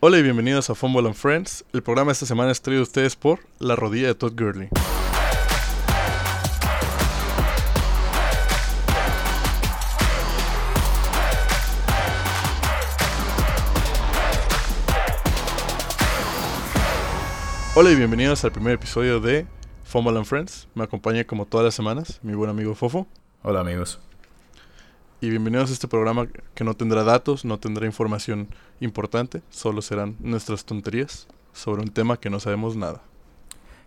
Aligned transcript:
Hola 0.00 0.16
y 0.18 0.22
bienvenidos 0.22 0.70
a 0.70 0.76
Fumble 0.76 1.08
and 1.08 1.16
Friends. 1.16 1.64
El 1.72 1.82
programa 1.82 2.10
de 2.10 2.12
esta 2.12 2.24
semana 2.24 2.52
es 2.52 2.62
traído 2.62 2.82
a 2.82 2.84
ustedes 2.84 3.16
por 3.16 3.40
La 3.58 3.74
Rodilla 3.74 4.06
de 4.06 4.14
Todd 4.14 4.32
Gurley. 4.38 4.68
Hola 17.74 17.90
y 17.90 17.96
bienvenidos 17.96 18.44
al 18.44 18.52
primer 18.52 18.74
episodio 18.74 19.18
de 19.18 19.48
Fumble 19.82 20.16
and 20.16 20.26
Friends. 20.26 20.68
Me 20.76 20.84
acompaña 20.84 21.24
como 21.24 21.44
todas 21.44 21.64
las 21.64 21.74
semanas 21.74 22.20
mi 22.22 22.34
buen 22.34 22.50
amigo 22.50 22.76
Fofo. 22.76 23.08
Hola 23.42 23.62
amigos. 23.62 23.98
Y 25.20 25.30
bienvenidos 25.30 25.70
a 25.70 25.72
este 25.72 25.88
programa 25.88 26.28
que 26.54 26.62
no 26.62 26.74
tendrá 26.74 27.02
datos, 27.02 27.44
no 27.44 27.58
tendrá 27.58 27.86
información 27.86 28.46
importante, 28.78 29.42
solo 29.50 29.82
serán 29.82 30.14
nuestras 30.20 30.64
tonterías 30.64 31.26
sobre 31.52 31.82
un 31.82 31.88
tema 31.88 32.20
que 32.20 32.30
no 32.30 32.38
sabemos 32.38 32.76
nada. 32.76 33.02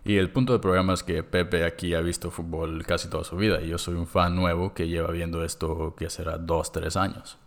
Y 0.04 0.16
el 0.16 0.28
punto 0.28 0.52
del 0.52 0.60
programa 0.60 0.92
es 0.92 1.02
que 1.02 1.22
Pepe 1.22 1.64
aquí 1.64 1.94
ha 1.94 2.02
visto 2.02 2.30
fútbol 2.30 2.84
casi 2.84 3.08
toda 3.08 3.24
su 3.24 3.36
vida 3.36 3.62
y 3.62 3.68
yo 3.68 3.78
soy 3.78 3.94
un 3.94 4.06
fan 4.06 4.36
nuevo 4.36 4.74
que 4.74 4.88
lleva 4.88 5.10
viendo 5.10 5.42
esto 5.42 5.94
que 5.96 6.10
será 6.10 6.36
dos, 6.36 6.70
tres 6.70 6.96
años. 6.96 7.38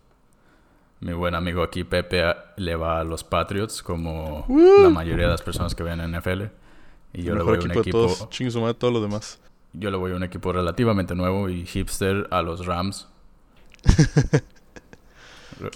Mi 0.98 1.12
buen 1.12 1.36
amigo 1.36 1.62
aquí 1.62 1.84
Pepe 1.84 2.24
le 2.56 2.74
va 2.74 2.98
a 2.98 3.04
los 3.04 3.22
Patriots 3.22 3.84
como 3.84 4.46
la 4.82 4.90
mayoría 4.90 5.26
de 5.26 5.30
las 5.30 5.42
personas 5.42 5.76
que 5.76 5.84
ven 5.84 6.00
en 6.00 6.10
NFL. 6.10 6.42
Y 7.12 7.22
yo 7.22 7.36
le 7.36 7.42
voy 7.44 7.58
a 7.58 7.60
un 7.60 7.70
equipo... 7.70 7.82
De 8.02 8.74
todos, 8.74 8.92
los 8.92 9.02
demás. 9.02 9.38
Yo 9.74 9.92
le 9.92 9.96
voy 9.96 10.10
a 10.10 10.16
un 10.16 10.24
equipo 10.24 10.52
relativamente 10.52 11.14
nuevo 11.14 11.48
y 11.48 11.66
hipster 11.66 12.26
a 12.32 12.42
los 12.42 12.66
Rams. 12.66 13.06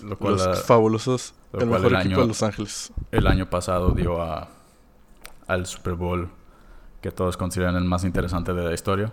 Los 0.02 0.64
fabulosos. 0.64 1.34
el 1.52 1.66
mejor 1.66 1.94
equipo 1.94 2.20
de 2.20 2.26
Los 2.26 2.42
Ángeles. 2.42 2.92
El 3.10 3.26
año 3.26 3.48
pasado 3.48 3.92
dio 3.92 4.20
a, 4.22 4.48
al 5.46 5.66
Super 5.66 5.94
Bowl 5.94 6.30
que 7.00 7.10
todos 7.10 7.36
consideran 7.36 7.76
el 7.76 7.84
más 7.84 8.04
interesante 8.04 8.52
de 8.52 8.62
la 8.62 8.74
historia. 8.74 9.12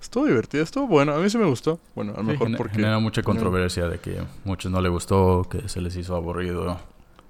Estuvo 0.00 0.26
divertido, 0.26 0.62
estuvo 0.62 0.86
bueno. 0.86 1.12
A 1.14 1.18
mí 1.18 1.28
sí 1.28 1.36
me 1.38 1.46
gustó. 1.46 1.80
Bueno, 1.94 2.14
a 2.14 2.18
lo 2.18 2.22
mejor 2.22 2.56
porque... 2.56 2.76
Genera 2.76 2.98
mucha 2.98 3.22
controversia 3.22 3.88
de 3.88 3.98
que 3.98 4.20
a 4.20 4.26
muchos 4.44 4.70
no 4.70 4.80
le 4.80 4.88
gustó, 4.88 5.46
que 5.50 5.68
se 5.68 5.80
les 5.80 5.96
hizo 5.96 6.14
aburrido. 6.16 6.70
A 6.70 6.78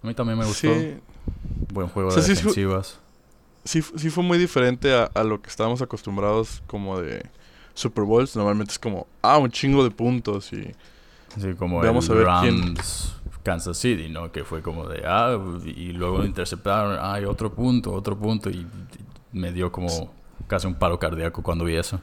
mí 0.07 0.15
también 0.15 0.39
me 0.39 0.45
gustó. 0.45 0.69
Buen 1.73 1.89
juego 1.89 2.15
de 2.15 2.23
defensivas. 2.23 3.01
Sí, 3.65 3.83
sí, 3.83 4.11
fue 4.11 4.23
muy 4.23 4.39
diferente 4.39 4.95
a, 4.95 5.05
a, 5.13 5.25
lo 5.25 5.43
que 5.43 5.51
estábamos 5.51 5.83
acostumbrados 5.83 6.63
como 6.67 7.01
de 7.01 7.27
Super 7.79 8.05
Bowls. 8.05 8.37
Normalmente 8.37 8.73
es 8.73 8.79
como, 8.79 9.07
ah, 9.23 9.39
un 9.39 9.51
chingo 9.51 9.85
de 9.85 9.91
puntos 9.91 10.53
y... 10.53 10.75
Sí, 11.39 11.55
como 11.57 11.81
vamos 11.81 12.09
a 12.11 12.15
ver 12.15 12.25
Rams, 12.25 13.15
Kansas 13.43 13.79
City, 13.79 14.09
¿no? 14.09 14.33
Que 14.33 14.45
fue 14.45 14.63
como 14.63 14.89
de, 14.89 15.03
ah, 15.07 15.39
y 15.65 15.93
luego 15.93 16.25
interceptaron, 16.25 16.99
ah, 16.99 17.15
hay 17.15 17.25
otro 17.25 17.53
punto, 17.53 17.93
otro 17.93 18.19
punto. 18.19 18.51
Y 18.51 18.67
me 19.33 19.53
dio 19.53 19.71
como 19.71 20.13
casi 20.47 20.67
un 20.67 20.75
paro 20.75 20.99
cardíaco 20.99 21.43
cuando 21.43 21.65
vi 21.65 21.77
eso. 21.77 22.01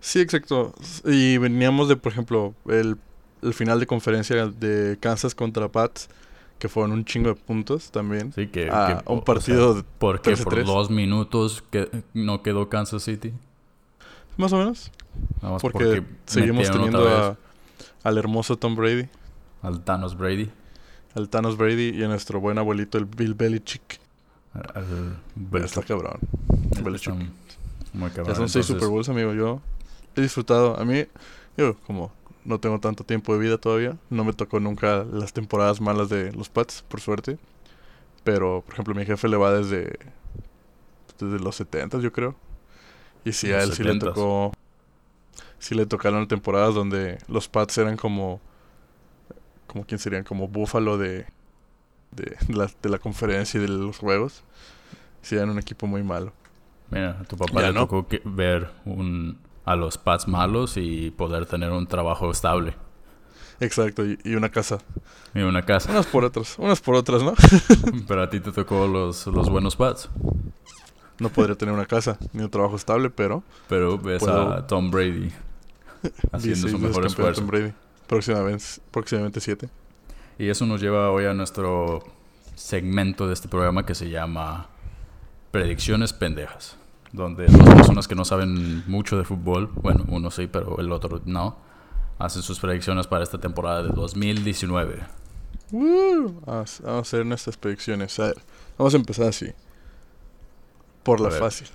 Sí, 0.00 0.20
exacto. 0.20 0.72
Y 1.04 1.36
veníamos 1.38 1.88
de, 1.88 1.96
por 1.96 2.12
ejemplo, 2.12 2.54
el, 2.68 2.96
final 3.52 3.80
de 3.80 3.86
conferencia 3.86 4.46
de 4.46 4.96
Kansas 5.00 5.34
contra 5.34 5.68
Pats, 5.68 6.08
que 6.58 6.68
fueron 6.68 6.92
un 6.92 7.04
chingo 7.04 7.28
de 7.28 7.34
puntos 7.34 7.90
también. 7.90 8.32
Sí, 8.32 8.46
que, 8.46 8.70
un 9.06 9.22
partido 9.22 9.74
de 9.74 9.84
Porque 9.98 10.36
por 10.36 10.64
dos 10.64 10.88
minutos 10.88 11.62
que 11.70 11.90
no 12.14 12.42
quedó 12.42 12.68
Kansas 12.68 13.02
City. 13.02 13.32
Más 14.40 14.52
o 14.54 14.56
menos. 14.56 14.90
porque, 15.60 16.02
seguimos 16.24 16.70
teniendo 16.70 17.36
al 18.02 18.18
hermoso 18.18 18.56
Tom 18.56 18.74
Brady. 18.74 19.08
Al 19.62 19.82
Thanos 19.82 20.16
Brady. 20.16 20.50
Al 21.14 21.28
Thanos 21.28 21.58
Brady 21.58 21.90
y 21.90 22.02
a 22.02 22.08
nuestro 22.08 22.40
buen 22.40 22.56
abuelito, 22.56 22.96
el 22.96 23.04
Bill 23.04 23.34
Belichick. 23.34 24.00
Al 24.54 25.16
Está 25.62 25.82
cabrón. 25.82 26.18
Belichick. 26.82 27.14
Muy 27.92 28.08
cabrón. 28.10 28.28
Ya 28.28 28.34
son 28.34 28.48
seis 28.48 28.64
Super 28.64 28.88
Bowls, 28.88 29.08
amigo. 29.10 29.34
Yo 29.34 29.60
he 30.16 30.22
disfrutado. 30.22 30.80
A 30.80 30.84
mí, 30.84 31.04
yo 31.56 31.76
como 31.86 32.10
no 32.44 32.58
tengo 32.58 32.80
tanto 32.80 33.04
tiempo 33.04 33.34
de 33.34 33.40
vida 33.40 33.58
todavía, 33.58 33.96
no 34.08 34.24
me 34.24 34.32
tocó 34.32 34.58
nunca 34.58 35.04
las 35.04 35.34
temporadas 35.34 35.82
malas 35.82 36.08
de 36.08 36.32
los 36.32 36.48
Pats, 36.48 36.82
por 36.88 37.00
suerte. 37.00 37.38
Pero, 38.24 38.62
por 38.64 38.74
ejemplo, 38.74 38.94
mi 38.94 39.04
jefe 39.04 39.28
le 39.28 39.36
va 39.36 39.52
desde, 39.52 39.98
desde 41.18 41.38
los 41.38 41.56
70, 41.56 41.98
yo 41.98 42.10
creo. 42.12 42.34
Y 43.24 43.32
si 43.32 43.52
a 43.52 43.62
él 43.62 43.72
sí 43.72 43.82
le 43.82 43.98
tocó. 43.98 44.52
Sí 45.58 45.74
le 45.74 45.84
tocaron 45.86 46.26
temporadas 46.26 46.74
donde 46.74 47.18
los 47.28 47.48
Pats 47.48 47.78
eran 47.78 47.96
como. 47.96 48.40
Como 49.66 49.84
quién 49.84 49.98
serían, 49.98 50.24
como 50.24 50.48
Búfalo 50.48 50.98
de. 50.98 51.26
De 52.10 52.36
la, 52.48 52.68
de 52.82 52.88
la 52.88 52.98
conferencia 52.98 53.58
y 53.58 53.60
de 53.62 53.68
los 53.68 53.98
juegos. 53.98 54.42
Sí, 55.22 55.36
eran 55.36 55.50
un 55.50 55.58
equipo 55.58 55.86
muy 55.86 56.02
malo. 56.02 56.32
Mira, 56.90 57.18
a 57.20 57.24
tu 57.24 57.36
papá 57.36 57.62
le 57.62 57.72
tocó 57.72 58.06
ver 58.24 58.68
un, 58.84 59.38
a 59.64 59.76
los 59.76 59.96
Pats 59.96 60.26
malos 60.26 60.76
y 60.76 61.10
poder 61.12 61.46
tener 61.46 61.70
un 61.70 61.86
trabajo 61.86 62.30
estable. 62.30 62.74
Exacto, 63.60 64.02
y, 64.06 64.34
una 64.34 64.48
casa. 64.48 64.78
Y 65.34 65.40
una 65.40 65.62
casa. 65.62 65.90
Unas 65.90 66.06
por 66.06 66.24
otras, 66.24 66.58
unas 66.58 66.80
por 66.80 66.94
otras, 66.96 67.22
¿no? 67.22 67.34
Pero 68.08 68.22
a 68.22 68.30
ti 68.30 68.40
te 68.40 68.50
tocó 68.52 68.88
los, 68.88 69.26
los 69.26 69.48
buenos 69.50 69.76
Pats. 69.76 70.08
No 71.20 71.28
podría 71.28 71.54
tener 71.54 71.74
una 71.74 71.86
casa 71.86 72.18
ni 72.32 72.42
un 72.42 72.50
trabajo 72.50 72.76
estable, 72.76 73.10
pero... 73.10 73.42
Pero 73.68 73.98
ves 73.98 74.26
a 74.26 74.66
Tom 74.66 74.90
Brady 74.90 75.30
haciendo 76.32 76.68
su 76.68 76.78
mejor 76.78 77.06
esfuerzo. 77.06 77.42
Tom 77.42 77.50
Brady. 77.50 77.72
Próximamente, 78.06 78.64
próximamente 78.90 79.40
siete. 79.40 79.68
Y 80.38 80.48
eso 80.48 80.66
nos 80.66 80.80
lleva 80.80 81.10
hoy 81.10 81.26
a 81.26 81.34
nuestro 81.34 82.02
segmento 82.54 83.26
de 83.26 83.34
este 83.34 83.48
programa 83.48 83.84
que 83.84 83.94
se 83.94 84.08
llama 84.08 84.68
Predicciones 85.50 86.12
Pendejas. 86.12 86.76
Donde 87.12 87.46
dos 87.46 87.74
personas 87.74 88.08
que 88.08 88.14
no 88.14 88.24
saben 88.24 88.88
mucho 88.88 89.18
de 89.18 89.24
fútbol, 89.24 89.70
bueno, 89.74 90.04
uno 90.08 90.30
sí, 90.30 90.46
pero 90.46 90.78
el 90.78 90.90
otro 90.92 91.20
no, 91.24 91.56
hacen 92.18 92.42
sus 92.42 92.60
predicciones 92.60 93.06
para 93.06 93.24
esta 93.24 93.38
temporada 93.38 93.82
de 93.82 93.88
2019. 93.90 95.00
Vamos 95.72 96.80
a 96.80 96.98
hacer 96.98 97.26
nuestras 97.26 97.56
predicciones. 97.56 98.18
A 98.20 98.26
ver, 98.26 98.36
vamos 98.78 98.94
a 98.94 98.96
empezar 98.96 99.26
así. 99.28 99.52
Por 101.02 101.20
la 101.20 101.30
fácil. 101.30 101.68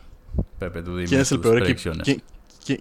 Pepe, 0.59 0.81
tú 0.81 0.97
dime 0.97 1.07
¿Quién 1.09 1.21
es 1.21 1.31
el 1.31 1.39
peor 1.39 1.63
equipo? 1.63 1.91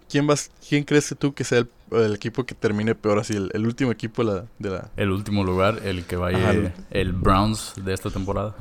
¿Quién, 0.08 0.26
vas, 0.26 0.50
¿Quién 0.66 0.84
crees 0.84 1.14
tú 1.18 1.34
que 1.34 1.44
sea 1.44 1.66
el, 1.90 2.14
equipo 2.14 2.44
que 2.44 2.54
termine 2.54 2.94
peor 2.94 3.18
así? 3.18 3.34
El, 3.34 3.66
último 3.66 3.92
equipo 3.92 4.24
de 4.24 4.46
la, 4.70 4.90
El 4.96 5.10
último 5.10 5.44
lugar, 5.44 5.80
el 5.84 6.04
que 6.06 6.16
vaya 6.16 6.72
el 6.90 7.12
Browns 7.12 7.74
de 7.76 7.92
esta 7.92 8.10
temporada. 8.10 8.54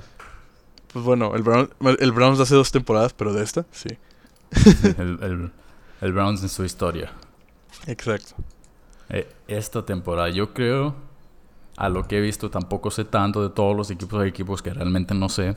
Pues 0.91 1.05
bueno, 1.05 1.33
el, 1.35 1.41
Brown, 1.41 1.69
el 1.99 2.11
Browns 2.11 2.37
de 2.37 2.43
hace 2.43 2.55
dos 2.55 2.71
temporadas, 2.71 3.13
pero 3.13 3.33
de 3.33 3.43
esta, 3.43 3.65
sí. 3.71 3.89
el, 4.99 5.51
el, 6.01 6.13
Browns 6.13 6.43
en 6.43 6.49
su 6.49 6.63
historia. 6.63 7.11
Exacto. 7.87 8.35
Eh, 9.09 9.27
esta 9.47 9.85
temporada, 9.85 10.29
yo 10.29 10.53
creo, 10.53 10.93
a 11.77 11.89
lo 11.89 12.07
que 12.07 12.17
he 12.17 12.21
visto, 12.21 12.51
tampoco 12.51 12.91
sé 12.91 13.05
tanto 13.05 13.41
de 13.41 13.49
todos 13.49 13.75
los 13.75 13.89
equipos. 13.89 14.21
Hay 14.21 14.29
equipos 14.29 14.61
que 14.61 14.71
realmente 14.71 15.15
no 15.15 15.29
sé. 15.29 15.55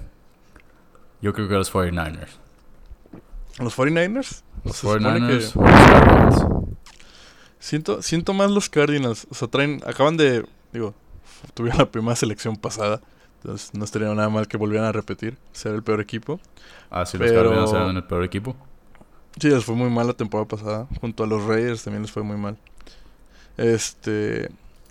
Yo 1.20 1.32
creo 1.32 1.48
que 1.48 1.54
los 1.54 1.72
49ers. 1.72 2.28
¿Los 3.58 3.76
49ers? 3.76 4.42
Los 4.64 4.84
49ers 4.84 6.66
Siento, 7.58 8.02
siento 8.02 8.32
más 8.32 8.50
los 8.50 8.68
Cardinals. 8.68 9.26
O 9.30 9.34
sea, 9.34 9.48
traen, 9.48 9.82
acaban 9.86 10.16
de, 10.16 10.46
digo, 10.72 10.94
tuvieron 11.54 11.78
la 11.78 11.90
primera 11.90 12.14
selección 12.14 12.56
pasada. 12.56 13.00
Entonces 13.36 13.74
no 13.74 13.84
estaría 13.84 14.12
nada 14.14 14.28
mal 14.28 14.46
que 14.46 14.56
volvieran 14.56 14.86
a 14.86 14.92
repetir, 14.92 15.36
ser 15.52 15.74
el 15.74 15.82
peor 15.82 16.00
equipo. 16.00 16.40
Ah, 16.90 17.06
sí, 17.06 17.18
los 17.18 17.30
Cardinals 17.30 17.72
eran 17.72 17.96
el 17.96 18.04
peor 18.04 18.24
equipo. 18.24 18.56
Sí, 19.40 19.48
les 19.48 19.64
fue 19.64 19.74
muy 19.74 19.90
mal 19.90 20.06
la 20.06 20.14
temporada 20.14 20.48
pasada. 20.48 20.86
Junto 21.00 21.24
a 21.24 21.26
los 21.26 21.44
Raiders 21.44 21.82
también 21.82 22.02
les 22.02 22.12
fue 22.12 22.22
muy 22.22 22.36
mal. 22.36 22.56
Este. 23.56 24.48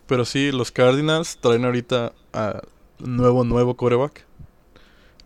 Pero 0.08 0.25
sí, 0.25 0.52
los 0.52 0.72
Cardinals 0.72 1.38
traen 1.38 1.66
ahorita 1.66 2.14
a 2.34 2.62
nuevo, 3.00 3.44
nuevo 3.44 3.75
coreback 3.75 4.25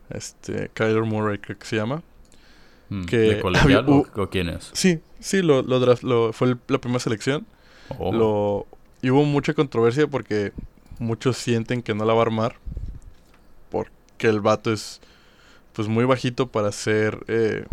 este 0.09 0.69
Kyler 0.73 1.03
Murray 1.03 1.37
creo 1.39 1.57
que 1.57 1.65
se 1.65 1.75
llama. 1.75 2.01
Hmm, 2.89 3.05
que 3.05 3.17
¿De 3.17 3.41
o, 3.43 4.29
quién 4.29 4.49
es? 4.49 4.71
Sí, 4.73 4.99
sí, 5.19 5.41
lo, 5.41 5.61
lo, 5.61 6.33
fue 6.33 6.55
la 6.67 6.77
primera 6.79 6.99
selección. 6.99 7.45
Oh. 7.97 8.11
Lo, 8.11 8.67
y 9.01 9.09
hubo 9.09 9.23
mucha 9.23 9.53
controversia 9.53 10.07
porque 10.07 10.53
muchos 10.99 11.37
sienten 11.37 11.81
que 11.81 11.93
no 11.93 12.05
la 12.05 12.13
va 12.13 12.19
a 12.19 12.23
armar. 12.23 12.55
Porque 13.69 14.27
el 14.27 14.41
vato 14.41 14.71
es 14.71 15.01
pues 15.73 15.87
muy 15.87 16.05
bajito 16.05 16.47
para 16.47 16.71
ser 16.71 17.19
eh, 17.27 17.65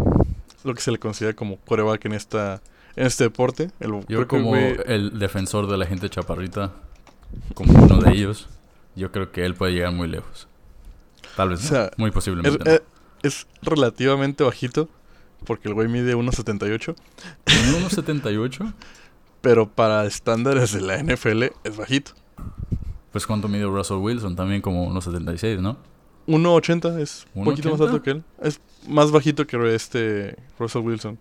lo 0.64 0.74
que 0.74 0.80
se 0.80 0.90
le 0.90 0.98
considera 0.98 1.34
como 1.34 1.56
coreback 1.56 2.04
en 2.04 2.12
esta 2.12 2.60
en 2.96 3.06
este 3.06 3.24
deporte. 3.24 3.70
yo 4.08 4.26
como 4.26 4.56
el 4.56 5.18
defensor 5.18 5.66
de 5.66 5.76
la 5.76 5.86
gente 5.86 6.08
chaparrita, 6.08 6.72
como 7.54 7.72
uno 7.72 8.00
de 8.00 8.12
ellos, 8.12 8.48
yo 8.94 9.12
creo 9.12 9.32
que 9.32 9.44
él 9.44 9.54
puede 9.54 9.72
llegar 9.72 9.92
muy 9.92 10.08
lejos. 10.08 10.48
Tal 11.36 11.50
vez, 11.50 11.72
muy 11.96 12.10
posiblemente. 12.10 12.82
Es, 13.22 13.46
relativamente 13.62 14.44
bajito, 14.44 14.88
porque 15.44 15.68
el 15.68 15.74
güey 15.74 15.88
mide 15.88 16.16
1.78. 16.16 16.94
¿1.78? 17.44 18.72
Pero 19.40 19.68
para 19.68 20.06
estándares 20.06 20.72
de 20.72 20.80
la 20.80 21.02
NFL 21.02 21.44
es 21.64 21.76
bajito. 21.76 22.12
Pues 23.12 23.26
cuánto 23.26 23.48
mide 23.48 23.64
Russell 23.64 23.98
Wilson, 23.98 24.34
también 24.34 24.60
como 24.60 24.90
1.76, 24.90 25.60
¿no? 25.60 25.76
1.80, 26.26 26.98
es 27.00 27.26
un 27.34 27.44
poquito 27.44 27.70
más 27.70 27.80
alto 27.80 28.02
que 28.02 28.10
él. 28.10 28.24
Es 28.42 28.60
más 28.88 29.10
bajito 29.10 29.46
que 29.46 29.74
este 29.74 30.36
Russell 30.58 30.82
Wilson. 30.82 31.18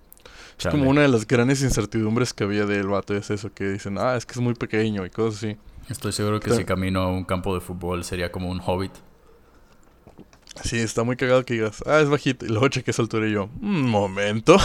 Es 0.58 0.68
como 0.68 0.90
una 0.90 1.02
de 1.02 1.10
las 1.10 1.28
grandes 1.28 1.62
incertidumbres 1.62 2.34
que 2.34 2.46
había 2.46 2.66
del 2.66 2.88
vato, 2.88 3.14
es 3.16 3.30
eso, 3.30 3.54
que 3.54 3.66
dicen, 3.66 3.98
ah, 3.98 4.16
es 4.16 4.26
que 4.26 4.34
es 4.34 4.40
muy 4.40 4.54
pequeño 4.54 5.06
y 5.06 5.10
cosas 5.10 5.44
así. 5.44 5.58
Estoy 5.90 6.14
seguro 6.14 6.40
que 6.40 6.52
si 6.52 6.64
camino 6.64 7.02
a 7.02 7.08
un 7.08 7.26
campo 7.26 7.54
de 7.54 7.62
fútbol 7.62 8.04
sería 8.04 8.32
como 8.32 8.50
un 8.50 8.62
hobbit. 8.66 8.94
Sí, 10.64 10.78
está 10.80 11.04
muy 11.04 11.16
cagado 11.16 11.44
que 11.46 11.56
digas, 11.56 11.84
ah, 11.86 12.00
es 12.00 12.10
bajito. 12.10 12.46
Y 12.46 12.50
luego 12.50 12.68
chequé 12.70 12.94
su 12.94 13.02
altura 13.02 13.28
y 13.28 13.34
yo, 13.34 13.50
un 13.62 13.90
momento. 13.90 14.58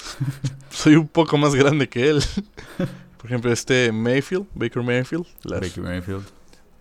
Soy 0.70 0.96
un 0.96 1.08
poco 1.08 1.36
más 1.36 1.54
grande 1.54 1.88
que 1.88 2.08
él. 2.08 2.22
Por 3.16 3.26
ejemplo, 3.26 3.52
este 3.52 3.90
Mayfield, 3.92 4.46
Baker 4.54 4.82
Mayfield. 4.82 5.26
Baker 5.44 5.82
Mayfield. 5.82 6.24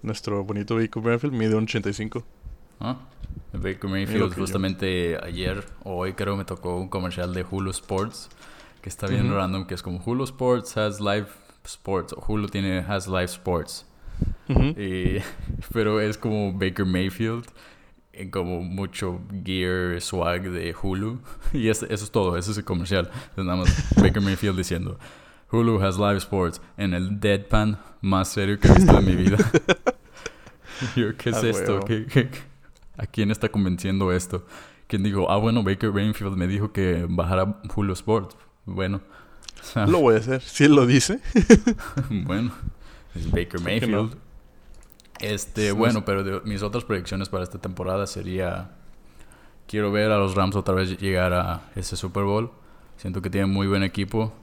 Nuestro 0.01 0.43
bonito 0.43 0.75
Baker 0.75 1.01
Mayfield 1.01 1.33
mide 1.33 1.55
un 1.55 1.63
85. 1.63 2.23
Ah, 2.79 2.97
Baker 3.53 3.89
Mayfield, 3.89 4.35
justamente 4.35 5.17
ayer 5.23 5.63
o 5.83 5.95
hoy 5.97 6.13
creo 6.13 6.35
me 6.35 6.43
tocó 6.43 6.77
un 6.77 6.89
comercial 6.89 7.33
de 7.33 7.45
Hulu 7.49 7.71
Sports 7.71 8.29
que 8.83 8.89
está 8.89 9.07
bien 9.07 9.33
random, 9.33 9.65
que 9.65 9.75
es 9.75 9.81
como 9.81 10.03
Hulu 10.05 10.25
Sports 10.25 10.75
has 10.75 10.99
live 10.99 11.27
sports, 11.63 12.11
o 12.11 12.21
Hulu 12.27 12.49
tiene 12.49 12.79
has 12.79 13.07
live 13.07 13.23
sports. 13.25 13.85
pero 15.73 16.01
es 16.01 16.17
como 16.17 16.51
Baker 16.51 16.85
Mayfield 16.85 17.45
como 18.31 18.61
mucho 18.61 19.21
gear 19.43 19.99
swag 19.99 20.49
de 20.51 20.75
Hulu 20.79 21.19
y 21.53 21.69
eso, 21.69 21.85
es 21.89 22.11
todo, 22.11 22.37
eso 22.37 22.51
es 22.51 22.57
el 22.57 22.63
comercial. 22.63 23.09
Es 23.35 23.43
nada 23.43 23.57
más 23.57 23.95
Baker 23.95 24.21
Mayfield 24.21 24.57
diciendo 24.57 24.99
Hulu 25.51 25.81
has 25.83 25.97
live 25.97 26.17
sports 26.17 26.61
en 26.77 26.93
el 26.93 27.19
deadpan 27.19 27.79
más 28.01 28.29
serio 28.29 28.59
que 28.59 28.67
he 28.67 28.73
visto 28.73 28.97
en 28.97 29.05
mi 29.05 29.15
vida. 29.15 29.37
Yo, 30.95 31.15
¿qué 31.15 31.29
es 31.29 31.37
ah, 31.37 31.47
esto? 31.47 31.79
a 32.97 33.05
quién 33.07 33.31
está 33.31 33.49
convenciendo 33.49 34.11
esto? 34.11 34.45
¿Quién 34.87 35.03
dijo, 35.03 35.29
ah, 35.31 35.37
bueno, 35.37 35.63
Baker 35.63 35.91
Mayfield 35.91 36.35
me 36.35 36.47
dijo 36.47 36.71
que 36.71 37.05
bajara 37.07 37.61
Hulu 37.73 37.93
Sports? 37.93 38.35
Bueno. 38.65 39.01
lo 39.87 39.99
voy 39.99 40.15
a 40.15 40.17
hacer, 40.19 40.41
si 40.41 40.65
él 40.65 40.75
lo 40.75 40.85
dice. 40.85 41.19
bueno, 42.09 42.51
es 43.15 43.29
Baker 43.29 43.61
Mayfield. 43.61 44.15
Este, 45.23 45.71
bueno, 45.71 46.03
pero 46.05 46.41
mis 46.43 46.61
otras 46.63 46.83
predicciones 46.83 47.29
para 47.29 47.43
esta 47.43 47.59
temporada 47.59 48.07
sería... 48.07 48.71
Quiero 49.67 49.91
ver 49.91 50.11
a 50.11 50.17
los 50.17 50.35
Rams 50.35 50.55
otra 50.57 50.75
vez 50.75 50.99
llegar 50.99 51.33
a 51.33 51.71
ese 51.75 51.95
Super 51.95 52.23
Bowl. 52.23 52.51
Siento 52.97 53.21
que 53.21 53.29
tienen 53.29 53.49
muy 53.49 53.65
buen 53.67 53.83
equipo. 53.83 54.33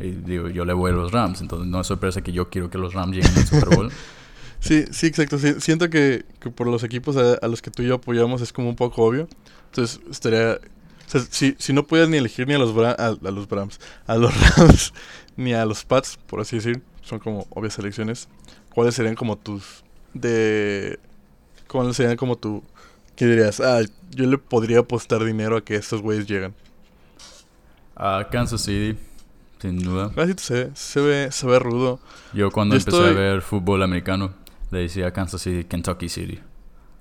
Y 0.00 0.10
digo, 0.10 0.48
yo 0.48 0.64
le 0.64 0.72
voy 0.72 0.92
a 0.92 0.94
los 0.94 1.12
Rams, 1.12 1.40
entonces 1.40 1.68
no 1.68 1.80
es 1.80 1.86
sorpresa 1.86 2.22
que 2.22 2.32
yo 2.32 2.48
quiero 2.48 2.70
que 2.70 2.78
los 2.78 2.94
Rams 2.94 3.16
lleguen 3.16 3.36
al 3.36 3.46
Super 3.46 3.76
Bowl. 3.76 3.92
sí, 4.60 4.84
sí, 4.90 5.06
exacto. 5.08 5.38
siento 5.38 5.90
que, 5.90 6.24
por 6.54 6.68
los 6.68 6.84
equipos 6.84 7.16
a, 7.16 7.46
los 7.46 7.60
que 7.60 7.70
tú 7.70 7.82
y 7.82 7.88
yo 7.88 7.96
apoyamos 7.96 8.40
es 8.40 8.52
como 8.52 8.68
un 8.68 8.76
poco 8.76 9.02
obvio. 9.02 9.28
Entonces, 9.66 10.00
estaría... 10.10 10.58
si, 11.30 11.56
si 11.58 11.72
no 11.72 11.86
puedes 11.86 12.08
ni 12.08 12.16
elegir 12.16 12.46
ni 12.46 12.54
a 12.54 12.58
los, 12.58 12.70
a, 12.76 13.16
los 13.30 13.48
Rams, 13.50 13.80
a 14.06 14.16
los 14.16 14.56
Rams, 14.56 14.94
ni 15.36 15.52
a 15.52 15.66
los 15.66 15.84
Pats, 15.84 16.18
por 16.26 16.40
así 16.40 16.56
decir, 16.56 16.82
son 17.02 17.18
como 17.18 17.46
obvias 17.50 17.74
selecciones, 17.74 18.28
¿cuáles 18.72 18.94
serían 18.94 19.14
como 19.14 19.36
tus... 19.36 19.84
de... 20.14 20.98
¿Cuáles 21.66 21.96
serían 21.96 22.16
como 22.16 22.36
tu... 22.36 22.62
¿Qué 23.16 23.26
dirías? 23.26 23.60
Ah, 23.60 23.80
yo 24.10 24.26
le 24.26 24.38
podría 24.38 24.80
apostar 24.80 25.24
dinero 25.24 25.56
a 25.56 25.64
que 25.64 25.74
estos 25.74 26.00
güeyes 26.02 26.26
lleguen. 26.26 26.54
A 27.96 28.28
Kansas 28.30 28.62
City. 28.62 28.98
Sin 29.60 29.82
duda. 29.82 30.12
Así 30.16 30.32
ah, 30.32 30.34
se, 30.36 30.70
se, 30.74 31.00
ve, 31.00 31.32
se 31.32 31.46
ve 31.46 31.58
rudo. 31.58 31.98
Yo 32.32 32.50
cuando 32.50 32.76
empecé 32.76 32.96
a 32.96 33.12
ver 33.12 33.42
fútbol 33.42 33.82
americano, 33.82 34.32
le 34.70 34.80
decía 34.80 35.12
Kansas 35.12 35.42
City, 35.42 35.64
Kentucky 35.64 36.08
City. 36.08 36.40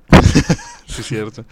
sí, 0.88 1.04
cierto. 1.04 1.46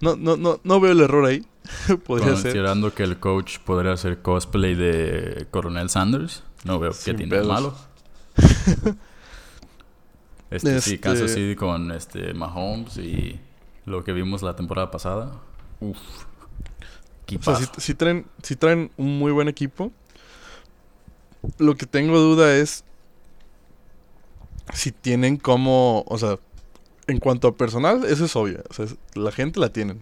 no, 0.00 0.16
no, 0.16 0.36
no, 0.36 0.60
no 0.62 0.80
veo 0.80 0.92
el 0.92 1.00
error 1.00 1.24
ahí. 1.24 1.46
Podría 2.06 2.32
Considerando 2.32 2.94
que 2.94 3.02
el 3.02 3.18
coach 3.18 3.58
podría 3.58 3.92
hacer 3.92 4.22
cosplay 4.22 4.74
de 4.74 5.46
Coronel 5.50 5.90
Sanders, 5.90 6.42
no 6.64 6.78
veo 6.78 6.92
que 7.04 7.14
tiene 7.14 7.42
malo. 7.42 7.74
este, 10.50 10.80
Sí, 10.80 10.98
Kansas 10.98 11.30
este 11.30 11.40
City 11.40 11.56
con 11.56 11.90
este 11.92 12.34
Mahomes 12.34 12.96
y 12.98 13.40
lo 13.84 14.04
que 14.04 14.12
vimos 14.12 14.42
la 14.42 14.56
temporada 14.56 14.90
pasada. 14.90 15.32
Uf. 15.80 15.98
O 17.34 17.42
sea, 17.42 17.56
si, 17.78 17.94
traen, 17.94 18.26
si 18.42 18.54
traen 18.54 18.90
un 18.96 19.18
muy 19.18 19.32
buen 19.32 19.48
equipo. 19.48 19.90
Lo 21.58 21.76
que 21.76 21.86
tengo 21.86 22.18
duda 22.18 22.56
es 22.56 22.84
si 24.72 24.92
tienen 24.92 25.36
como, 25.36 26.04
o 26.08 26.18
sea, 26.18 26.38
en 27.06 27.18
cuanto 27.18 27.48
a 27.48 27.56
personal, 27.56 28.04
eso 28.04 28.24
es 28.24 28.36
obvio. 28.36 28.62
O 28.68 28.74
sea, 28.74 28.86
la 29.14 29.32
gente 29.32 29.60
la 29.60 29.70
tienen. 29.70 30.00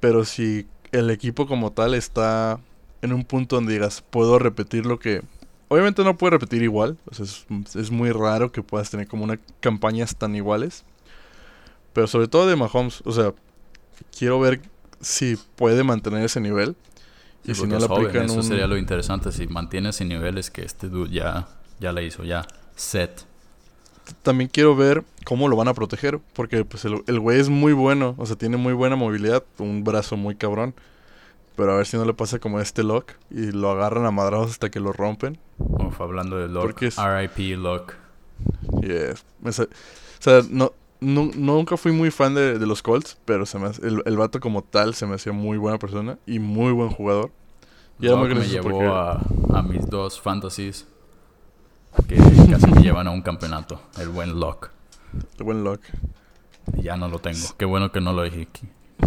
Pero 0.00 0.24
si 0.24 0.66
el 0.92 1.10
equipo 1.10 1.46
como 1.46 1.72
tal 1.72 1.94
está 1.94 2.60
en 3.02 3.12
un 3.12 3.24
punto 3.24 3.56
donde 3.56 3.74
digas, 3.74 4.02
puedo 4.10 4.38
repetir 4.38 4.86
lo 4.86 4.98
que... 4.98 5.22
Obviamente 5.68 6.04
no 6.04 6.16
puede 6.16 6.32
repetir 6.32 6.62
igual. 6.62 6.96
O 7.10 7.14
sea, 7.14 7.24
es, 7.24 7.46
es, 7.74 7.90
muy 7.90 8.12
raro 8.12 8.52
que 8.52 8.62
puedas 8.62 8.90
tener 8.90 9.08
como 9.08 9.24
una 9.24 9.38
campañas 9.60 10.16
tan 10.16 10.36
iguales. 10.36 10.84
Pero 11.92 12.06
sobre 12.06 12.28
todo 12.28 12.46
de 12.46 12.56
Mahomes. 12.56 13.02
O 13.04 13.12
sea, 13.12 13.32
quiero 14.16 14.38
ver 14.38 14.60
si 15.00 15.38
puede 15.56 15.82
mantener 15.82 16.24
ese 16.24 16.40
nivel. 16.40 16.76
y 17.44 17.54
si 17.54 17.66
no 17.66 17.78
lo 17.78 18.08
Eso 18.08 18.42
sería 18.42 18.66
lo 18.66 18.76
interesante. 18.76 19.32
Si 19.32 19.46
mantiene 19.46 19.90
ese 19.90 20.04
nivel 20.04 20.38
es 20.38 20.50
que 20.50 20.62
este 20.62 20.88
dude 20.88 21.10
ya, 21.10 21.48
ya 21.80 21.92
la 21.92 22.02
hizo, 22.02 22.24
ya. 22.24 22.46
Set. 22.74 23.24
También 24.22 24.48
quiero 24.52 24.76
ver 24.76 25.04
cómo 25.24 25.48
lo 25.48 25.56
van 25.56 25.68
a 25.68 25.74
proteger. 25.74 26.20
Porque 26.34 26.64
pues 26.64 26.84
el, 26.84 27.20
güey 27.20 27.40
es 27.40 27.48
muy 27.48 27.72
bueno. 27.72 28.14
O 28.18 28.26
sea, 28.26 28.36
tiene 28.36 28.56
muy 28.56 28.72
buena 28.72 28.96
movilidad. 28.96 29.42
Un 29.58 29.82
brazo 29.82 30.16
muy 30.16 30.36
cabrón. 30.36 30.74
Pero 31.56 31.72
a 31.72 31.76
ver 31.76 31.86
si 31.86 31.96
no 31.96 32.04
le 32.04 32.14
pasa 32.14 32.38
como 32.38 32.60
este 32.60 32.82
Lock. 32.82 33.12
Y 33.30 33.50
lo 33.52 33.70
agarran 33.70 34.04
a 34.04 34.10
madrados 34.10 34.50
hasta 34.50 34.70
que 34.70 34.80
lo 34.80 34.92
rompen. 34.92 35.38
Uf, 35.58 36.00
hablando 36.00 36.36
de 36.36 36.48
Lock. 36.48 36.80
RIP 36.80 37.58
Lock. 37.58 37.94
Yes. 38.82 39.24
O 39.44 39.52
sea, 40.20 40.42
no, 40.50 40.72
nunca 41.00 41.76
fui 41.76 41.92
muy 41.92 42.10
fan 42.10 42.34
de, 42.34 42.58
los 42.66 42.82
Colts, 42.82 43.18
pero 43.24 43.46
se 43.46 43.58
me 43.58 43.68
el, 43.82 44.02
el, 44.04 44.16
vato 44.16 44.40
como 44.40 44.62
tal 44.62 44.94
se 44.94 45.06
me 45.06 45.14
hacía 45.14 45.32
muy 45.32 45.58
buena 45.58 45.78
persona 45.78 46.18
y 46.26 46.38
muy 46.38 46.72
buen 46.72 46.90
jugador. 46.90 47.30
Y 47.98 48.08
me 48.08 48.46
llevó 48.46 48.94
a, 48.94 49.22
a, 49.54 49.62
mis 49.62 49.88
dos 49.88 50.20
fantasies 50.20 50.86
que 52.08 52.16
casi 52.50 52.66
me 52.66 52.82
llevan 52.82 53.06
a 53.06 53.10
un 53.10 53.22
campeonato. 53.22 53.80
El 53.98 54.10
buen 54.10 54.38
Lock. 54.38 54.70
El 55.38 55.44
buen 55.44 55.64
Lock. 55.64 55.80
Ya 56.74 56.96
no 56.96 57.08
lo 57.08 57.18
tengo. 57.20 57.46
Qué 57.56 57.64
bueno 57.64 57.92
que 57.92 58.00
no 58.00 58.12
lo 58.12 58.22
dije. 58.22 58.48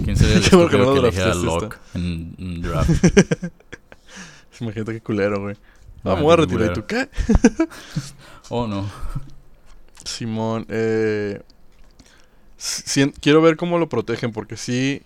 ¿Quién 0.03 0.15
sería 0.15 0.35
el 0.35 0.43
estúpido 0.43 0.69
que, 0.69 0.77
no 0.77 0.93
que 0.93 0.99
elegía 0.99 1.33
Lock 1.33 1.77
en, 1.93 2.35
en, 2.37 2.61
draft? 2.61 2.89
Imagínate 4.61 4.93
qué 4.93 5.01
culero, 5.01 5.41
güey. 5.41 5.55
Vamos 6.03 6.33
a 6.33 6.35
retirar. 6.35 6.71
¿Y 6.71 6.73
tú 6.73 6.85
qué? 6.85 7.09
oh, 8.49 8.67
no. 8.67 8.89
Simón, 10.03 10.65
eh 10.69 11.41
quiero 13.21 13.41
ver 13.41 13.57
cómo 13.57 13.77
lo 13.77 13.89
protegen 13.89 14.31
porque 14.31 14.57
sí, 14.57 15.01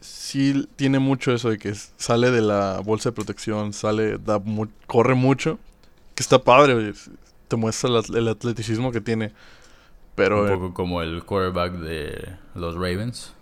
sí 0.00 0.68
tiene 0.76 0.98
mucho 0.98 1.32
eso 1.32 1.50
de 1.50 1.58
que 1.58 1.74
sale 1.74 2.30
de 2.30 2.40
la 2.40 2.80
bolsa 2.84 3.10
de 3.10 3.14
protección, 3.14 3.72
sale, 3.72 4.18
da 4.18 4.40
corre 4.86 5.14
mucho, 5.14 5.58
que 6.14 6.22
está 6.22 6.42
padre, 6.42 6.92
te 7.48 7.56
muestra 7.56 7.90
el, 7.90 8.28
atleticismo 8.28 8.92
que 8.92 9.00
tiene. 9.00 9.32
Pero, 10.14 10.42
Un 10.42 10.48
poco 10.48 10.74
como 10.74 11.02
el 11.02 11.22
quarterback 11.24 11.74
de 11.74 12.36
los 12.54 12.74
Ravens. 12.74 13.34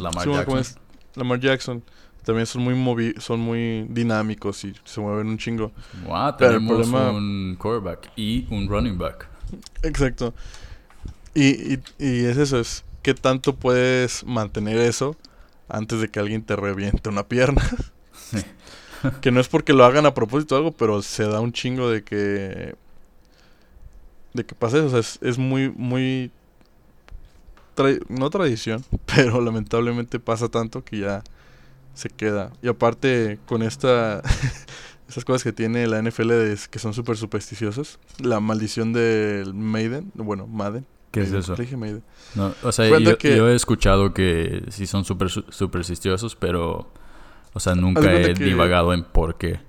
Lamar 0.00 0.28
Jackson. 0.28 0.64
Lamar 1.14 1.40
Jackson. 1.40 1.82
También 2.24 2.46
son 2.46 2.62
muy 2.62 3.14
son 3.18 3.40
muy 3.40 3.86
dinámicos 3.88 4.64
y 4.64 4.74
se 4.84 5.00
mueven 5.00 5.26
un 5.26 5.38
chingo. 5.38 5.72
Wow, 6.06 6.36
tenemos 6.36 6.88
un 6.88 7.56
quarterback 7.58 8.12
y 8.16 8.46
un 8.50 8.68
running 8.68 8.96
back. 8.96 9.28
Exacto. 9.82 10.32
Y, 11.34 11.74
y, 11.98 12.24
es 12.24 12.36
eso, 12.36 12.60
es 12.60 12.84
qué 13.02 13.14
tanto 13.14 13.56
puedes 13.56 14.24
mantener 14.24 14.78
eso 14.78 15.16
antes 15.68 16.00
de 16.00 16.08
que 16.08 16.20
alguien 16.20 16.42
te 16.42 16.56
reviente 16.56 17.08
una 17.08 17.26
pierna. 17.26 17.62
que 19.20 19.30
no 19.30 19.40
es 19.40 19.48
porque 19.48 19.72
lo 19.72 19.84
hagan 19.84 20.06
a 20.06 20.14
propósito 20.14 20.54
o 20.54 20.58
algo, 20.58 20.72
pero 20.72 21.02
se 21.02 21.24
da 21.24 21.40
un 21.40 21.52
chingo 21.52 21.90
de 21.90 22.04
que... 22.04 22.74
De 24.34 24.46
que 24.46 24.54
pase 24.54 24.78
eso, 24.78 24.86
o 24.86 24.90
sea, 24.90 25.00
es, 25.00 25.18
es 25.22 25.38
muy, 25.38 25.70
muy... 25.70 26.30
no 28.08 28.30
tradición, 28.30 28.84
pero 29.14 29.40
lamentablemente 29.40 30.20
pasa 30.20 30.48
tanto 30.48 30.84
que 30.84 30.98
ya 30.98 31.22
se 31.94 32.08
queda. 32.08 32.52
Y 32.62 32.68
aparte, 32.68 33.38
con 33.46 33.62
esta... 33.62 34.22
esas 35.08 35.24
cosas 35.26 35.44
que 35.44 35.52
tiene 35.52 35.86
la 35.86 36.00
NFL 36.00 36.28
de, 36.28 36.58
que 36.70 36.78
son 36.78 36.94
súper 36.94 37.18
supersticiosas. 37.18 37.98
La 38.18 38.40
maldición 38.40 38.94
del 38.94 39.52
Maiden, 39.52 40.10
bueno, 40.14 40.46
Madden. 40.46 40.86
¿Qué 41.10 41.20
es 41.20 41.32
eso? 41.32 41.54
No, 42.34 42.54
o 42.62 42.72
sea, 42.72 42.98
yo, 42.98 43.48
he 43.50 43.54
escuchado 43.54 44.14
que 44.14 44.64
sí 44.70 44.86
son 44.86 45.04
súper 45.04 45.28
supersticiosos, 45.30 46.36
pero... 46.36 46.90
O 47.52 47.60
sea, 47.60 47.74
nunca 47.74 48.10
he 48.10 48.32
divagado 48.32 48.94
en 48.94 49.04
por 49.04 49.36
qué. 49.36 49.60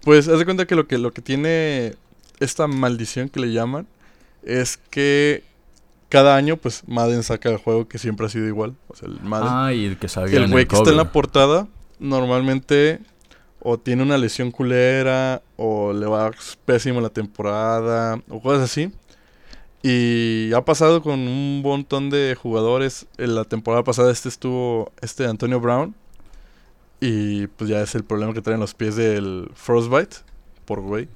Pues, 0.00 0.26
haz 0.26 0.38
de 0.38 0.46
cuenta 0.46 0.66
que 0.66 0.74
lo 0.74 0.86
que, 0.86 0.96
lo 0.96 1.12
que 1.12 1.20
tiene 1.20 1.96
esta 2.40 2.66
maldición 2.66 3.28
que 3.28 3.40
le 3.40 3.52
llaman 3.52 3.86
es 4.42 4.78
que 4.78 5.44
cada 6.14 6.36
año, 6.36 6.56
pues 6.56 6.84
Madden 6.86 7.24
saca 7.24 7.48
el 7.48 7.56
juego 7.56 7.88
que 7.88 7.98
siempre 7.98 8.26
ha 8.26 8.28
sido 8.28 8.46
igual. 8.46 8.76
O 8.86 8.94
sea, 8.94 9.08
el 9.08 9.20
Madden. 9.20 9.48
Ah, 9.50 9.72
y 9.72 9.84
el 9.84 9.98
que 9.98 10.08
salga 10.08 10.32
El 10.36 10.48
güey 10.48 10.64
que 10.64 10.76
está 10.76 10.90
en 10.90 10.96
la 10.96 11.10
portada, 11.10 11.66
normalmente 11.98 13.00
o 13.58 13.78
tiene 13.78 14.04
una 14.04 14.16
lesión 14.16 14.52
culera, 14.52 15.42
o 15.56 15.92
le 15.92 16.06
va 16.06 16.30
pésimo 16.64 17.00
la 17.00 17.08
temporada, 17.08 18.22
o 18.28 18.40
cosas 18.40 18.62
así. 18.62 18.92
Y 19.82 20.52
ha 20.54 20.64
pasado 20.64 21.02
con 21.02 21.18
un 21.18 21.62
montón 21.62 22.10
de 22.10 22.36
jugadores. 22.40 23.06
En 23.18 23.34
la 23.34 23.42
temporada 23.42 23.82
pasada 23.82 24.12
este 24.12 24.28
estuvo 24.28 24.92
este 25.00 25.26
Antonio 25.26 25.58
Brown. 25.58 25.96
Y 27.00 27.48
pues 27.48 27.68
ya 27.68 27.82
es 27.82 27.96
el 27.96 28.04
problema 28.04 28.34
que 28.34 28.40
traen 28.40 28.60
los 28.60 28.72
pies 28.72 28.94
del 28.94 29.50
Frostbite, 29.54 30.18
por 30.64 30.80
güey. 30.80 31.08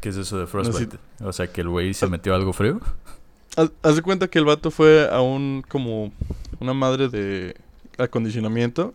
¿Qué 0.00 0.08
es 0.08 0.16
eso 0.16 0.38
de 0.38 0.46
Frostbite? 0.46 0.96
O 1.22 1.34
sea, 1.34 1.48
que 1.48 1.60
el 1.60 1.68
güey 1.68 1.92
se 1.92 2.06
metió 2.06 2.34
algo 2.34 2.54
frío. 2.54 2.80
Haz, 3.56 3.96
de 3.96 4.02
cuenta 4.02 4.28
que 4.28 4.38
el 4.38 4.44
vato 4.44 4.70
fue 4.70 5.08
a 5.10 5.20
un 5.20 5.64
como 5.68 6.12
una 6.60 6.74
madre 6.74 7.08
de 7.08 7.56
acondicionamiento 7.98 8.94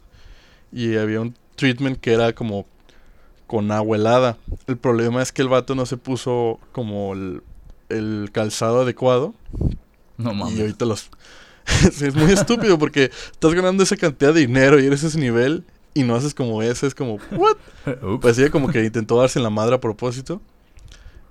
y 0.72 0.96
había 0.96 1.22
un 1.22 1.36
treatment 1.56 2.00
que 2.00 2.14
era 2.14 2.34
como 2.34 2.66
con 3.48 3.72
agua 3.72 3.98
helada. 3.98 4.38
El 4.68 4.78
problema 4.78 5.22
es 5.22 5.32
que 5.32 5.42
el 5.42 5.50
vato 5.50 5.76
no 5.76 5.86
se 5.86 5.98
puso 5.98 6.60
como 6.72 7.14
el, 7.14 8.30
calzado 8.32 8.82
adecuado. 8.82 9.34
No 10.18 10.34
mames. 10.34 10.58
Y 10.58 10.62
ahorita 10.62 10.86
los... 10.86 11.10
es 11.84 12.16
muy 12.16 12.32
estúpido 12.32 12.78
porque 12.78 13.12
estás 13.32 13.54
ganando 13.54 13.84
esa 13.84 13.96
cantidad 13.96 14.34
de 14.34 14.42
dinero 14.42 14.80
y 14.80 14.86
eres 14.86 15.04
ese 15.04 15.20
nivel 15.20 15.64
y 15.94 16.04
no 16.04 16.16
haces 16.16 16.34
como 16.34 16.62
ese. 16.64 16.88
Es 16.88 16.96
como, 16.96 17.20
¿what? 17.32 17.58
Parecía 18.22 18.50
como 18.50 18.70
que 18.70 18.84
intentó 18.84 19.18
darse 19.18 19.40
en 19.40 19.44
la 19.44 19.50
madre 19.50 19.76
a 19.76 19.80
propósito. 19.80 20.42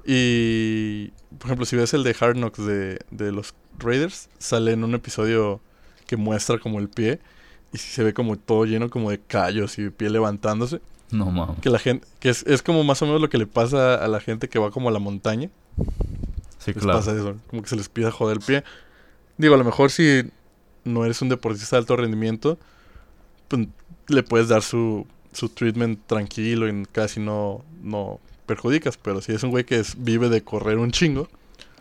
Y, 0.05 1.09
por 1.39 1.47
ejemplo, 1.47 1.65
si 1.65 1.77
ves 1.77 1.95
el 1.95 2.03
de 2.03 2.17
Hard 2.19 2.35
Knocks 2.37 2.65
de, 2.65 2.99
de 3.11 3.33
los 3.33 3.55
Raiders, 3.79 4.29
sale 4.39 4.73
en 4.73 4.85
un 4.85 4.95
episodio 4.95 5.61
que 6.07 6.17
muestra 6.17 6.59
como 6.59 6.79
el 6.79 6.89
pie 6.89 7.21
y 7.73 7.79
se 7.79 8.03
ve 8.03 8.13
como 8.13 8.37
todo 8.37 8.65
lleno 8.65 8.91
como 8.91 9.11
de 9.11 9.19
callos 9.19 9.79
y 9.79 9.91
pie 9.91 10.11
levantándose. 10.11 10.81
No 11.11 11.31
mames. 11.31 11.59
Que 11.61 11.71
la 11.71 11.79
gente, 11.79 12.07
que 12.21 12.31
es, 12.31 12.45
es, 12.47 12.63
como 12.63 12.85
más 12.85 13.03
o 13.03 13.07
menos 13.07 13.21
lo 13.21 13.29
que 13.29 13.39
le 13.39 13.47
pasa 13.47 13.95
a 13.95 14.09
la 14.09 14.21
gente 14.21 14.49
que 14.49 14.59
va 14.59 14.71
como 14.71 14.89
a 14.89 14.93
la 14.93 14.99
montaña. 14.99 15.51
Sí, 16.59 16.73
les 16.73 16.85
pasa 16.85 17.13
eso, 17.13 17.37
como 17.49 17.63
que 17.63 17.69
se 17.69 17.77
les 17.77 17.89
pide 17.89 18.11
joder 18.11 18.39
el 18.39 18.45
pie. 18.45 18.65
Digo, 19.37 19.55
a 19.55 19.59
lo 19.59 19.65
mejor 19.65 19.91
si 19.91 20.31
no 20.85 21.05
eres 21.05 21.21
un 21.23 21.29
deportista 21.29 21.77
de 21.77 21.81
alto 21.81 21.97
rendimiento, 21.97 22.59
pues 23.49 23.69
le 24.09 24.23
puedes 24.23 24.49
dar 24.49 24.63
su, 24.63 25.07
su 25.33 25.49
treatment 25.49 26.01
tranquilo 26.07 26.69
y 26.69 26.85
casi 26.93 27.21
no, 27.21 27.65
no 27.83 28.21
perjudicas, 28.47 28.97
pero 28.97 29.21
si 29.21 29.33
es 29.33 29.43
un 29.43 29.51
güey 29.51 29.65
que 29.65 29.83
vive 29.97 30.29
de 30.29 30.43
correr 30.43 30.79
un 30.79 30.91
chingo. 30.91 31.29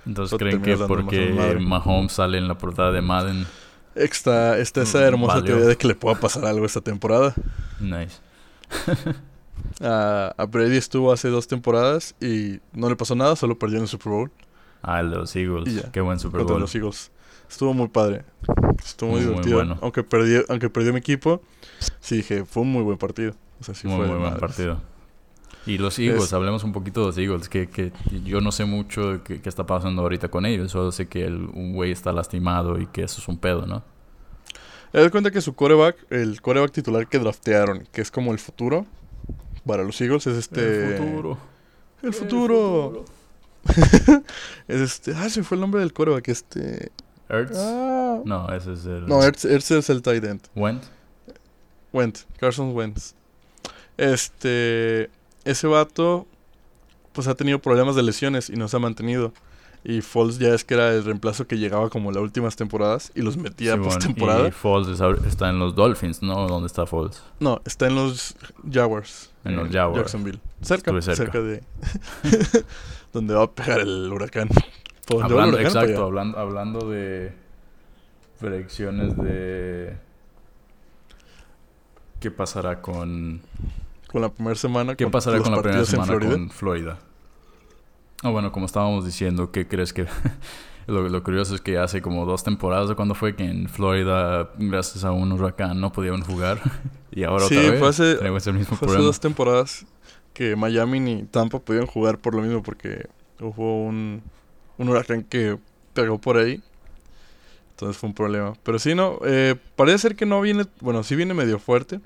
Entonces 0.05 0.37
creen 0.37 0.61
que 0.61 0.77
porque 0.77 1.57
Mahomes 1.59 2.13
sale 2.13 2.37
en 2.37 2.47
la 2.47 2.57
portada 2.57 2.91
de 2.91 3.01
Madden. 3.01 3.45
Está, 3.93 4.57
está 4.57 4.83
esa 4.83 5.05
hermosa 5.05 5.43
teoría 5.43 5.65
de 5.65 5.77
que 5.77 5.87
le 5.87 5.95
pueda 5.95 6.19
pasar 6.19 6.45
algo 6.45 6.65
esta 6.65 6.81
temporada. 6.81 7.33
Nice. 7.79 8.19
a, 9.81 10.45
Brady 10.49 10.77
estuvo 10.77 11.11
hace 11.11 11.27
dos 11.29 11.47
temporadas 11.47 12.15
y 12.21 12.59
no 12.73 12.89
le 12.89 12.95
pasó 12.95 13.15
nada, 13.15 13.35
solo 13.35 13.59
perdió 13.59 13.77
en 13.77 13.83
el 13.83 13.89
Super 13.89 14.11
Bowl. 14.11 14.31
Ah, 14.81 15.01
el 15.01 15.11
de 15.11 15.17
los 15.17 15.35
Eagles. 15.35 15.85
Qué 15.91 16.01
buen 16.01 16.19
Super 16.19 16.43
Bowl. 16.43 16.59
los 16.59 16.73
Eagles. 16.73 17.11
Estuvo 17.49 17.73
muy 17.73 17.89
padre. 17.89 18.23
Estuvo 18.83 19.11
muy, 19.11 19.19
divertido. 19.19 19.77
Aunque 19.81 20.03
perdió, 20.03 20.45
aunque 20.49 20.69
perdió 20.69 20.93
mi 20.93 20.99
equipo, 20.99 21.41
sí 21.99 22.17
dije, 22.17 22.45
fue 22.45 22.63
un 22.63 22.71
muy 22.71 22.83
buen 22.83 22.97
partido. 22.97 23.33
O 23.59 23.63
sea, 23.63 23.75
sí 23.75 23.87
muy, 23.87 23.97
fue 23.97 24.07
muy 24.07 24.17
buen 24.17 24.37
partido. 24.37 24.81
Y 25.65 25.77
los 25.77 25.99
Eagles, 25.99 26.33
hablemos 26.33 26.63
un 26.63 26.71
poquito 26.71 27.01
de 27.01 27.05
los 27.07 27.17
Eagles, 27.17 27.49
que, 27.49 27.69
que 27.69 27.91
yo 28.25 28.41
no 28.41 28.51
sé 28.51 28.65
mucho 28.65 29.21
qué, 29.23 29.39
está 29.43 29.65
pasando 29.65 30.01
ahorita 30.01 30.29
con 30.29 30.45
ellos, 30.45 30.71
solo 30.71 30.91
sé 30.91 31.07
que 31.07 31.23
el, 31.25 31.35
un 31.53 31.73
güey 31.73 31.91
está 31.91 32.11
lastimado 32.11 32.79
y 32.79 32.87
que 32.87 33.03
eso 33.03 33.21
es 33.21 33.27
un 33.27 33.37
pedo, 33.37 33.67
¿no? 33.67 33.83
Te 34.91 34.99
das 34.99 35.11
cuenta 35.11 35.29
que 35.29 35.39
su 35.39 35.53
coreback, 35.53 36.11
el 36.11 36.41
coreback 36.41 36.71
titular 36.71 37.07
que 37.07 37.19
draftearon, 37.19 37.87
que 37.91 38.01
es 38.01 38.09
como 38.09 38.31
el 38.31 38.39
futuro 38.39 38.87
para 39.65 39.83
los 39.83 40.01
Eagles, 40.01 40.25
es 40.27 40.37
este... 40.37 40.93
El 40.93 40.97
futuro. 40.97 41.37
El 42.01 42.13
futuro. 42.13 43.05
es 44.67 44.81
este... 44.81 45.13
Ah, 45.15 45.29
se 45.29 45.43
fue 45.43 45.55
el 45.55 45.61
nombre 45.61 45.79
del 45.81 45.93
coreback, 45.93 46.27
este... 46.27 46.91
Ertz. 47.29 47.55
Ah. 47.55 48.21
No, 48.25 48.51
ese 48.51 48.73
es 48.73 48.85
el... 48.85 49.05
No, 49.05 49.23
Ertz, 49.23 49.45
es 49.45 49.89
el 49.89 50.01
tight 50.01 50.23
end. 50.23 50.41
Went. 50.55 50.83
Went, 51.93 52.19
Carson 52.39 52.75
Wentz. 52.75 53.13
Este 53.95 55.09
ese 55.45 55.67
vato 55.67 56.27
pues 57.13 57.27
ha 57.27 57.35
tenido 57.35 57.59
problemas 57.59 57.95
de 57.95 58.03
lesiones 58.03 58.49
y 58.49 58.55
no 58.55 58.67
se 58.67 58.77
ha 58.77 58.79
mantenido. 58.79 59.33
Y 59.83 60.01
Falls 60.01 60.37
ya 60.37 60.53
es 60.53 60.63
que 60.63 60.75
era 60.75 60.93
el 60.93 61.03
reemplazo 61.03 61.47
que 61.47 61.57
llegaba 61.57 61.89
como 61.89 62.11
las 62.11 62.21
últimas 62.21 62.55
temporadas 62.55 63.11
y 63.15 63.21
los 63.21 63.35
metía 63.35 63.75
sí, 63.75 63.99
temporada. 63.99 64.47
Y 64.47 64.51
Falls 64.51 64.87
está 65.25 65.49
en 65.49 65.57
los 65.57 65.73
Dolphins, 65.75 66.21
¿no? 66.21 66.47
¿Dónde 66.47 66.67
está 66.67 66.85
Falls? 66.85 67.23
No, 67.39 67.61
está 67.65 67.87
en 67.87 67.95
los 67.95 68.35
Jaguars. 68.71 69.31
En, 69.43 69.55
los 69.55 69.69
Jaguars. 69.69 69.97
Jacksonville. 69.97 70.39
Cerca, 70.61 71.01
cerca. 71.01 71.41
de... 71.41 71.63
donde 73.13 73.33
va 73.33 73.43
a 73.43 73.51
pegar 73.51 73.79
el 73.79 74.11
huracán. 74.13 74.49
Hablando, 75.21 75.59
exacto, 75.59 76.05
hablando, 76.05 76.37
hablando 76.37 76.89
de 76.89 77.33
predicciones 78.39 79.17
de... 79.17 79.97
¿Qué 82.19 82.29
pasará 82.29 82.81
con 82.81 83.41
con 84.11 84.21
la 84.21 84.29
primera 84.29 84.55
semana. 84.55 84.95
¿Qué 84.95 85.07
pasará 85.07 85.39
con 85.39 85.51
la 85.51 85.61
primera 85.61 85.85
semana 85.85 86.19
con 86.19 86.49
Florida? 86.49 86.99
Ah, 88.23 88.29
bueno, 88.29 88.51
como 88.51 88.65
estábamos 88.65 89.05
diciendo, 89.05 89.51
¿qué 89.51 89.67
crees 89.67 89.93
que...? 89.93 90.05
lo, 90.87 91.23
curioso 91.23 91.55
es 91.55 91.61
que 91.61 91.77
hace 91.77 92.01
como 92.01 92.25
dos 92.25 92.43
temporadas 92.43 92.89
de 92.89 92.95
cuando 92.95 93.15
fue 93.15 93.35
que 93.35 93.45
en 93.45 93.69
Florida, 93.69 94.51
gracias 94.57 95.03
a 95.03 95.11
un 95.11 95.31
huracán, 95.31 95.79
no 95.79 95.91
podían 95.91 96.21
jugar. 96.21 96.59
y 97.11 97.23
ahora 97.23 97.45
sí, 97.45 97.57
otra 97.57 97.71
vez 97.71 97.79
fue 97.79 97.87
hace, 97.89 98.51
mismo 98.51 98.77
fue 98.77 98.89
hace 98.89 98.97
dos 98.97 99.19
temporadas 99.19 99.85
que 100.33 100.55
Miami 100.55 100.99
ni 100.99 101.23
Tampa 101.23 101.59
pudieron 101.59 101.87
jugar 101.87 102.17
por 102.17 102.35
lo 102.35 102.41
mismo 102.41 102.63
porque 102.63 103.07
hubo 103.39 103.83
un, 103.85 104.21
un 104.77 104.89
huracán 104.89 105.23
que 105.23 105.57
pegó 105.93 106.19
por 106.19 106.37
ahí. 106.37 106.61
Entonces 107.71 107.97
fue 107.97 108.09
un 108.09 108.15
problema. 108.15 108.53
Pero 108.63 108.79
sí, 108.79 108.93
no, 108.93 109.19
eh, 109.25 109.55
parece 109.75 109.97
ser 109.97 110.15
que 110.15 110.25
no 110.25 110.39
viene, 110.41 110.65
bueno, 110.79 111.03
sí 111.03 111.15
viene 111.15 111.33
medio 111.33 111.59
fuerte. 111.59 111.99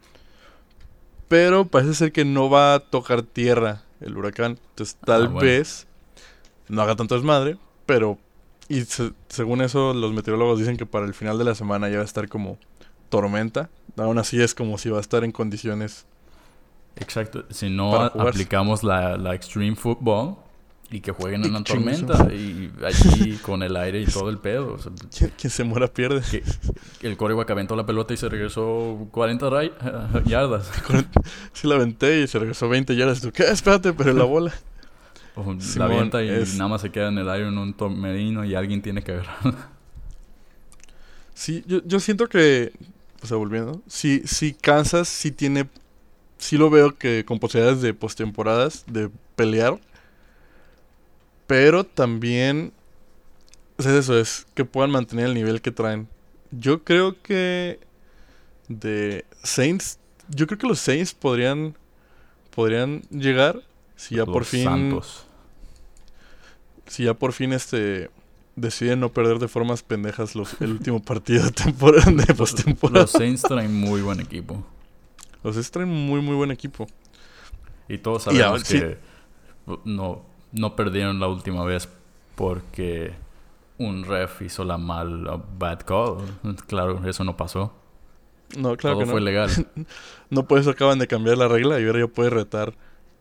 Pero 1.28 1.66
parece 1.66 1.94
ser 1.96 2.12
que 2.12 2.26
no 2.26 2.50
va 2.50 2.76
a 2.76 2.80
tocar 2.80 3.24
tierra 3.24 3.84
el 4.02 4.18
huracán. 4.18 4.60
Entonces 4.70 4.98
tal 5.04 5.32
ah, 5.36 5.40
vez 5.40 5.88
no 6.68 6.82
haga 6.82 6.96
tanto 6.96 7.16
desmadre. 7.16 7.58
Pero, 7.86 8.18
y 8.68 8.84
según 9.28 9.62
eso, 9.62 9.94
los 9.94 10.14
meteorólogos 10.14 10.60
dicen 10.60 10.78
que 10.78 10.86
para 10.86 11.06
el 11.06 11.14
final 11.14 11.38
de 11.38 11.46
la 11.46 11.56
semana 11.56 11.90
ya 11.90 11.98
va 11.98 12.02
a 12.02 12.06
estar 12.06 12.28
como 12.28 12.58
tormenta. 13.10 13.70
Aún 13.98 14.18
así 14.18 14.42
es 14.42 14.56
como 14.56 14.78
si 14.78 14.90
va 14.90 14.98
a 14.98 15.02
estar 15.02 15.24
en 15.24 15.32
condiciones. 15.32 16.06
Exacto. 16.98 17.46
Si 17.50 17.70
no 17.70 17.96
aplicamos 17.96 18.84
la, 18.84 19.18
la 19.18 19.36
Extreme 19.36 19.76
Football, 19.76 20.38
y 20.92 21.02
que 21.02 21.12
jueguen 21.12 21.44
en 21.44 21.52
una 21.52 21.64
tormenta 21.64 22.32
y 22.34 22.72
allí 22.84 23.38
con 23.42 23.64
el 23.64 23.76
aire 23.76 24.02
y 24.02 24.06
todo 24.06 24.30
el 24.30 24.38
pedo. 24.38 24.78
quien, 25.38 25.52
se 25.52 25.64
muera 25.64 25.88
pierde. 25.88 26.22
Que, 26.30 26.44
el 27.08 27.18
coreback 27.18 27.50
aventó 27.52 27.76
la 27.76 27.86
pelota 27.86 28.14
y 28.14 28.18
se 28.18 28.30
regresó 28.30 29.08
40 29.12 29.50
yardas. 30.26 30.72
Sí, 31.54 31.68
la 31.68 31.76
aventé 31.76 32.22
y 32.22 32.28
se 32.28 32.38
regresó 32.38 32.70
20 32.70 32.96
yardas. 32.96 33.22
¿Tú 33.22 33.32
qué? 33.32 33.44
Espérate, 33.44 33.94
pero 33.94 34.14
la 34.14 34.26
bola. 34.26 34.54
la 35.78 35.86
avienta 35.86 36.24
y 36.24 36.30
nada 36.30 36.68
más 36.68 36.82
se 36.82 36.92
queda 36.92 37.10
en 37.10 37.18
el 37.18 37.30
aire 37.30 37.48
en 37.48 37.58
un 37.58 37.74
tormedino 37.74 38.46
y 38.46 38.56
alguien 38.56 38.82
tiene 38.82 39.02
que 39.02 39.14
agarrarla. 39.14 39.70
Sí, 41.34 41.64
yo, 41.68 41.82
yo 41.84 42.00
siento 42.00 42.28
que, 42.28 42.72
o 43.22 43.28
sea, 43.28 43.38
volviendo, 43.38 43.82
si, 43.88 44.22
si 44.26 44.54
Kansas 44.54 45.10
sí 45.10 45.32
tiene, 45.32 45.68
sí 46.38 46.58
lo 46.58 46.70
veo 46.70 46.96
que 46.96 47.26
con 47.26 47.40
posibilidades 47.40 47.82
de 47.82 47.94
postemporadas, 47.94 48.86
de 48.88 49.10
pelear, 49.36 49.80
pero 51.48 51.84
también 51.84 52.74
es 53.78 53.86
eso, 53.86 54.18
es 54.18 54.48
que 54.54 54.66
puedan 54.66 54.92
mantener 54.92 55.28
el 55.28 55.34
nivel 55.34 55.62
que 55.62 55.72
traen. 55.72 56.08
Yo 56.52 56.84
creo 56.84 57.22
que 57.22 57.80
de 58.68 59.26
Saints, 59.44 60.00
yo 60.30 60.48
creo 60.48 60.58
que 60.58 60.68
los 60.68 60.80
Saints 60.80 61.14
podrían 61.14 61.78
podrían 62.56 63.02
llegar 63.10 63.62
si 63.98 64.16
ya 64.16 64.26
por 64.26 64.46
fin 64.46 64.64
Santos. 64.64 65.26
si 66.88 67.04
ya 67.04 67.14
por 67.14 67.34
fin 67.34 67.52
este 67.52 68.10
deciden 68.56 69.02
no 69.02 69.12
perder 69.12 69.40
de 69.40 69.50
formas 69.50 69.84
pendejas 69.84 70.36
los, 70.36 70.60
el 70.62 70.72
último 70.72 71.02
partido 71.04 71.44
de 71.44 71.52
temporada 71.52 72.10
de 72.10 72.34
postemporada. 72.34 73.02
Los 73.02 73.12
Saints 73.12 73.42
traen 73.42 73.74
muy 73.74 74.02
buen 74.02 74.22
equipo. 74.22 74.66
Los 75.44 75.56
Saints 75.56 75.72
traen 75.72 75.90
muy 75.90 76.22
muy 76.22 76.36
buen 76.36 76.52
equipo. 76.52 76.88
Y 77.90 77.98
todos 77.98 78.24
sabemos 78.24 78.64
que 78.64 78.98
no 79.84 80.24
no 80.56 80.76
perdieron 80.76 81.20
la 81.20 81.28
última 81.28 81.64
vez 81.64 81.88
porque 82.36 83.14
un 83.78 84.04
ref 84.06 84.42
hizo 84.42 84.64
la 84.64 84.78
mal 84.78 85.44
bad 85.58 85.80
call. 85.80 86.18
Claro, 86.68 87.08
eso 87.08 87.24
no 87.24 87.38
pasó. 87.38 87.74
No, 88.58 88.78
claro 88.78 88.96
Todo 88.96 89.06
que 89.06 89.12
fue 89.12 89.20
no. 89.20 89.26
legal. 89.26 89.50
no 90.30 90.48
por 90.48 90.60
eso 90.60 90.70
acaban 90.72 91.00
de 91.00 91.08
cambiar 91.08 91.38
la 91.38 91.48
regla 91.48 91.80
y 91.80 91.86
ahora 91.86 92.00
ya 92.00 92.08
puede 92.08 92.30
retar 92.30 92.74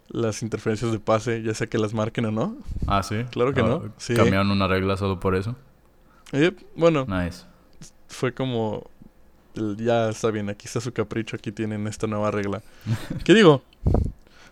las 0.08 0.42
interferencias 0.42 0.92
de 0.92 1.00
pase, 1.00 1.42
ya 1.42 1.54
sea 1.54 1.66
que 1.66 1.78
las 1.78 1.94
marquen 1.94 2.26
o 2.26 2.30
no. 2.30 2.56
Ah, 2.86 3.02
sí. 3.02 3.24
Claro 3.30 3.52
que 3.52 3.62
no. 3.62 3.92
Sí. 3.96 4.14
¿Cambiaron 4.14 4.50
una 4.50 4.68
regla 4.68 4.96
solo 4.96 5.18
por 5.18 5.34
eso? 5.34 5.56
Eh, 6.32 6.52
bueno. 6.76 7.06
Nice. 7.06 7.44
Fue 8.08 8.32
como 8.32 8.90
ya 9.54 10.08
está 10.10 10.30
bien, 10.30 10.48
aquí 10.50 10.66
está 10.66 10.80
su 10.80 10.92
capricho, 10.92 11.36
aquí 11.36 11.52
tienen 11.52 11.86
esta 11.86 12.06
nueva 12.06 12.30
regla. 12.30 12.62
¿Qué 13.24 13.34
digo? 13.34 13.62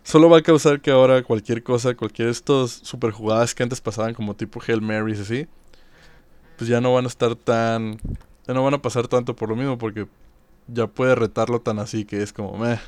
Solo 0.03 0.29
va 0.29 0.39
a 0.39 0.41
causar 0.41 0.81
que 0.81 0.91
ahora 0.91 1.23
cualquier 1.23 1.63
cosa, 1.63 1.95
cualquier 1.95 2.27
de 2.27 2.33
estos 2.33 2.71
super 2.71 3.11
jugadas 3.11 3.55
que 3.55 3.63
antes 3.63 3.79
pasaban 3.79 4.13
como 4.13 4.35
tipo 4.35 4.61
Hail 4.65 4.81
Marys 4.81 5.21
así, 5.21 5.47
pues 6.57 6.69
ya 6.69 6.81
no 6.81 6.93
van 6.93 7.05
a 7.05 7.07
estar 7.07 7.35
tan... 7.35 7.97
Ya 8.45 8.53
no 8.53 8.63
van 8.63 8.73
a 8.73 8.81
pasar 8.81 9.07
tanto 9.07 9.35
por 9.35 9.47
lo 9.47 9.55
mismo 9.55 9.77
porque 9.77 10.07
ya 10.67 10.87
puede 10.87 11.15
retarlo 11.15 11.61
tan 11.61 11.79
así 11.79 12.03
que 12.03 12.21
es 12.21 12.33
como, 12.33 12.57
meh. 12.57 12.79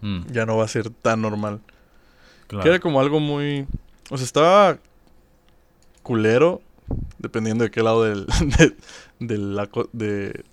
Mm. 0.00 0.26
Ya 0.30 0.46
no 0.46 0.56
va 0.56 0.64
a 0.64 0.68
ser 0.68 0.90
tan 0.90 1.20
normal. 1.20 1.60
Que 2.48 2.68
era 2.68 2.78
como 2.78 3.00
algo 3.00 3.18
muy... 3.18 3.66
O 4.10 4.16
sea, 4.16 4.24
estaba 4.24 4.78
culero, 6.02 6.62
dependiendo 7.18 7.64
de 7.64 7.70
qué 7.72 7.82
lado 7.82 8.04
del, 8.04 8.26
de, 9.18 9.38
la, 9.38 9.68
de, 9.92 10.44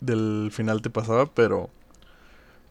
del 0.00 0.50
final 0.52 0.82
te 0.82 0.90
pasaba, 0.90 1.26
pero 1.26 1.70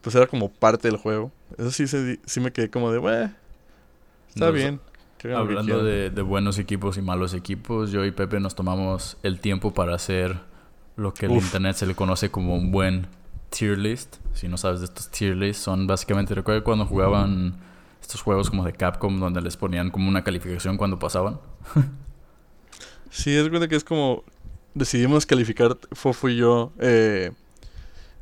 pues 0.06 0.14
era 0.14 0.28
como 0.28 0.52
parte 0.52 0.86
del 0.86 0.98
juego. 0.98 1.32
Eso 1.58 1.72
sí, 1.72 1.84
sí 2.24 2.38
me 2.38 2.52
quedé 2.52 2.70
como 2.70 2.92
de, 2.92 2.98
bueno, 2.98 3.32
está 4.28 4.52
bien. 4.52 4.78
Hablando 5.34 5.82
de, 5.82 6.10
buenos 6.22 6.60
equipos 6.60 6.96
y 6.96 7.02
malos 7.02 7.34
equipos, 7.34 7.90
yo 7.90 8.04
y 8.04 8.12
Pepe 8.12 8.38
nos 8.38 8.54
tomamos 8.54 9.16
el 9.24 9.40
tiempo 9.40 9.74
para 9.74 9.96
hacer 9.96 10.38
lo 10.94 11.12
que 11.12 11.26
en 11.26 11.32
internet 11.32 11.74
se 11.74 11.86
le 11.86 11.96
conoce 11.96 12.30
como 12.30 12.54
un 12.54 12.70
buen 12.70 13.08
tier 13.50 13.78
list. 13.78 14.18
Si 14.32 14.46
no 14.46 14.56
sabes 14.56 14.78
de 14.78 14.84
estos 14.84 15.10
tier 15.10 15.36
lists, 15.36 15.64
son 15.64 15.88
básicamente, 15.88 16.36
recuerda 16.36 16.62
cuando 16.62 16.86
jugaban 16.86 17.56
estos 18.00 18.22
juegos 18.22 18.48
como 18.48 18.64
de 18.64 18.74
Capcom 18.74 19.18
donde 19.18 19.40
les 19.40 19.56
ponían 19.56 19.90
como 19.90 20.08
una 20.08 20.22
calificación 20.22 20.76
cuando 20.76 21.00
pasaban. 21.00 21.40
sí, 23.10 23.34
es 23.34 23.48
cuenta 23.48 23.66
que 23.66 23.74
es 23.74 23.82
como 23.82 24.22
decidimos 24.72 25.26
calificar, 25.26 25.76
Fofo 25.90 26.28
y 26.28 26.36
yo, 26.36 26.72
eh, 26.78 27.32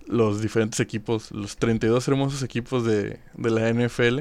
los 0.06 0.40
diferentes 0.40 0.80
equipos, 0.80 1.30
los 1.30 1.56
32 1.56 2.06
hermosos 2.08 2.42
equipos 2.42 2.84
de, 2.84 3.20
la 3.36 3.72
NFL, 3.72 4.20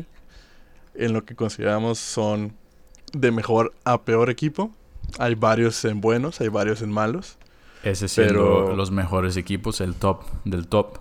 en 0.96 1.14
lo 1.14 1.26
que 1.26 1.36
consideramos 1.36 2.00
son 2.00 2.54
de 3.14 3.32
mejor 3.32 3.74
a 3.84 4.04
peor 4.04 4.30
equipo. 4.30 4.72
Hay 5.20 5.36
varios 5.36 5.84
en 5.86 6.02
buenos, 6.02 6.42
hay 6.42 6.48
varios 6.48 6.82
en 6.82 6.92
malos. 6.92 7.38
Ese 7.84 8.08
siendo 8.08 8.74
los 8.76 8.92
mejores 8.92 9.36
equipos, 9.36 9.82
el 9.82 9.96
top 9.96 10.24
del 10.46 10.68
top, 10.68 11.00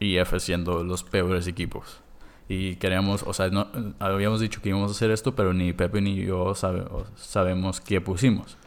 y 0.00 0.16
F 0.16 0.38
siendo 0.40 0.82
los 0.82 1.04
peores 1.04 1.46
equipos. 1.46 2.00
Y 2.48 2.76
queríamos, 2.76 3.22
o 3.22 3.32
sea, 3.32 3.48
no, 3.48 3.68
habíamos 3.98 4.40
dicho 4.40 4.60
que 4.60 4.68
íbamos 4.68 4.90
a 4.90 4.94
hacer 4.94 5.10
esto, 5.10 5.34
pero 5.34 5.54
ni 5.54 5.72
Pepe 5.72 6.00
ni 6.02 6.16
yo 6.16 6.54
sabemos 6.54 7.80
qué 7.80 8.00
pusimos. 8.00 8.58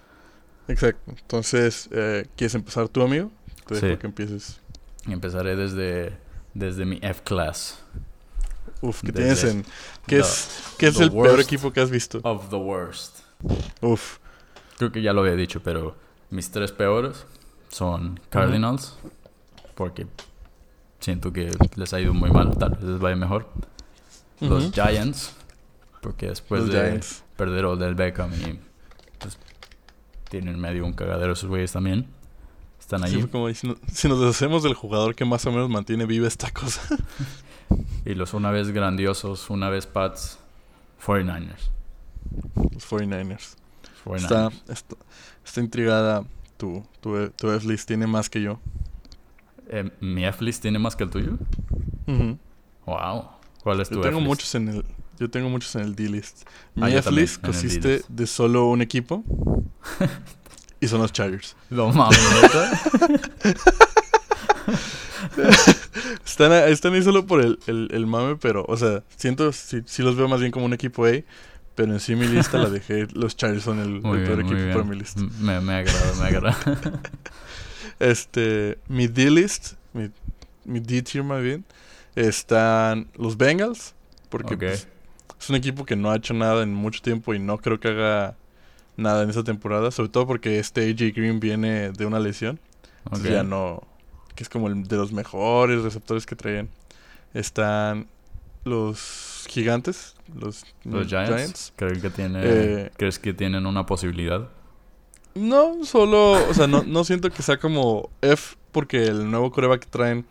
Exacto. 0.68 1.12
Entonces, 1.12 1.90
eh, 1.92 2.26
¿quieres 2.36 2.56
empezar 2.56 2.90
tú, 2.90 3.04
amigo? 3.04 3.32
Te 3.68 3.80
dejo 3.80 4.00
que 4.00 4.08
empieces. 4.08 4.62
Empezaré 5.06 5.56
desde, 5.56 6.18
desde 6.54 6.86
mi 6.86 7.00
F-Class. 7.02 7.80
Uf, 8.82 9.02
¿qué 9.02 9.12
tienes 9.12 9.44
en...? 9.44 9.66
¿Qué 10.06 10.20
es, 10.20 10.50
¿qué 10.78 10.88
es 10.88 11.00
el 11.00 11.12
peor 11.12 11.40
equipo 11.40 11.72
que 11.72 11.82
has 11.82 11.90
visto? 11.90 12.20
Of 12.24 12.50
the 12.50 12.56
worst. 12.56 13.20
Uf. 13.82 14.18
Creo 14.78 14.92
que 14.92 15.02
ya 15.02 15.14
lo 15.14 15.22
había 15.22 15.36
dicho, 15.36 15.62
pero 15.64 15.96
mis 16.30 16.52
tres 16.52 16.72
peores 16.72 17.26
son 17.70 18.20
Cardinals. 18.30 18.98
Porque 19.76 20.08
siento 21.00 21.32
que 21.32 21.52
les 21.76 21.94
ha 21.94 22.00
ido 22.00 22.14
muy 22.14 22.32
mal. 22.32 22.58
Tal 22.58 22.72
vez 22.72 22.84
les 22.84 23.00
vaya 23.00 23.16
mejor. 23.16 23.48
Los 24.40 24.72
Giants. 24.72 25.34
Porque 26.02 26.28
después 26.28 26.68
de 26.68 27.00
perder 27.36 27.66
o 27.66 27.76
del 27.76 27.96
Beckham 27.96 28.32
y 28.34 28.60
tienen 30.30 30.60
medio 30.60 30.86
un 30.86 30.94
cagadero 30.94 31.34
esos 31.34 31.50
güeyes 31.50 31.72
también. 31.72 32.08
Están 32.88 33.04
ahí. 33.04 33.22
como 33.24 33.54
si, 33.54 33.68
nos 33.68 34.22
deshacemos 34.22 34.64
del 34.64 34.74
jugador 34.74 35.14
que 35.14 35.26
más 35.26 35.46
o 35.46 35.52
menos 35.52 35.70
mantiene 35.70 36.06
viva 36.06 36.26
esta 36.26 36.52
cosa. 36.52 36.82
y 38.06 38.16
los 38.16 38.34
una 38.34 38.50
vez 38.50 38.72
grandiosos, 38.72 39.50
una 39.50 39.70
vez 39.70 39.86
Pats, 39.86 40.40
49ers. 41.06 41.70
Los 42.72 42.90
49ers. 42.90 43.58
Está, 44.16 44.52
está, 44.70 45.60
intrigada. 45.60 46.24
Tu, 46.56 46.82
tu, 47.02 47.50
F-list 47.52 47.90
tiene 47.90 48.08
más 48.08 48.30
que 48.30 48.42
yo. 48.42 48.62
Eh, 49.68 49.92
¿Mi 50.00 50.24
F-list 50.24 50.62
tiene 50.62 50.80
más 50.80 50.96
que 50.96 51.04
el 51.04 51.10
tuyo? 51.10 51.38
Wow. 52.86 53.32
¿Cuál 53.64 53.82
es 53.82 53.90
tu 53.90 53.96
Yo 53.96 54.02
tengo 54.02 54.22
muchos 54.22 54.56
en 54.56 54.70
el 54.70 54.86
yo 55.20 55.30
tengo 55.30 55.50
muchos 55.50 55.76
en 55.76 55.82
el 55.82 55.96
D-list. 55.96 56.48
Mi 56.76 56.84
ah, 56.84 57.00
F-list 57.00 57.44
consiste 57.44 58.02
de 58.08 58.28
solo 58.28 58.68
un 58.68 58.82
equipo. 58.82 59.24
y 60.80 60.88
son 60.88 61.02
los 61.02 61.12
Chargers. 61.12 61.56
Lo 61.70 61.92
mames, 61.92 62.18
están, 66.26 66.52
están 66.70 66.94
ahí 66.94 67.04
solo 67.04 67.26
por 67.26 67.42
el, 67.42 67.60
el, 67.68 68.08
mame, 68.08 68.38
pero, 68.38 68.66
o 68.68 68.78
sea, 68.78 69.04
siento, 69.16 69.52
sí, 69.52 69.84
los 70.00 70.16
veo 70.16 70.28
más 70.28 70.40
bien 70.40 70.52
como 70.52 70.66
un 70.66 70.74
equipo 70.74 71.06
A. 71.06 71.12
Pero 71.76 71.94
en 71.94 72.00
sí 72.00 72.16
mi 72.16 72.28
lista 72.28 72.58
la 72.58 72.72
dejé, 72.72 73.08
los 73.14 73.38
Chargers 73.38 73.64
son 73.64 73.80
el, 73.80 74.02
peor 74.02 74.42
equipo 74.42 74.60
para 74.74 74.84
mi 74.84 74.98
lista. 74.98 75.22
Me, 75.40 75.62
me 75.62 75.76
agrada, 75.76 76.14
me 76.20 76.26
agrada. 76.26 76.58
este, 78.00 78.80
mi 78.88 79.06
D-list, 79.06 79.74
mi, 79.94 80.10
mi 80.66 80.80
D-tier 80.80 81.24
más 81.24 81.44
bien, 81.44 81.64
están 82.16 83.08
los 83.16 83.38
Bengals. 83.38 83.94
Porque 84.30 84.58
pues, 84.58 84.88
es 85.40 85.50
un 85.52 85.56
equipo 85.56 85.86
que 85.86 85.96
no 85.96 86.10
ha 86.10 86.16
hecho 86.16 86.34
nada 86.34 86.64
en 86.64 86.74
mucho 86.74 87.00
tiempo 87.02 87.36
y 87.36 87.40
no 87.40 87.60
creo 87.60 87.80
que 87.80 87.90
haga 87.90 88.36
nada 88.98 89.24
en 89.24 89.30
esta 89.30 89.44
temporada. 89.44 89.92
Sobre 89.92 90.10
todo 90.10 90.28
porque 90.28 90.60
este 90.60 90.90
AJ 90.90 91.16
Green 91.16 91.40
viene 91.40 91.92
de 91.92 92.06
una 92.06 92.20
lesión. 92.20 92.60
Ya 93.24 93.44
no. 93.44 93.84
Que 94.36 94.44
es 94.44 94.50
como 94.50 94.68
el 94.68 94.84
de 94.84 94.98
los 94.98 95.12
mejores 95.12 95.82
receptores 95.84 96.26
que 96.26 96.36
traen. 96.36 96.70
Están 97.34 98.08
los 98.68 99.46
gigantes, 99.50 100.16
los, 100.36 100.66
Giants. 100.84 101.74
que 101.78 102.10
tiene, 102.10 102.42
eh, 102.44 102.92
¿Crees 102.98 103.18
que 103.18 103.34
tienen 103.34 103.66
una 103.66 103.86
posibilidad? 103.86 104.50
No, 105.36 105.86
solo, 105.86 106.34
o 106.50 106.54
sea, 106.54 106.68
no, 106.68 106.84
no 106.84 107.04
siento 107.04 107.30
que 107.30 107.42
sea 107.42 107.58
como 107.58 108.10
F, 108.22 108.58
porque 108.72 109.06
el 109.06 109.30
nuevo 109.30 109.52
coreback 109.52 109.82
que 109.82 109.90
traen 109.90 110.26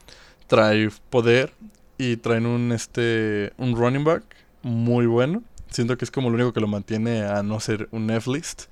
trae 0.46 0.90
poder 1.10 1.52
y 1.98 2.16
traen 2.16 2.46
un 2.46 2.72
este 2.72 3.52
un 3.56 3.74
running 3.74 4.04
back 4.04 4.22
muy 4.62 5.06
bueno. 5.06 5.42
Siento 5.76 5.98
que 5.98 6.06
es 6.06 6.10
como 6.10 6.30
lo 6.30 6.36
único 6.36 6.54
que 6.54 6.60
lo 6.60 6.68
mantiene 6.68 7.20
a 7.20 7.42
no 7.42 7.60
ser 7.60 7.86
un 7.92 8.10
F-list. 8.10 8.62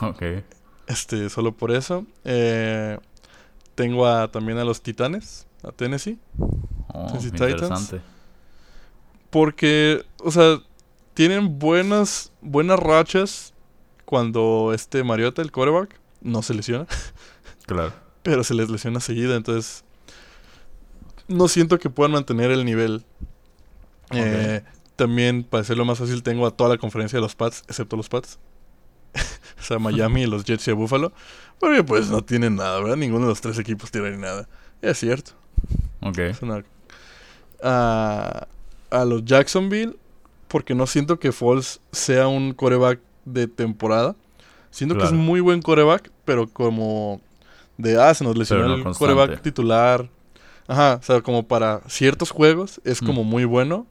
Ok. 0.00 0.22
Este, 0.88 1.30
solo 1.30 1.52
por 1.56 1.70
eso. 1.70 2.04
Eh, 2.24 2.98
tengo 3.76 4.08
a, 4.08 4.26
también 4.26 4.58
a 4.58 4.64
los 4.64 4.82
Titanes, 4.82 5.46
a 5.62 5.70
Tennessee. 5.70 6.18
Oh, 6.88 7.16
interesante. 7.22 8.00
Porque, 9.30 10.04
o 10.18 10.32
sea, 10.32 10.58
tienen 11.14 11.60
buenas, 11.60 12.32
buenas 12.40 12.80
rachas 12.80 13.54
cuando 14.04 14.72
este 14.74 15.04
Mariota, 15.04 15.42
el 15.42 15.52
quarterback, 15.52 16.00
no 16.22 16.42
se 16.42 16.54
lesiona. 16.54 16.88
Claro. 17.66 17.92
Pero 18.24 18.42
se 18.42 18.54
les 18.54 18.68
lesiona 18.68 18.98
seguida, 18.98 19.36
entonces 19.36 19.84
no 21.28 21.46
siento 21.46 21.78
que 21.78 21.88
puedan 21.88 22.10
mantener 22.10 22.50
el 22.50 22.64
nivel. 22.64 23.04
Eh, 24.10 24.64
también, 25.02 25.42
para 25.42 25.62
hacerlo 25.62 25.84
más 25.84 25.98
fácil, 25.98 26.22
tengo 26.22 26.46
a 26.46 26.52
toda 26.52 26.70
la 26.70 26.78
conferencia 26.78 27.16
de 27.16 27.22
los 27.22 27.34
Pats, 27.34 27.64
excepto 27.66 27.96
los 27.96 28.08
Pats. 28.08 28.38
o 29.60 29.62
sea, 29.62 29.80
Miami, 29.80 30.26
los 30.26 30.44
Jets 30.44 30.68
y 30.68 30.70
a 30.70 30.74
Buffalo. 30.74 31.12
Porque 31.58 31.82
pues 31.82 32.08
no 32.08 32.22
tienen 32.22 32.54
nada, 32.54 32.78
¿verdad? 32.78 32.96
Ninguno 32.96 33.24
de 33.24 33.30
los 33.30 33.40
tres 33.40 33.58
equipos 33.58 33.90
tiene 33.90 34.16
nada. 34.16 34.48
Es 34.80 34.98
cierto. 34.98 35.32
Ok. 36.02 36.18
a 37.62 38.46
los 39.04 39.24
Jacksonville, 39.24 39.96
porque 40.46 40.76
no 40.76 40.86
siento 40.86 41.18
que 41.18 41.32
Falls 41.32 41.80
sea 41.90 42.28
un 42.28 42.52
coreback 42.52 43.00
de 43.24 43.48
temporada. 43.48 44.14
Siento 44.70 44.96
que 44.96 45.04
es 45.04 45.12
muy 45.12 45.40
buen 45.40 45.62
coreback, 45.62 46.12
pero 46.24 46.48
como 46.48 47.20
de, 47.76 48.00
ah, 48.00 48.14
se 48.14 48.22
nos 48.22 48.38
lesionó 48.38 48.72
el 48.72 48.84
coreback 48.94 49.42
titular. 49.42 50.08
Ajá, 50.68 51.00
o 51.00 51.02
sea, 51.02 51.22
como 51.22 51.42
para 51.42 51.80
ciertos 51.88 52.30
juegos 52.30 52.80
es 52.84 53.02
mm. 53.02 53.06
como 53.06 53.24
muy 53.24 53.44
bueno, 53.44 53.88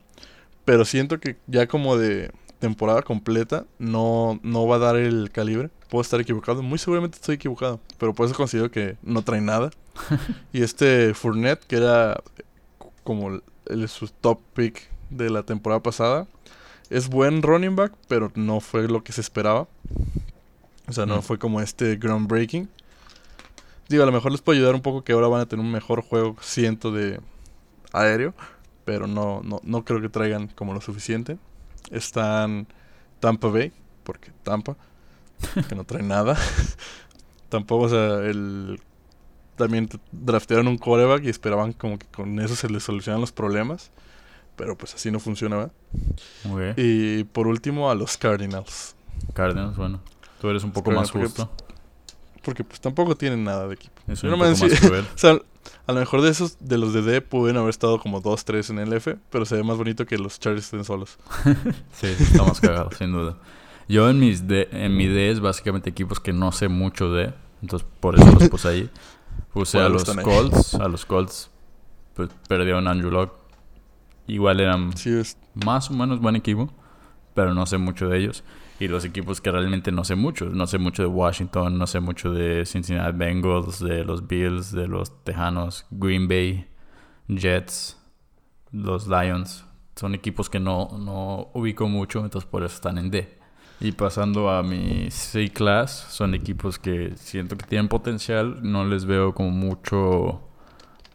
pero 0.64 0.84
siento 0.84 1.18
que 1.20 1.36
ya 1.46 1.66
como 1.66 1.96
de 1.96 2.30
temporada 2.58 3.02
completa 3.02 3.66
no, 3.80 4.38
no 4.44 4.66
va 4.68 4.76
a 4.76 4.78
dar 4.78 4.96
el 4.96 5.30
calibre. 5.32 5.68
Puedo 5.88 6.02
estar 6.02 6.20
equivocado. 6.20 6.62
Muy 6.62 6.78
seguramente 6.78 7.16
estoy 7.16 7.34
equivocado. 7.34 7.80
Pero 7.98 8.14
por 8.14 8.26
eso 8.26 8.36
considero 8.36 8.70
que 8.70 8.96
no 9.02 9.22
trae 9.22 9.40
nada. 9.40 9.70
y 10.52 10.62
este 10.62 11.12
Fournette, 11.12 11.64
que 11.64 11.76
era 11.76 12.22
como 13.02 13.40
el, 13.66 13.88
su 13.88 14.08
top 14.08 14.40
pick 14.54 14.88
de 15.10 15.28
la 15.28 15.42
temporada 15.42 15.82
pasada, 15.82 16.28
es 16.88 17.08
buen 17.08 17.42
running 17.42 17.74
back, 17.74 17.92
pero 18.06 18.30
no 18.36 18.60
fue 18.60 18.86
lo 18.86 19.02
que 19.02 19.12
se 19.12 19.20
esperaba. 19.20 19.66
O 20.86 20.92
sea, 20.92 21.04
no 21.04 21.18
mm. 21.18 21.22
fue 21.22 21.38
como 21.38 21.60
este 21.60 21.96
groundbreaking. 21.96 22.68
Digo, 23.88 24.04
a 24.04 24.06
lo 24.06 24.12
mejor 24.12 24.30
les 24.30 24.40
puede 24.40 24.58
ayudar 24.58 24.76
un 24.76 24.82
poco 24.82 25.02
que 25.02 25.12
ahora 25.12 25.26
van 25.26 25.40
a 25.40 25.46
tener 25.46 25.64
un 25.64 25.72
mejor 25.72 26.02
juego, 26.02 26.36
siento, 26.40 26.92
de 26.92 27.20
aéreo. 27.92 28.34
Pero 28.84 29.06
no, 29.06 29.40
no, 29.42 29.60
no 29.62 29.84
creo 29.84 30.00
que 30.00 30.08
traigan 30.08 30.48
como 30.48 30.74
lo 30.74 30.80
suficiente. 30.80 31.38
Están 31.90 32.66
Tampa 33.20 33.48
Bay, 33.48 33.72
porque 34.04 34.30
Tampa, 34.42 34.76
que 35.68 35.74
no 35.74 35.84
trae 35.84 36.02
nada. 36.02 36.36
Tampoco, 37.48 37.84
o 37.84 37.88
sea, 37.88 38.18
el 38.20 38.80
también 39.56 39.88
draftearon 40.10 40.66
un 40.66 40.78
coreback 40.78 41.24
y 41.24 41.28
esperaban 41.28 41.72
como 41.72 41.98
que 41.98 42.06
con 42.06 42.40
eso 42.40 42.56
se 42.56 42.68
les 42.68 42.82
solucionan 42.82 43.20
los 43.20 43.32
problemas. 43.32 43.90
Pero 44.56 44.76
pues 44.76 44.94
así 44.94 45.10
no 45.10 45.18
funciona, 45.18 45.70
Y 46.76 47.24
por 47.24 47.46
último 47.46 47.90
a 47.90 47.94
los 47.94 48.16
Cardinals. 48.16 48.94
Cardinals, 49.32 49.76
bueno. 49.76 50.00
Tú 50.40 50.48
eres 50.48 50.62
un 50.62 50.72
poco 50.72 50.90
más 50.90 51.10
justo. 51.10 51.50
Porque, 52.42 52.64
pues 52.64 52.80
tampoco 52.80 53.16
tienen 53.16 53.44
nada 53.44 53.66
de 53.68 53.74
equipo. 53.74 53.91
o 54.12 55.18
sea, 55.18 55.38
a 55.86 55.92
lo 55.92 56.00
mejor 56.00 56.22
de 56.22 56.30
esos, 56.30 56.58
de 56.60 56.78
los 56.78 56.92
de 56.92 57.02
D, 57.02 57.20
pueden 57.20 57.56
haber 57.56 57.70
estado 57.70 57.98
como 57.98 58.22
2-3 58.22 58.70
en 58.70 58.78
el 58.78 58.92
F, 58.92 59.16
pero 59.30 59.44
se 59.44 59.56
ve 59.56 59.62
más 59.62 59.76
bonito 59.76 60.06
que 60.06 60.18
los 60.18 60.38
Chargers 60.38 60.66
estén 60.66 60.84
solos. 60.84 61.18
sí, 61.92 62.06
está 62.06 62.44
más 62.44 62.60
cagado, 62.60 62.90
sin 62.96 63.12
duda. 63.12 63.36
Yo 63.88 64.08
en, 64.08 64.18
mis 64.18 64.46
D, 64.46 64.68
en 64.72 64.96
mi 64.96 65.06
D 65.06 65.30
es 65.30 65.40
básicamente 65.40 65.90
equipos 65.90 66.20
que 66.20 66.32
no 66.32 66.52
sé 66.52 66.68
mucho 66.68 67.12
de, 67.12 67.34
entonces 67.60 67.86
por 68.00 68.18
eso 68.18 68.30
los 68.30 68.48
puse 68.48 68.68
ahí. 68.68 68.90
Puse 69.52 69.78
a 69.78 69.88
los 69.88 70.04
Colts, 70.04 70.74
a 70.74 70.88
los 70.88 71.06
Colts 71.06 71.50
pues 72.14 72.30
perdieron 72.48 72.86
Andrew 72.88 73.10
Locke. 73.10 73.34
Igual 74.26 74.60
eran 74.60 74.92
más 75.54 75.90
o 75.90 75.94
menos 75.94 76.20
buen 76.20 76.36
equipo, 76.36 76.72
pero 77.34 77.54
no 77.54 77.66
sé 77.66 77.78
mucho 77.78 78.08
de 78.08 78.18
ellos. 78.18 78.44
Y 78.82 78.88
los 78.88 79.04
equipos 79.04 79.40
que 79.40 79.52
realmente 79.52 79.92
no 79.92 80.02
sé 80.02 80.16
mucho. 80.16 80.46
No 80.46 80.66
sé 80.66 80.76
mucho 80.76 81.04
de 81.04 81.08
Washington, 81.08 81.78
no 81.78 81.86
sé 81.86 82.00
mucho 82.00 82.32
de 82.32 82.66
Cincinnati 82.66 83.16
Bengals, 83.16 83.78
de 83.78 84.04
los 84.04 84.26
Bills, 84.26 84.72
de 84.72 84.88
los 84.88 85.22
Tejanos, 85.22 85.86
Green 85.92 86.26
Bay, 86.26 86.66
Jets, 87.28 87.96
los 88.72 89.06
Lions. 89.06 89.64
Son 89.94 90.16
equipos 90.16 90.50
que 90.50 90.58
no, 90.58 90.88
no 90.98 91.52
ubico 91.54 91.86
mucho, 91.86 92.24
entonces 92.24 92.50
por 92.50 92.64
eso 92.64 92.74
están 92.74 92.98
en 92.98 93.12
D. 93.12 93.38
Y 93.78 93.92
pasando 93.92 94.50
a 94.50 94.64
mi 94.64 95.12
C-Class, 95.12 96.08
son 96.10 96.34
equipos 96.34 96.80
que 96.80 97.12
siento 97.14 97.56
que 97.56 97.66
tienen 97.66 97.86
potencial. 97.86 98.68
No 98.68 98.84
les 98.84 99.04
veo 99.04 99.32
como 99.32 99.50
mucho 99.50 100.42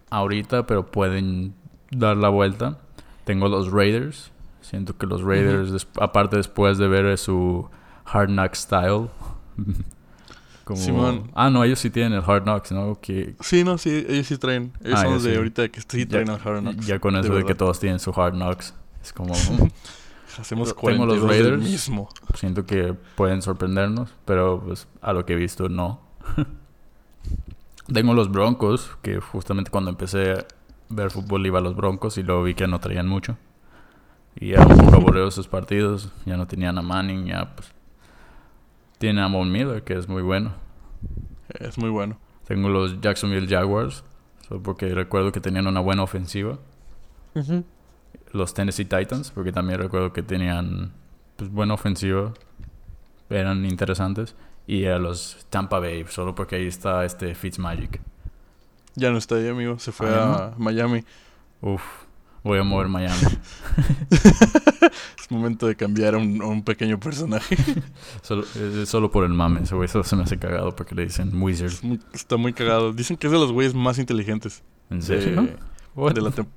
ahorita, 0.10 0.66
pero 0.68 0.90
pueden 0.90 1.54
dar 1.92 2.16
la 2.16 2.30
vuelta. 2.30 2.80
Tengo 3.26 3.50
los 3.50 3.70
Raiders. 3.74 4.32
Siento 4.70 4.98
que 4.98 5.08
los 5.08 5.22
Raiders, 5.22 5.88
aparte 5.98 6.36
después 6.36 6.78
de 6.78 6.90
ver 6.90 7.18
su 7.18 7.70
Hard 8.04 8.28
Knock 8.28 8.54
Style. 8.54 9.08
como... 10.66 11.24
Ah, 11.34 11.50
no, 11.50 11.64
ellos 11.64 11.80
sí 11.80 11.90
tienen 11.90 12.12
el 12.12 12.24
Hard 12.26 12.44
Knocks, 12.44 12.74
¿no? 12.74 13.00
Que... 13.00 13.36
Sí, 13.40 13.64
no, 13.64 13.78
sí, 13.78 14.06
ellos 14.10 14.28
sí 14.28 14.38
traen. 14.38 14.74
Ellos 14.84 15.00
ah, 15.00 15.04
son 15.04 15.24
de 15.24 15.38
ahorita 15.38 15.70
que 15.70 15.80
sí 15.80 16.06
traen 16.06 16.28
el 16.30 16.36
Hard 16.36 16.60
Knocks. 16.64 16.86
Ya 16.86 17.00
con 17.00 17.16
eso 17.16 17.34
de, 17.34 17.46
que 17.46 17.56
todos 17.56 17.80
tienen 17.80 18.00
su 18.00 18.12
Hard 18.12 18.34
Knocks. 18.34 18.74
Es 19.02 19.14
como... 19.14 19.34
Hacemos 20.38 20.76
Tengo 20.76 21.06
los 21.06 21.22
Raiders. 21.22 21.64
Mismo. 21.64 22.10
Siento 22.36 22.66
que 22.66 22.94
pueden 23.16 23.42
sorprendernos, 23.42 24.14
pero 24.26 24.62
pues 24.64 24.88
a 25.02 25.14
lo 25.14 25.26
que 25.26 25.34
he 25.34 25.38
visto 25.38 25.70
no. 25.70 26.02
Tengo 27.94 28.14
los 28.14 28.30
Broncos, 28.30 28.98
que 29.02 29.22
justamente 29.22 29.72
cuando 29.72 29.92
empecé 29.92 30.34
a 30.34 30.46
ver 30.90 31.10
fútbol 31.10 31.46
iba 31.46 31.60
a 31.60 31.62
los 31.62 31.74
Broncos 31.74 32.18
y 32.18 32.24
luego 32.24 32.44
vi 32.44 32.54
que 32.54 32.68
no 32.68 32.82
traían 32.82 33.08
mucho. 33.08 33.38
Y 34.39 34.52
ya 34.52 34.65
un 34.65 34.78
poco 34.78 34.95
aburridos 34.95 35.34
sus 35.36 35.47
partidos. 35.47 36.12
Ya 36.26 36.38
no 36.38 36.47
tenían 36.47 36.78
a 36.78 36.82
Manning, 36.82 37.26
ya 37.26 37.56
pues. 37.56 37.71
Tiene 38.97 39.21
a 39.21 39.28
Von 39.28 39.52
Miller, 39.52 39.84
que 39.84 39.93
es 39.93 40.08
muy 40.08 40.21
bueno. 40.21 40.54
Es 41.50 41.78
muy 41.78 41.89
bueno. 41.89 42.17
Tengo 42.47 42.69
los 42.69 43.00
Jacksonville 43.02 43.47
Jaguars, 43.47 44.04
porque 44.63 44.93
recuerdo 44.93 45.32
que 45.32 45.39
tenían 45.39 45.67
una 45.67 45.82
buena 45.82 46.04
ofensiva 46.04 46.58
los 48.32 48.54
Tennessee 48.54 48.86
Titans, 48.86 49.32
porque 49.32 49.52
también 49.52 49.80
recuerdo 49.80 50.13
que 50.13 50.23
tenían 50.23 50.91
pues, 51.36 51.52
buena 51.52 51.73
ofensiva, 51.73 52.34
eran 53.30 53.65
interesantes. 53.65 54.36
Y 54.65 54.86
a 54.86 54.97
los 54.97 55.45
Tampa 55.50 55.80
Bay, 55.80 56.06
solo 56.10 56.36
porque 56.36 56.58
ahí 56.58 56.67
está 56.67 57.06
este 57.06 57.34
Fitzmagic. 57.36 58.02
Ya 58.95 59.12
no 59.12 59.17
está 59.17 59.36
ahí, 59.36 59.47
amigo. 59.47 59.80
Se 59.80 59.93
fue 59.93 60.10
ah, 60.10 60.54
a 60.54 60.60
Miami. 60.60 61.06
Uf, 61.62 61.82
voy 62.43 62.60
a 62.60 62.63
mover 62.63 62.88
Miami. 62.88 63.15
es 65.19 65.30
momento 65.30 65.67
de 65.67 65.76
cambiar 65.76 66.15
a 66.15 66.17
un, 66.17 66.63
pequeño 66.63 67.00
personaje. 67.00 67.58
solo, 68.21 68.43
solo 68.86 69.12
por 69.12 69.23
el 69.23 69.34
mame. 69.34 69.62
Ese 69.63 69.76
güey 69.76 69.88
se 69.88 70.15
me 70.15 70.23
hace 70.23 70.38
cagado 70.38 70.76
porque 70.76 70.95
le 70.95 71.06
dicen 71.06 71.41
Wizard. 71.41 71.73
está 72.13 72.38
muy 72.38 72.54
cagado. 72.54 72.93
Dicen 72.93 73.17
que 73.17 73.28
es 73.28 73.34
de 73.34 73.39
los 73.39 73.52
güeyes 73.52 73.73
más 73.73 74.00
inteligentes. 74.00 74.63
¿En 74.89 75.02
serio? 75.02 75.50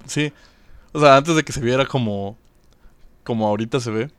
sí. 0.06 0.32
O 0.92 1.00
sea, 1.00 1.16
antes 1.16 1.36
de 1.36 1.44
que 1.44 1.52
se 1.52 1.60
viera 1.60 1.86
como. 1.86 2.36
Como 3.24 3.46
ahorita 3.46 3.80
se 3.80 3.90
ve. 3.90 4.10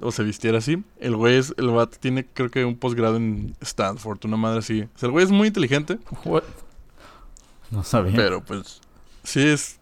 O 0.00 0.12
se 0.12 0.22
vistiera 0.22 0.58
así. 0.58 0.82
El 0.98 1.16
güey 1.16 1.36
es. 1.36 1.54
El 1.56 1.70
vato 1.70 1.96
tiene, 1.98 2.26
creo 2.26 2.50
que, 2.50 2.64
un 2.64 2.76
posgrado 2.76 3.16
en 3.16 3.56
Stanford, 3.60 4.18
una 4.24 4.36
madre 4.36 4.58
así. 4.58 4.82
O 4.82 4.98
sea, 4.98 5.06
el 5.06 5.12
güey 5.12 5.24
es 5.24 5.30
muy 5.30 5.48
inteligente. 5.48 5.98
What? 6.24 6.44
No 7.70 7.82
sabía. 7.82 8.16
Pero 8.16 8.44
pues. 8.44 8.80
Sí 9.24 9.40
es. 9.40 9.78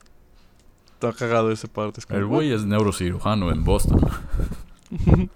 Está 1.00 1.14
cagado 1.14 1.50
ese 1.50 1.66
parte. 1.66 2.02
el 2.10 2.26
güey 2.26 2.52
es 2.52 2.66
neurocirujano 2.66 3.50
en 3.50 3.64
Boston. 3.64 4.06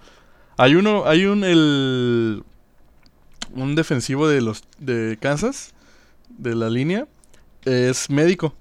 hay 0.57 0.75
uno. 0.75 1.07
Hay 1.07 1.25
un. 1.25 1.43
El. 1.43 2.43
Un 3.55 3.73
defensivo 3.73 4.27
de 4.27 4.41
los. 4.41 4.63
De 4.77 5.17
Kansas. 5.19 5.73
De 6.29 6.53
la 6.53 6.69
línea. 6.69 7.07
Es 7.63 8.11
médico. 8.11 8.53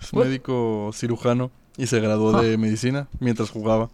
Es 0.00 0.14
médico 0.14 0.90
cirujano 0.94 1.50
y 1.76 1.86
se 1.86 2.00
graduó 2.00 2.40
de 2.40 2.56
medicina 2.56 3.08
mientras 3.20 3.50
jugaba. 3.50 3.84
O 3.84 3.90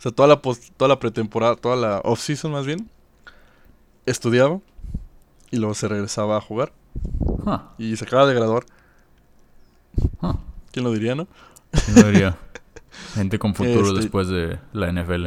sea, 0.00 0.12
toda 0.12 0.28
la, 0.28 0.42
toda 0.76 0.88
la 0.90 0.98
pretemporada, 1.00 1.56
toda 1.56 1.74
la 1.74 2.02
off-season 2.04 2.52
más 2.52 2.66
bien, 2.66 2.90
estudiaba 4.04 4.60
y 5.50 5.56
luego 5.56 5.72
se 5.72 5.88
regresaba 5.88 6.36
a 6.36 6.42
jugar. 6.42 6.70
Y 7.78 7.96
se 7.96 8.04
acaba 8.04 8.26
de 8.26 8.34
graduar. 8.34 8.66
¿Quién 10.70 10.84
lo 10.84 10.92
diría, 10.92 11.14
no? 11.14 11.26
¿Quién 11.70 11.96
lo 11.96 12.08
diría? 12.10 12.38
Gente 13.14 13.38
con 13.38 13.54
futuro 13.54 13.88
este, 13.88 14.00
después 14.00 14.28
de 14.28 14.58
la 14.72 14.92
NFL. 14.92 15.26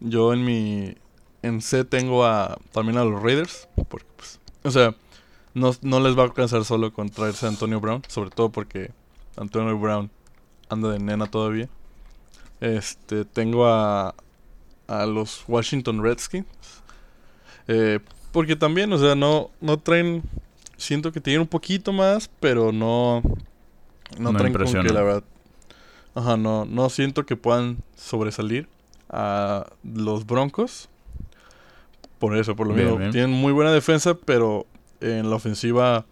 Yo 0.00 0.32
en 0.32 0.44
mi... 0.44 0.94
En 1.42 1.60
C 1.60 1.84
tengo 1.84 2.24
a, 2.24 2.56
también 2.72 2.98
a 2.98 3.04
los 3.04 3.20
Raiders. 3.20 3.68
Porque, 3.88 4.06
pues, 4.16 4.38
o 4.62 4.70
sea, 4.70 4.94
no, 5.54 5.74
no 5.82 6.00
les 6.00 6.16
va 6.16 6.22
a 6.22 6.26
alcanzar 6.26 6.64
solo 6.64 6.92
con 6.92 7.10
traerse 7.10 7.46
a 7.46 7.48
Antonio 7.48 7.80
Brown. 7.80 8.02
Sobre 8.06 8.30
todo 8.30 8.50
porque 8.50 8.92
Antonio 9.36 9.76
Brown 9.78 10.10
anda 10.68 10.90
de 10.90 10.98
nena 10.98 11.26
todavía. 11.26 11.68
Este, 12.60 13.24
tengo 13.24 13.66
a, 13.66 14.14
a 14.86 15.06
los 15.06 15.44
Washington 15.48 16.02
Redskins. 16.02 16.46
Eh, 17.68 17.98
porque 18.32 18.56
también, 18.56 18.92
o 18.92 18.98
sea, 18.98 19.14
no, 19.14 19.50
no 19.60 19.78
traen. 19.78 20.22
Siento 20.76 21.12
que 21.12 21.20
tienen 21.20 21.42
un 21.42 21.48
poquito 21.48 21.92
más, 21.92 22.30
pero 22.40 22.72
no. 22.72 23.22
No, 24.18 24.32
traen 24.34 24.52
como 24.52 24.82
que 24.82 24.92
la 24.92 25.02
verdad. 25.02 25.24
Ajá, 26.14 26.36
no, 26.36 26.64
no 26.64 26.90
siento 26.90 27.24
que 27.24 27.36
puedan 27.36 27.78
sobresalir 27.96 28.68
a 29.08 29.66
los 29.82 30.26
Broncos. 30.26 30.88
Por 32.18 32.36
eso, 32.36 32.54
por 32.54 32.66
lo 32.66 32.74
menos. 32.74 33.12
Tienen 33.12 33.30
muy 33.30 33.52
buena 33.52 33.72
defensa, 33.72 34.14
pero 34.14 34.66
en 35.00 35.28
la 35.28 35.36
ofensiva 35.36 36.06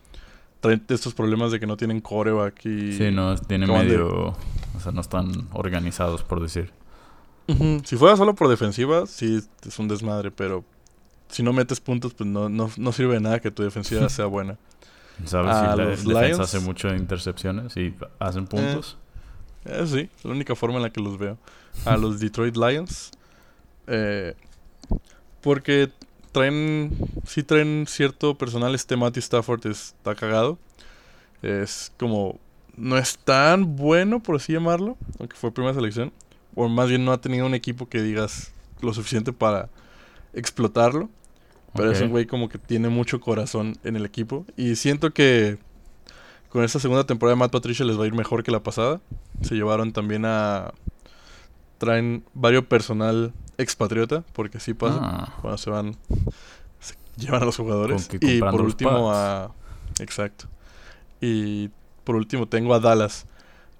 traen 0.60 0.84
estos 0.88 1.14
problemas 1.14 1.52
de 1.52 1.60
que 1.60 1.66
no 1.66 1.76
tienen 1.76 2.00
coreback 2.00 2.66
y... 2.66 2.92
Sí, 2.92 3.10
no, 3.10 3.36
tienen 3.36 3.70
medio... 3.70 4.34
O 4.76 4.80
sea, 4.80 4.92
no 4.92 5.00
están 5.00 5.48
organizados, 5.52 6.22
por 6.22 6.40
decir. 6.40 6.72
Si 7.84 7.96
fuera 7.96 8.16
solo 8.16 8.34
por 8.34 8.48
defensiva, 8.48 9.06
sí, 9.06 9.40
es 9.66 9.78
un 9.78 9.88
desmadre, 9.88 10.30
pero 10.30 10.64
si 11.28 11.42
no 11.42 11.52
metes 11.52 11.80
puntos, 11.80 12.14
pues 12.14 12.28
no, 12.28 12.48
no, 12.48 12.70
no 12.76 12.92
sirve 12.92 13.14
de 13.14 13.20
nada 13.20 13.40
que 13.40 13.50
tu 13.50 13.62
defensiva 13.62 14.08
sea 14.08 14.26
buena. 14.26 14.56
¿Sabes 15.24 15.56
si 16.00 16.08
la 16.08 16.20
defensa 16.20 16.42
hace 16.42 16.60
mucho 16.60 16.94
intercepciones 16.94 17.76
y 17.76 17.94
hacen 18.18 18.46
puntos? 18.46 18.96
Eh, 19.64 19.84
sí, 19.86 20.08
es 20.16 20.24
la 20.24 20.32
única 20.32 20.54
forma 20.54 20.76
en 20.76 20.82
la 20.82 20.90
que 20.90 21.00
los 21.00 21.18
veo. 21.18 21.38
A 21.84 21.96
los 21.96 22.20
Detroit 22.20 22.56
Lions. 22.56 23.10
Eh, 23.86 24.34
porque 25.40 25.90
traen, 26.32 26.92
sí 27.26 27.42
traen 27.42 27.86
cierto 27.88 28.36
personal. 28.36 28.74
Este 28.74 28.96
Matthew 28.96 29.20
Stafford 29.20 29.66
está 29.66 30.14
cagado. 30.14 30.58
Es 31.42 31.92
como, 31.98 32.38
no 32.76 32.98
es 32.98 33.18
tan 33.18 33.76
bueno, 33.76 34.20
por 34.20 34.36
así 34.36 34.52
llamarlo, 34.52 34.96
aunque 35.18 35.36
fue 35.36 35.52
primera 35.52 35.74
selección. 35.74 36.12
O 36.54 36.68
más 36.68 36.88
bien 36.88 37.04
no 37.04 37.12
ha 37.12 37.20
tenido 37.20 37.46
un 37.46 37.54
equipo 37.54 37.88
que 37.88 38.02
digas 38.02 38.52
lo 38.80 38.92
suficiente 38.92 39.32
para 39.32 39.68
explotarlo. 40.34 41.08
Pero 41.74 41.92
es 41.92 42.00
un 42.00 42.10
güey 42.10 42.26
como 42.26 42.48
que 42.48 42.58
tiene 42.58 42.88
mucho 42.88 43.20
corazón 43.20 43.76
en 43.84 43.96
el 43.96 44.04
equipo. 44.04 44.44
Y 44.56 44.76
siento 44.76 45.12
que 45.12 45.58
con 46.48 46.64
esta 46.64 46.80
segunda 46.80 47.04
temporada 47.04 47.36
de 47.36 47.38
Matt 47.38 47.52
Patricia 47.52 47.84
les 47.84 47.98
va 47.98 48.04
a 48.04 48.06
ir 48.06 48.14
mejor 48.14 48.42
que 48.42 48.50
la 48.50 48.62
pasada. 48.62 49.00
Se 49.42 49.54
llevaron 49.54 49.92
también 49.92 50.24
a... 50.24 50.72
Traen 51.78 52.24
varios 52.34 52.64
personal 52.66 53.32
expatriota, 53.56 54.24
porque 54.34 54.58
así 54.58 54.74
pasa 54.74 54.98
ah. 55.00 55.38
cuando 55.40 55.56
se 55.56 55.70
van, 55.70 55.96
se 56.78 56.94
llevan 57.16 57.42
a 57.42 57.46
los 57.46 57.56
jugadores. 57.56 58.10
Y 58.20 58.40
por 58.40 58.60
último 58.60 59.12
a... 59.12 59.52
Exacto. 60.00 60.46
Y 61.20 61.70
por 62.04 62.16
último 62.16 62.48
tengo 62.48 62.74
a 62.74 62.80
Dallas. 62.80 63.26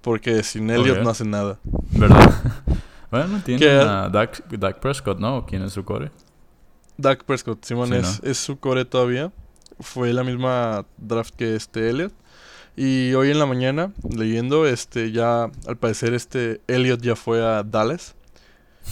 Porque 0.01 0.43
sin 0.43 0.71
Elliot 0.71 1.03
no 1.03 1.11
hacen 1.11 1.31
nada. 1.31 1.59
¿Verdad? 1.91 2.33
bueno, 3.11 3.43
tiene 3.45 3.69
a 3.69 4.09
Dak, 4.09 4.81
Prescott, 4.81 5.19
¿no? 5.19 5.45
¿Quién 5.45 5.63
es 5.63 5.73
su 5.73 5.85
core? 5.85 6.11
Dak 7.01 7.25
Prescott, 7.25 7.65
Simón 7.65 7.93
es, 7.95 8.21
es 8.23 8.39
su 8.39 8.59
core 8.59 8.85
todavía. 8.85 9.33
Fue 9.79 10.13
la 10.13 10.25
misma 10.25 10.85
draft 10.99 11.35
que 11.35 11.57
este 11.57 11.89
Elliot. 11.89 12.13
Y 12.77 13.13
hoy 13.15 13.31
en 13.31 13.39
la 13.39 13.47
mañana, 13.47 13.93
leyendo, 14.09 14.67
este 14.67 15.13
ya, 15.13 15.51
al 15.67 15.77
parecer, 15.79 16.15
este 16.15 16.61
Elliot 16.67 17.01
ya 17.01 17.17
fue 17.17 17.45
a 17.45 17.63
Dallas. 17.63 18.15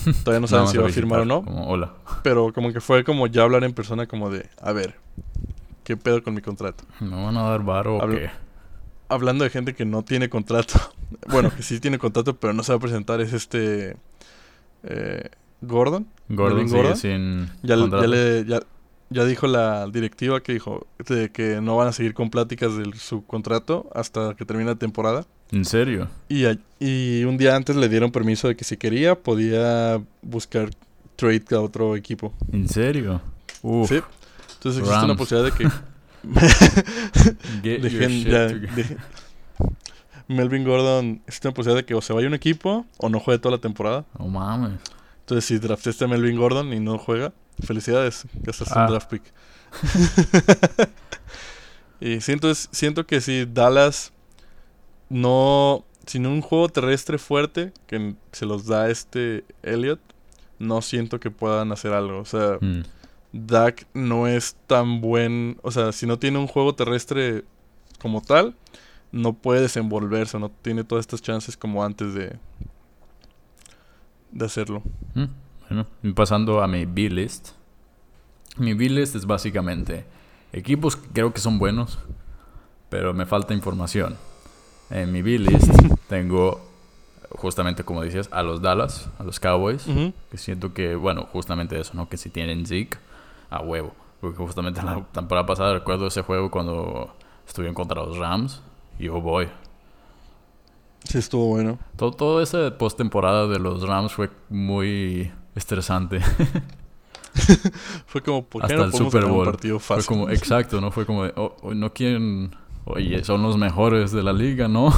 Todavía 0.24 0.40
no 0.40 0.46
saben 0.46 0.68
si 0.68 0.78
va 0.78 0.86
a 0.86 0.90
firmar 0.90 1.20
o 1.20 1.24
no. 1.24 1.38
hola. 1.38 1.94
Pero 2.22 2.52
como 2.52 2.72
que 2.72 2.80
fue 2.80 3.04
como 3.04 3.26
ya 3.26 3.42
hablar 3.42 3.64
en 3.64 3.72
persona 3.72 4.06
como 4.06 4.30
de, 4.30 4.48
a 4.60 4.72
ver, 4.72 4.96
¿qué 5.84 5.96
pedo 5.96 6.22
con 6.22 6.34
mi 6.34 6.40
contrato? 6.40 6.84
¿Me 7.00 7.16
van 7.16 7.36
a 7.36 7.42
dar 7.42 7.62
varo 7.62 7.96
o 7.96 8.08
qué? 8.08 8.30
Hablando 9.08 9.44
de 9.44 9.50
gente 9.50 9.74
que 9.74 9.86
no 9.86 10.02
tiene 10.02 10.28
contrato. 10.28 10.74
bueno, 11.28 11.50
que 11.54 11.62
sí 11.62 11.80
tiene 11.80 11.98
contrato, 11.98 12.36
pero 12.36 12.52
no 12.52 12.62
se 12.62 12.72
va 12.72 12.76
a 12.76 12.80
presentar. 12.80 13.20
Es 13.20 13.32
este... 13.32 13.96
Eh, 14.82 15.30
Gordon. 15.60 16.06
Gordon, 16.28 16.68
Gordon. 16.68 16.96
sin 16.96 17.48
ya, 17.62 17.76
ya, 17.76 18.06
le, 18.06 18.44
ya, 18.44 18.60
ya 19.10 19.24
dijo 19.24 19.46
la 19.46 19.86
directiva 19.86 20.42
que 20.42 20.52
dijo 20.52 20.86
de 21.08 21.30
que 21.30 21.60
no 21.60 21.76
van 21.76 21.88
a 21.88 21.92
seguir 21.92 22.14
con 22.14 22.30
pláticas 22.30 22.76
de 22.76 22.90
su 22.96 23.24
contrato 23.24 23.88
hasta 23.94 24.34
que 24.34 24.44
termine 24.44 24.70
la 24.70 24.76
temporada. 24.76 25.24
¿En 25.50 25.64
serio? 25.64 26.08
Y, 26.28 26.44
y 26.78 27.24
un 27.24 27.38
día 27.38 27.56
antes 27.56 27.74
le 27.76 27.88
dieron 27.88 28.12
permiso 28.12 28.48
de 28.48 28.56
que 28.56 28.64
si 28.64 28.76
quería 28.76 29.14
podía 29.14 30.02
buscar 30.22 30.70
trade 31.16 31.44
a 31.52 31.60
otro 31.60 31.96
equipo. 31.96 32.34
¿En 32.52 32.68
serio? 32.68 33.20
Uf. 33.62 33.88
Sí. 33.88 34.00
Entonces 34.54 34.82
existe 34.82 35.04
una 35.04 35.16
posibilidad 35.16 35.50
de 35.50 35.56
que... 35.56 35.68
Melvin 40.28 40.64
Gordon 40.64 41.22
existe 41.26 41.48
una 41.48 41.54
posibilidad 41.54 41.82
de 41.82 41.86
que 41.86 41.94
o 41.94 42.02
se 42.02 42.12
vaya 42.12 42.28
un 42.28 42.34
equipo 42.34 42.84
o 42.98 43.08
no 43.08 43.18
juegue 43.18 43.38
toda 43.38 43.56
la 43.56 43.60
temporada. 43.60 44.04
No 44.18 44.28
mames. 44.28 44.72
Entonces 45.28 45.44
si 45.44 45.58
draftaste 45.58 46.06
a 46.06 46.08
Melvin 46.08 46.38
Gordon 46.38 46.72
y 46.72 46.80
no 46.80 46.96
juega, 46.96 47.34
Felicidades, 47.62 48.24
en 48.34 48.52
ah. 48.70 48.86
draft 48.88 49.10
pick. 49.10 49.22
y 52.00 52.20
siento, 52.20 52.54
siento 52.54 53.06
que 53.06 53.20
si 53.20 53.44
Dallas 53.46 54.12
no. 55.08 55.84
Sin 56.06 56.26
un 56.26 56.40
juego 56.40 56.70
terrestre 56.70 57.18
fuerte 57.18 57.74
que 57.86 58.14
se 58.32 58.46
los 58.46 58.64
da 58.64 58.88
este 58.88 59.44
Elliot, 59.62 60.00
no 60.58 60.80
siento 60.80 61.20
que 61.20 61.30
puedan 61.30 61.70
hacer 61.72 61.92
algo. 61.92 62.20
O 62.20 62.24
sea, 62.24 62.56
mm. 62.62 62.84
Dak 63.34 63.86
no 63.92 64.26
es 64.26 64.56
tan 64.66 65.02
buen. 65.02 65.58
O 65.62 65.70
sea, 65.70 65.92
si 65.92 66.06
no 66.06 66.18
tiene 66.18 66.38
un 66.38 66.46
juego 66.46 66.74
terrestre 66.74 67.44
como 68.00 68.22
tal, 68.22 68.54
no 69.12 69.34
puede 69.34 69.60
desenvolverse, 69.60 70.38
no 70.38 70.50
tiene 70.62 70.84
todas 70.84 71.02
estas 71.02 71.20
chances 71.20 71.58
como 71.58 71.84
antes 71.84 72.14
de, 72.14 72.38
de 74.30 74.44
hacerlo. 74.44 74.82
Mm. 75.14 75.24
Bueno, 75.68 75.86
pasando 76.14 76.62
a 76.62 76.68
mi 76.68 76.86
B-list. 76.86 77.50
Mi 78.56 78.74
B-list 78.74 79.14
es 79.14 79.26
básicamente 79.26 80.06
equipos 80.52 80.96
que 80.96 81.08
creo 81.08 81.32
que 81.32 81.40
son 81.40 81.58
buenos, 81.58 81.98
pero 82.88 83.12
me 83.14 83.26
falta 83.26 83.54
información. 83.54 84.16
En 84.90 85.12
mi 85.12 85.22
B-list 85.22 85.70
tengo, 86.08 86.60
justamente 87.30 87.84
como 87.84 88.02
decías, 88.02 88.28
a 88.32 88.42
los 88.42 88.62
Dallas, 88.62 89.10
a 89.18 89.24
los 89.24 89.38
Cowboys, 89.38 89.86
que 90.30 90.38
siento 90.38 90.72
que, 90.72 90.94
bueno, 90.96 91.28
justamente 91.32 91.78
eso, 91.78 91.92
¿no? 91.94 92.08
Que 92.08 92.16
si 92.16 92.30
tienen 92.30 92.66
Zeke, 92.66 92.98
a 93.50 93.60
huevo. 93.60 93.92
Porque 94.20 94.38
justamente 94.38 94.82
la 94.82 95.04
temporada 95.12 95.46
pasada 95.46 95.74
recuerdo 95.74 96.06
ese 96.06 96.22
juego 96.22 96.50
cuando 96.50 97.14
estuvieron 97.46 97.74
contra 97.74 98.02
los 98.02 98.18
Rams 98.18 98.62
y 98.98 99.08
oh 99.08 99.20
boy. 99.20 99.48
Sí, 101.04 101.18
estuvo 101.18 101.46
bueno. 101.46 101.78
Todo, 101.96 102.12
todo 102.12 102.42
esa 102.42 102.76
postemporada 102.76 103.46
de 103.46 103.58
los 103.58 103.86
Rams 103.86 104.12
fue 104.12 104.30
muy 104.50 105.32
estresante. 105.54 106.20
fue 108.06 108.22
como, 108.22 108.44
¿por 108.44 108.66
qué 108.66 108.74
Hasta 108.74 108.86
el 108.86 108.92
Super 108.92 109.26
Bowl. 109.26 109.46
Un 109.46 109.52
partido 109.52 109.78
fácil? 109.78 110.04
Fue 110.04 110.14
como, 110.14 110.30
exacto, 110.30 110.80
¿no? 110.80 110.90
Fue 110.90 111.06
como, 111.06 111.22
oh, 111.24 111.56
oh, 111.62 111.74
no 111.74 111.92
quieren, 111.92 112.54
oye, 112.84 113.22
son 113.24 113.42
los 113.42 113.56
mejores 113.56 114.12
de 114.12 114.22
la 114.22 114.32
liga, 114.32 114.68
¿no? 114.68 114.92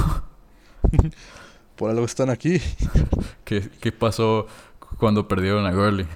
Por 1.75 1.89
algo 1.89 2.05
están 2.05 2.29
aquí. 2.29 2.61
¿Qué, 3.43 3.69
¿Qué 3.79 3.91
pasó 3.91 4.47
cuando 4.97 5.27
perdieron 5.27 5.65
a 5.65 5.71
Gurley? 5.71 6.07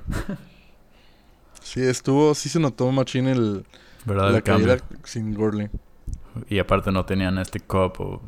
sí, 1.61 1.81
estuvo, 1.81 2.35
sí 2.35 2.49
se 2.49 2.59
notó 2.59 2.91
machín 2.91 3.27
el, 3.27 3.65
¿verdad? 4.05 4.31
la 4.31 4.41
caída 4.41 4.77
sin 5.03 5.33
Gurley. 5.33 5.69
Y 6.49 6.59
aparte 6.59 6.91
no 6.91 7.05
tenían 7.05 7.37
este 7.37 7.59
Cup 7.61 7.93
o 7.99 8.21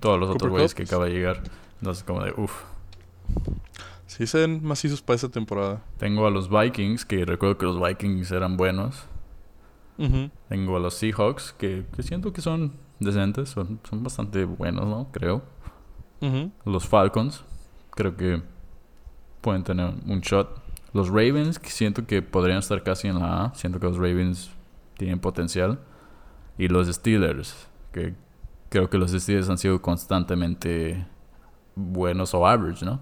todos 0.00 0.18
los 0.18 0.30
otros 0.30 0.50
güeyes 0.50 0.74
que 0.74 0.82
acaba 0.82 1.06
de 1.06 1.12
llegar. 1.12 1.42
Entonces 1.78 2.04
como 2.04 2.22
de, 2.22 2.32
uff. 2.36 2.64
Sí, 4.06 4.26
se 4.26 4.38
ven 4.38 4.64
macizos 4.64 5.02
para 5.02 5.16
esta 5.16 5.28
temporada. 5.28 5.82
Tengo 5.98 6.26
a 6.26 6.30
los 6.30 6.48
Vikings, 6.48 7.04
que 7.04 7.24
recuerdo 7.24 7.58
que 7.58 7.66
los 7.66 7.80
Vikings 7.80 8.30
eran 8.32 8.56
buenos. 8.56 9.04
Tengo 10.48 10.76
a 10.76 10.80
los 10.80 10.94
Seahawks, 10.94 11.52
que, 11.58 11.84
siento 11.98 12.32
que 12.32 12.40
son 12.40 12.72
decentes, 13.00 13.48
son, 13.48 13.80
son 13.88 14.02
bastante 14.04 14.44
buenos, 14.44 14.86
¿no? 14.86 15.08
Creo. 15.12 15.42
Los 16.64 16.86
Falcons, 16.86 17.44
creo 17.90 18.16
que 18.16 18.42
pueden 19.40 19.64
tener 19.64 19.92
un 20.06 20.20
shot. 20.20 20.62
Los 20.92 21.08
Ravens, 21.08 21.58
que 21.58 21.70
siento 21.70 22.06
que 22.06 22.22
podrían 22.22 22.58
estar 22.58 22.82
casi 22.82 23.08
en 23.08 23.18
la 23.18 23.44
A. 23.44 23.54
Siento 23.54 23.78
que 23.78 23.86
los 23.86 23.96
Ravens 23.96 24.50
tienen 24.96 25.20
potencial. 25.20 25.78
Y 26.56 26.68
los 26.68 26.88
Steelers, 26.88 27.68
que 27.92 28.14
creo 28.68 28.90
que 28.90 28.98
los 28.98 29.12
Steelers 29.12 29.48
han 29.48 29.58
sido 29.58 29.80
constantemente 29.80 31.06
buenos 31.74 32.34
o 32.34 32.46
average, 32.46 32.84
¿no? 32.84 33.00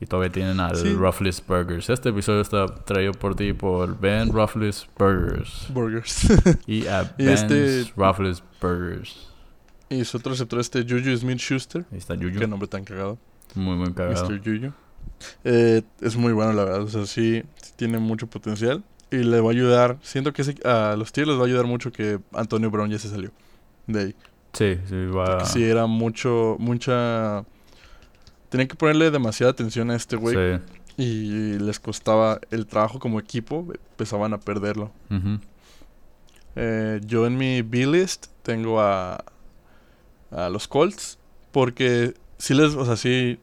Y 0.00 0.06
todavía 0.06 0.32
tienen 0.32 0.60
al 0.60 0.76
sí. 0.76 0.94
Burgers. 0.94 1.90
Este 1.90 2.08
episodio 2.08 2.40
está 2.40 2.66
traído 2.66 3.12
por 3.12 3.34
ti 3.34 3.52
por 3.52 3.98
Ben 3.98 4.32
Ruffles 4.32 4.88
Burgers. 4.98 5.66
Burgers. 5.68 6.28
y 6.66 6.86
a 6.86 7.02
Ben 7.18 7.28
este... 7.28 7.92
Ruffles 7.96 8.42
Burgers. 8.60 9.28
Y 9.90 10.04
su 10.04 10.18
otro 10.18 10.30
receptor, 10.32 10.60
este 10.60 10.84
Juju 10.84 11.16
Smith 11.16 11.38
Schuster. 11.38 11.84
Ahí 11.90 11.98
está 11.98 12.14
Juju. 12.14 12.38
Qué 12.38 12.46
nombre 12.46 12.68
tan 12.68 12.84
cagado. 12.84 13.18
Muy, 13.54 13.76
muy 13.76 13.92
cagado. 13.92 14.30
Mr. 14.30 14.38
Juju. 14.38 14.72
Eh, 15.44 15.82
es 16.00 16.16
muy 16.16 16.32
bueno, 16.32 16.52
la 16.52 16.64
verdad. 16.64 16.82
O 16.82 16.88
sea, 16.88 17.04
sí, 17.06 17.42
tiene 17.76 17.98
mucho 17.98 18.28
potencial. 18.28 18.84
Y 19.10 19.16
le 19.16 19.40
va 19.40 19.48
a 19.48 19.52
ayudar. 19.52 19.98
Siento 20.02 20.32
que 20.32 20.42
a 20.64 20.94
los 20.96 21.12
tíos 21.12 21.26
les 21.26 21.36
va 21.36 21.42
a 21.42 21.46
ayudar 21.46 21.66
mucho 21.66 21.90
que 21.90 22.20
Antonio 22.32 22.70
Brown 22.70 22.88
ya 22.88 22.98
se 22.98 23.08
salió 23.08 23.32
de 23.92 24.00
ahí. 24.00 24.14
Sí, 24.52 24.78
sí, 24.88 25.06
va. 25.06 25.44
Sí, 25.44 25.62
era 25.62 25.86
mucho, 25.86 26.56
mucha 26.58 27.44
tenían 28.50 28.68
que 28.68 28.74
ponerle 28.74 29.10
demasiada 29.10 29.52
atención 29.52 29.90
a 29.90 29.96
este 29.96 30.16
güey. 30.16 30.36
Sí. 30.36 30.62
Y 30.96 31.58
les 31.58 31.80
costaba 31.80 32.40
el 32.50 32.66
trabajo 32.66 32.98
como 32.98 33.18
equipo, 33.18 33.66
empezaban 33.92 34.34
a 34.34 34.40
perderlo. 34.40 34.92
eh, 36.56 37.00
yo 37.06 37.26
en 37.26 37.38
mi 37.38 37.62
B-list 37.62 38.26
tengo 38.42 38.80
a, 38.80 39.24
a 40.30 40.48
los 40.50 40.68
Colts, 40.68 41.18
porque 41.52 42.14
si 42.36 42.52
les, 42.52 42.74
o 42.74 42.84
sea, 42.84 42.96
si, 42.96 43.38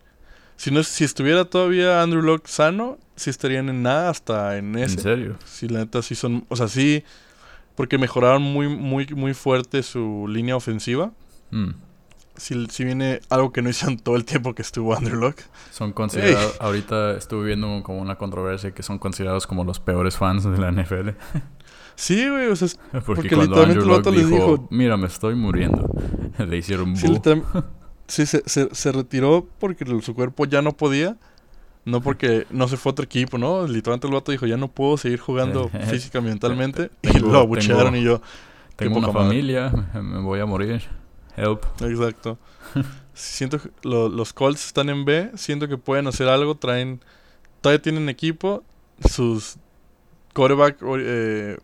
si, 0.56 0.70
no, 0.70 0.84
si 0.84 1.04
estuviera 1.04 1.46
todavía 1.46 2.04
Andrew 2.04 2.22
Locke 2.22 2.48
sano, 2.48 3.00
sí 3.16 3.32
estarían 3.32 3.70
en 3.70 3.82
nada 3.82 4.10
hasta 4.10 4.58
en 4.58 4.78
ese. 4.78 4.96
¿En 4.96 5.00
serio? 5.00 5.40
Sí, 5.46 5.68
la 5.68 5.80
neta 5.80 6.04
sí 6.04 6.14
son, 6.14 6.46
o 6.50 6.56
sea, 6.56 6.68
sí, 6.68 7.04
porque 7.78 7.98
mejoraron 7.98 8.42
muy, 8.42 8.68
muy, 8.68 9.08
muy 9.16 9.34
fuerte 9.34 9.82
su 9.82 10.26
línea 10.28 10.58
ofensiva. 10.58 11.14
Mm 11.52 11.70
si, 12.38 12.68
si 12.68 12.84
viene 12.84 13.20
algo 13.30 13.52
que 13.52 13.62
no 13.62 13.70
hicieron 13.70 13.98
todo 13.98 14.16
el 14.16 14.26
tiempo 14.26 14.56
que 14.56 14.62
estuvo 14.62 14.96
Andrew 14.96 15.20
Locke. 15.20 15.44
Son 15.72 15.92
considerados, 15.92 16.56
ahorita 16.60 17.18
estuve 17.18 17.48
viendo 17.48 17.82
como 17.84 18.00
una 18.00 18.16
controversia 18.16 18.72
que 18.72 18.84
son 18.84 19.00
considerados 19.00 19.48
como 19.48 19.64
los 19.64 19.80
peores 19.80 20.18
fans 20.18 20.44
de 20.44 20.58
la 20.58 20.72
NFL. 20.72 21.10
Sí, 22.00 22.30
güey, 22.30 22.46
o 22.46 22.56
sea, 22.56 22.70
porque, 23.08 23.28
cuando 23.28 23.60
Andrew 23.60 23.84
Locke 23.84 24.12
dijo, 24.12 24.30
dijo, 24.30 24.68
mira, 24.70 24.98
me 24.98 25.08
estoy 25.08 25.34
muriendo, 25.34 25.90
le 26.38 26.56
hicieron 26.56 26.96
sí, 26.96 27.08
sí 28.06 28.28
se, 28.28 28.44
se, 28.46 28.70
se, 28.72 28.92
retiró 28.92 29.48
porque 29.58 29.84
su 30.04 30.14
cuerpo 30.14 30.46
ya 30.46 30.62
no 30.62 30.74
podía, 30.78 31.18
no 31.88 32.02
porque 32.02 32.46
no 32.50 32.68
se 32.68 32.76
fue 32.76 32.90
a 32.90 32.92
otro 32.92 33.06
equipo, 33.06 33.38
¿no? 33.38 33.66
Literalmente 33.66 34.08
el 34.08 34.14
vato 34.14 34.34
dijo, 34.34 34.46
ya 34.46 34.58
no 34.58 34.68
puedo 34.68 34.98
seguir 34.98 35.20
jugando 35.20 35.70
física, 35.90 36.20
mentalmente, 36.20 36.92
y 37.02 37.20
lo 37.20 37.40
abuchearon 37.40 37.96
y 37.96 38.04
yo... 38.04 38.22
Tengo 38.76 38.98
una 38.98 39.12
familia, 39.12 39.72
me 39.94 40.20
voy 40.20 40.42
a 40.42 40.46
morir. 40.46 40.84
Help. 41.38 41.64
Exacto. 41.82 42.38
siento 43.14 43.60
que 43.60 43.70
los 43.84 44.34
Colts 44.34 44.68
están 44.68 44.90
en 44.90 45.06
B, 45.06 45.32
siento 45.36 45.70
que 45.70 45.78
pueden 45.78 46.08
hacer 46.08 46.28
algo, 46.28 46.56
traen... 46.56 47.00
Todavía 47.62 47.82
tienen 47.82 48.10
equipo, 48.10 48.64
sus 49.10 49.56
coreback, 50.34 50.80
eh, 51.00 51.58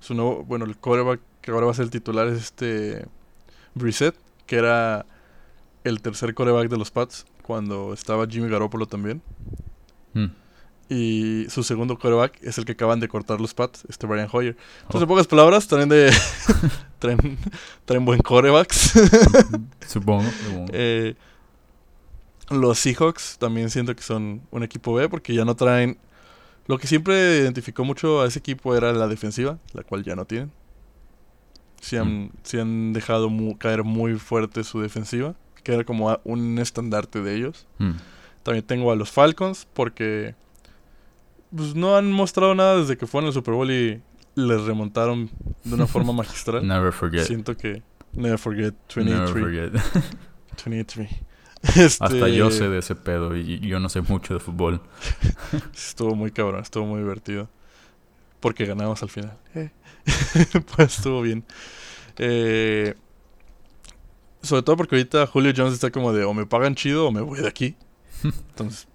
su 0.00 0.14
nuevo, 0.14 0.44
bueno, 0.44 0.64
el 0.64 0.78
coreback 0.78 1.20
que 1.42 1.50
ahora 1.50 1.66
va 1.66 1.72
a 1.72 1.74
ser 1.74 1.84
el 1.84 1.90
titular 1.90 2.26
es 2.28 2.38
este 2.38 3.06
Brissett, 3.74 4.16
que 4.46 4.56
era 4.56 5.04
el 5.84 6.00
tercer 6.00 6.32
coreback 6.34 6.70
de 6.70 6.78
los 6.78 6.90
Pats 6.90 7.26
cuando 7.48 7.94
estaba 7.94 8.26
Jimmy 8.26 8.46
Garoppolo 8.50 8.84
también. 8.84 9.22
Hmm. 10.12 10.26
Y 10.90 11.46
su 11.48 11.62
segundo 11.62 11.98
coreback 11.98 12.42
es 12.42 12.58
el 12.58 12.66
que 12.66 12.72
acaban 12.72 13.00
de 13.00 13.08
cortar 13.08 13.40
los 13.40 13.54
Pats, 13.54 13.86
este 13.88 14.06
Brian 14.06 14.28
Hoyer. 14.30 14.54
Entonces, 14.82 15.00
en 15.00 15.04
oh. 15.04 15.08
pocas 15.08 15.26
palabras, 15.26 15.66
también 15.66 15.88
de 15.88 16.12
traen, 16.98 17.38
traen 17.86 18.04
buen 18.04 18.20
corebacks. 18.20 18.92
supongo. 19.86 20.28
Eh, 20.74 21.14
los 22.50 22.78
Seahawks 22.78 23.38
también 23.38 23.70
siento 23.70 23.96
que 23.96 24.02
son 24.02 24.42
un 24.50 24.62
equipo 24.62 24.92
B 24.92 25.08
porque 25.08 25.34
ya 25.34 25.46
no 25.46 25.56
traen... 25.56 25.96
Lo 26.66 26.76
que 26.76 26.86
siempre 26.86 27.38
identificó 27.38 27.82
mucho 27.82 28.20
a 28.20 28.26
ese 28.26 28.40
equipo 28.40 28.76
era 28.76 28.92
la 28.92 29.08
defensiva, 29.08 29.58
la 29.72 29.84
cual 29.84 30.04
ya 30.04 30.14
no 30.14 30.26
tienen. 30.26 30.52
Se 31.80 31.98
han, 31.98 32.24
mm. 32.24 32.58
han 32.60 32.92
dejado 32.92 33.30
caer 33.58 33.84
muy 33.84 34.16
fuerte 34.16 34.64
su 34.64 34.82
defensiva, 34.82 35.34
que 35.68 35.74
era 35.74 35.84
como 35.84 36.18
un 36.24 36.58
estandarte 36.58 37.20
de 37.20 37.36
ellos. 37.36 37.66
Mm. 37.76 37.90
También 38.42 38.64
tengo 38.64 38.90
a 38.90 38.96
los 38.96 39.10
Falcons 39.10 39.68
porque 39.74 40.34
pues, 41.54 41.74
no 41.74 41.94
han 41.94 42.10
mostrado 42.10 42.54
nada 42.54 42.78
desde 42.78 42.96
que 42.96 43.06
fueron 43.06 43.26
al 43.26 43.34
Super 43.34 43.52
Bowl 43.52 43.70
y 43.70 44.00
les 44.34 44.62
remontaron 44.62 45.28
de 45.64 45.74
una 45.74 45.86
forma 45.86 46.12
magistral. 46.14 46.66
Never 46.66 46.90
forget. 46.90 47.26
Siento 47.26 47.54
que 47.54 47.82
never 48.14 48.38
forget 48.38 48.74
23. 48.96 49.04
Never 49.04 49.28
forget. 49.28 49.72
23. 50.64 51.10
Este... 51.60 52.04
Hasta 52.04 52.28
yo 52.28 52.50
sé 52.52 52.68
de 52.68 52.78
ese 52.78 52.94
pedo 52.94 53.36
y 53.36 53.58
yo 53.58 53.80
no 53.80 53.88
sé 53.88 54.00
mucho 54.00 54.32
de 54.32 54.40
fútbol. 54.40 54.80
estuvo 55.74 56.14
muy 56.14 56.30
cabrón, 56.30 56.62
estuvo 56.62 56.86
muy 56.86 57.00
divertido. 57.00 57.50
Porque 58.40 58.64
ganamos 58.64 59.02
al 59.02 59.10
final. 59.10 59.36
Eh. 59.54 59.70
pues 60.76 60.96
estuvo 60.96 61.20
bien. 61.20 61.44
Eh, 62.16 62.94
sobre 64.42 64.62
todo 64.62 64.76
porque 64.76 64.96
ahorita 64.96 65.26
Julio 65.26 65.52
Jones 65.56 65.74
está 65.74 65.90
como 65.90 66.12
de 66.12 66.24
o 66.24 66.34
me 66.34 66.46
pagan 66.46 66.74
chido 66.74 67.06
o 67.06 67.12
me 67.12 67.20
voy 67.20 67.40
de 67.40 67.48
aquí. 67.48 67.76
Entonces, 68.22 68.88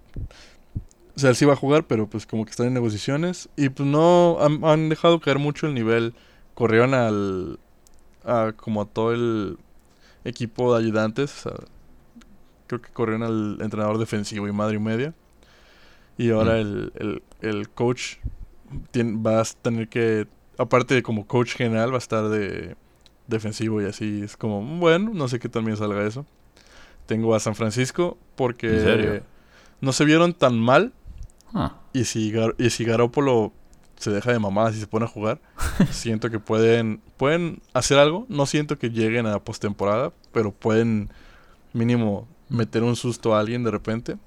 o 1.15 1.19
sea, 1.19 1.29
él 1.29 1.35
sí 1.35 1.45
va 1.45 1.53
a 1.53 1.57
jugar, 1.57 1.85
pero 1.85 2.07
pues 2.07 2.25
como 2.25 2.45
que 2.45 2.51
están 2.51 2.67
en 2.67 2.73
negociaciones. 2.73 3.49
Y 3.55 3.69
pues 3.69 3.87
no, 3.87 4.37
han, 4.39 4.89
dejado 4.89 5.19
caer 5.19 5.39
mucho 5.39 5.67
el 5.67 5.73
nivel. 5.73 6.15
Corrieron 6.55 6.93
al, 6.93 7.59
a, 8.25 8.53
como 8.55 8.81
a 8.81 8.85
todo 8.85 9.13
el 9.13 9.57
equipo 10.25 10.73
de 10.73 10.83
ayudantes. 10.83 11.43
creo 12.67 12.81
que 12.81 12.89
corrieron 12.91 13.23
al 13.23 13.57
entrenador 13.61 13.99
defensivo 13.99 14.47
y 14.47 14.51
madre 14.51 14.77
y 14.77 14.79
media. 14.79 15.13
Y 16.17 16.31
ahora 16.31 16.59
el, 16.59 17.21
el, 17.41 17.69
coach 17.69 18.17
va 18.95 19.41
a 19.41 19.43
tener 19.61 19.89
que, 19.89 20.27
aparte 20.57 20.95
de 20.95 21.03
como 21.03 21.27
coach 21.27 21.55
general, 21.55 21.91
va 21.91 21.95
a 21.95 21.97
estar 21.97 22.29
de 22.29 22.75
defensivo 23.27 23.81
y 23.81 23.85
así. 23.85 24.21
Es 24.23 24.37
como, 24.37 24.61
bueno, 24.79 25.11
no 25.13 25.27
sé 25.27 25.39
qué 25.39 25.49
también 25.49 25.77
salga 25.77 26.05
eso. 26.05 26.25
Tengo 27.05 27.35
a 27.35 27.39
San 27.39 27.55
Francisco 27.55 28.17
porque 28.35 29.21
no 29.81 29.91
se 29.91 30.05
vieron 30.05 30.33
tan 30.33 30.59
mal 30.59 30.93
Ah. 31.53 31.73
Y, 31.93 32.05
si 32.05 32.33
y 32.57 32.69
si 32.69 32.83
Garópolo 32.83 33.53
se 33.97 34.11
deja 34.11 34.31
de 34.31 34.39
mamadas 34.39 34.75
y 34.75 34.79
se 34.79 34.87
pone 34.87 35.05
a 35.05 35.07
jugar, 35.07 35.39
siento 35.91 36.29
que 36.29 36.39
pueden, 36.39 37.01
pueden 37.17 37.61
hacer 37.73 37.99
algo. 37.99 38.25
No 38.29 38.45
siento 38.45 38.77
que 38.77 38.89
lleguen 38.89 39.27
a 39.27 39.39
postemporada, 39.39 40.11
pero 40.31 40.51
pueden 40.51 41.09
mínimo 41.73 42.27
meter 42.49 42.83
un 42.83 42.95
susto 42.95 43.35
a 43.35 43.39
alguien 43.39 43.63
de 43.63 43.71
repente. 43.71 44.17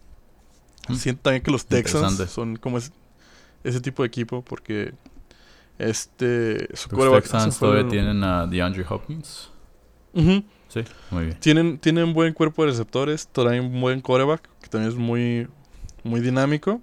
Mm. 0.88 0.94
Siento 0.94 1.22
también 1.22 1.42
que 1.42 1.50
los 1.50 1.66
Texans 1.66 2.30
son 2.30 2.56
como 2.56 2.78
ese 2.78 3.80
tipo 3.80 4.02
de 4.02 4.06
equipo 4.06 4.42
porque 4.42 4.94
este 5.78 6.68
los 6.90 7.22
Texans 7.22 7.58
todavía 7.58 7.88
tienen 7.88 8.22
a 8.24 8.46
DeAndre 8.46 8.84
Hopkins. 8.88 9.50
Sí, 10.68 10.82
muy 11.10 11.26
bien. 11.26 11.40
Tienen, 11.40 11.78
tienen 11.78 12.04
un 12.04 12.14
buen 12.14 12.32
cuerpo 12.32 12.64
de 12.64 12.70
receptores, 12.70 13.28
traen 13.28 13.66
un 13.66 13.80
buen 13.80 14.00
coreback, 14.00 14.48
que 14.60 14.68
también 14.68 14.90
es 14.90 14.98
muy, 14.98 15.48
muy 16.02 16.20
dinámico. 16.20 16.80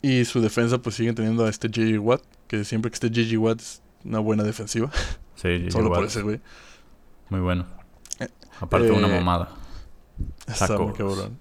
Y 0.00 0.24
su 0.24 0.40
defensa, 0.40 0.78
pues 0.78 0.96
siguen 0.96 1.14
teniendo 1.14 1.44
a 1.44 1.48
este 1.48 1.68
J.G. 1.68 1.98
Watt, 1.98 2.22
que 2.48 2.64
siempre 2.64 2.90
que 2.90 2.94
esté 2.94 3.08
J.G. 3.08 3.38
Watt 3.38 3.60
es 3.60 3.82
una 4.04 4.18
buena 4.18 4.42
defensiva. 4.42 4.90
Sí, 5.34 5.48
J.G. 5.48 5.70
Solo 5.72 5.92
por 5.92 6.04
ese 6.04 6.22
güey. 6.22 6.40
Muy 7.28 7.40
bueno. 7.40 7.66
Eh, 8.20 8.28
Aparte 8.60 8.86
de 8.86 8.92
una 8.92 9.08
eh, 9.08 9.18
mamada. 9.18 9.48
Cabrón. 10.46 11.38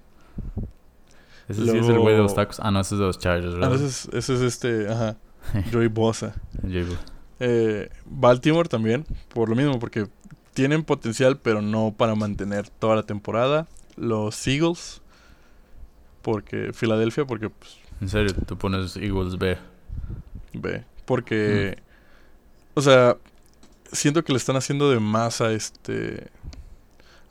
Ese 1.47 1.65
sí 1.65 1.77
es 1.77 1.87
el 1.87 1.99
güey 1.99 2.15
de 2.15 2.21
los 2.21 2.33
tacos. 2.33 2.59
Ah, 2.61 2.71
no, 2.71 2.79
ese 2.79 2.95
es 2.95 2.99
de 2.99 3.05
los 3.05 3.19
Chargers, 3.19 3.53
¿verdad? 3.53 3.73
Ah, 3.73 3.75
ese 3.75 3.85
es, 3.85 4.09
ese 4.13 4.33
es 4.33 4.41
este, 4.41 4.89
ajá. 4.89 5.17
Joey 5.71 5.87
Bosa. 5.87 6.35
eh, 7.39 7.89
Baltimore 8.05 8.69
también, 8.69 9.05
por 9.33 9.49
lo 9.49 9.55
mismo, 9.55 9.79
porque 9.79 10.07
tienen 10.53 10.83
potencial, 10.83 11.39
pero 11.39 11.61
no 11.61 11.93
para 11.97 12.15
mantener 12.15 12.69
toda 12.69 12.95
la 12.95 13.03
temporada. 13.03 13.67
Los 13.97 14.47
Eagles, 14.47 15.01
porque 16.21 16.71
Filadelfia, 16.73 17.25
porque 17.25 17.49
pues, 17.49 17.77
en 17.99 18.09
serio, 18.09 18.33
tú 18.45 18.57
pones 18.57 18.95
Eagles 18.95 19.37
B. 19.37 19.57
B. 20.53 20.83
Porque, 21.05 21.77
mm. 21.77 22.79
o 22.79 22.81
sea, 22.81 23.17
siento 23.91 24.23
que 24.23 24.33
le 24.33 24.37
están 24.37 24.55
haciendo 24.55 24.89
de 24.91 24.99
más 24.99 25.41
a 25.41 25.51
este. 25.51 26.29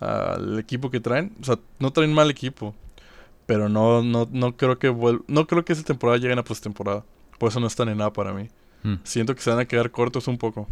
al 0.01 0.59
equipo 0.59 0.91
que 0.91 1.01
traen. 1.01 1.33
O 1.41 1.45
sea, 1.45 1.59
no 1.79 1.93
traen 1.93 2.13
mal 2.13 2.31
equipo. 2.31 2.75
Pero 3.47 3.69
no, 3.69 4.03
no, 4.03 4.29
no 4.31 4.57
creo 4.57 4.79
que 4.79 4.95
no 5.27 5.47
creo 5.47 5.65
que 5.65 5.73
esta 5.73 5.85
temporada 5.85 6.19
lleguen 6.19 6.39
a 6.39 6.45
postemporada. 6.45 7.05
Por 7.41 7.49
eso 7.49 7.59
no 7.59 7.69
están 7.69 7.89
en 7.89 7.97
nada 7.97 8.13
para 8.13 8.35
mí. 8.35 8.51
Mm. 8.83 8.97
Siento 9.03 9.35
que 9.35 9.41
se 9.41 9.49
van 9.49 9.61
a 9.61 9.65
quedar 9.65 9.91
cortos 9.91 10.29
un 10.29 10.37
poco. 10.37 10.69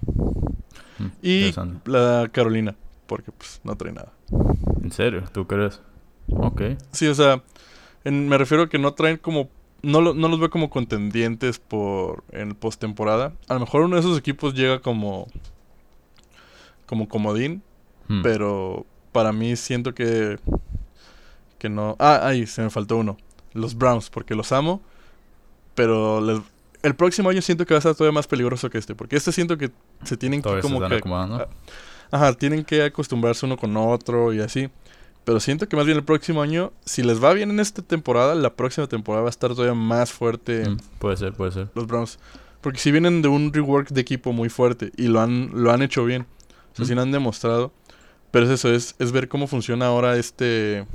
Mm, 0.98 1.06
y 1.22 1.54
la 1.86 2.28
Carolina, 2.30 2.76
porque 3.06 3.32
pues 3.32 3.58
no 3.64 3.74
trae 3.74 3.90
nada. 3.90 4.12
¿En 4.82 4.92
serio? 4.92 5.24
¿Tú 5.32 5.46
crees? 5.46 5.80
Ok. 6.28 6.60
Sí, 6.92 7.06
o 7.06 7.14
sea, 7.14 7.42
me 8.04 8.36
refiero 8.36 8.64
a 8.64 8.68
que 8.68 8.78
no 8.78 8.92
traen 8.92 9.16
como 9.16 9.48
no, 9.80 10.12
no 10.12 10.28
los 10.28 10.38
veo 10.38 10.50
como 10.50 10.68
contendientes 10.68 11.58
por 11.58 12.22
en 12.32 12.54
postemporada. 12.54 13.32
A 13.48 13.54
lo 13.54 13.60
mejor 13.60 13.80
uno 13.80 13.96
de 13.96 14.00
esos 14.00 14.18
equipos 14.18 14.52
llega 14.52 14.80
como 14.80 15.26
como 16.84 17.08
comodín, 17.08 17.62
hmm. 18.08 18.20
pero 18.20 18.84
para 19.12 19.32
mí 19.32 19.56
siento 19.56 19.94
que 19.94 20.38
que 21.58 21.70
no. 21.70 21.96
Ah, 21.98 22.20
ahí 22.24 22.46
se 22.46 22.60
me 22.60 22.68
faltó 22.68 22.98
uno. 22.98 23.16
Los 23.54 23.74
Browns, 23.74 24.10
porque 24.10 24.34
los 24.34 24.52
amo, 24.52 24.82
pero 25.74 26.20
el 26.88 26.96
próximo 26.96 27.30
año 27.30 27.42
siento 27.42 27.64
que 27.66 27.74
va 27.74 27.78
a 27.78 27.80
ser 27.80 27.94
todavía 27.94 28.14
más 28.14 28.26
peligroso 28.26 28.68
que 28.70 28.78
este, 28.78 28.94
porque 28.94 29.16
este 29.16 29.32
siento 29.32 29.56
que 29.56 29.70
se 30.04 30.16
tienen 30.16 30.42
que 30.42 30.60
como 30.60 30.80
que 30.80 31.00
ajá, 32.10 32.32
tienen 32.34 32.64
que 32.64 32.82
acostumbrarse 32.82 33.46
uno 33.46 33.56
con 33.56 33.76
otro 33.76 34.32
y 34.32 34.40
así. 34.40 34.68
Pero 35.24 35.40
siento 35.40 35.68
que 35.68 35.76
más 35.76 35.84
bien 35.84 35.98
el 35.98 36.04
próximo 36.04 36.40
año, 36.40 36.72
si 36.86 37.02
les 37.02 37.22
va 37.22 37.34
bien 37.34 37.50
en 37.50 37.60
esta 37.60 37.82
temporada, 37.82 38.34
la 38.34 38.54
próxima 38.54 38.86
temporada 38.86 39.24
va 39.24 39.28
a 39.28 39.30
estar 39.30 39.50
todavía 39.50 39.74
más 39.74 40.10
fuerte. 40.10 40.70
Mm, 40.70 40.78
puede 40.98 41.18
ser, 41.18 41.34
puede 41.34 41.52
ser. 41.52 41.68
Los 41.74 41.86
Browns. 41.86 42.18
Porque 42.62 42.78
si 42.78 42.90
vienen 42.90 43.20
de 43.20 43.28
un 43.28 43.52
rework 43.52 43.90
de 43.90 44.00
equipo 44.00 44.32
muy 44.32 44.48
fuerte 44.48 44.90
y 44.96 45.08
lo 45.08 45.20
han, 45.20 45.50
lo 45.52 45.70
han 45.70 45.82
hecho 45.82 46.04
bien. 46.06 46.26
O 46.72 46.76
sea, 46.76 46.86
si 46.86 46.94
no 46.94 47.02
han 47.02 47.12
demostrado. 47.12 47.72
Pero 48.30 48.46
es 48.46 48.52
eso, 48.52 48.72
es, 48.72 48.94
es 48.98 49.12
ver 49.12 49.28
cómo 49.28 49.46
funciona 49.46 49.86
ahora 49.86 50.16
este 50.16 50.86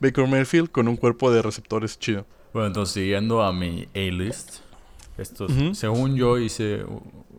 Baker 0.00 0.26
Mayfield 0.26 0.70
con 0.70 0.88
un 0.88 0.96
cuerpo 0.96 1.30
de 1.30 1.42
receptores 1.42 1.98
chido. 1.98 2.26
Bueno, 2.56 2.68
entonces 2.68 2.94
siguiendo 2.94 3.42
a 3.42 3.52
mi 3.52 3.86
A-list. 3.94 4.60
Esto, 5.18 5.46
según 5.74 6.16
yo 6.16 6.38
hice 6.38 6.86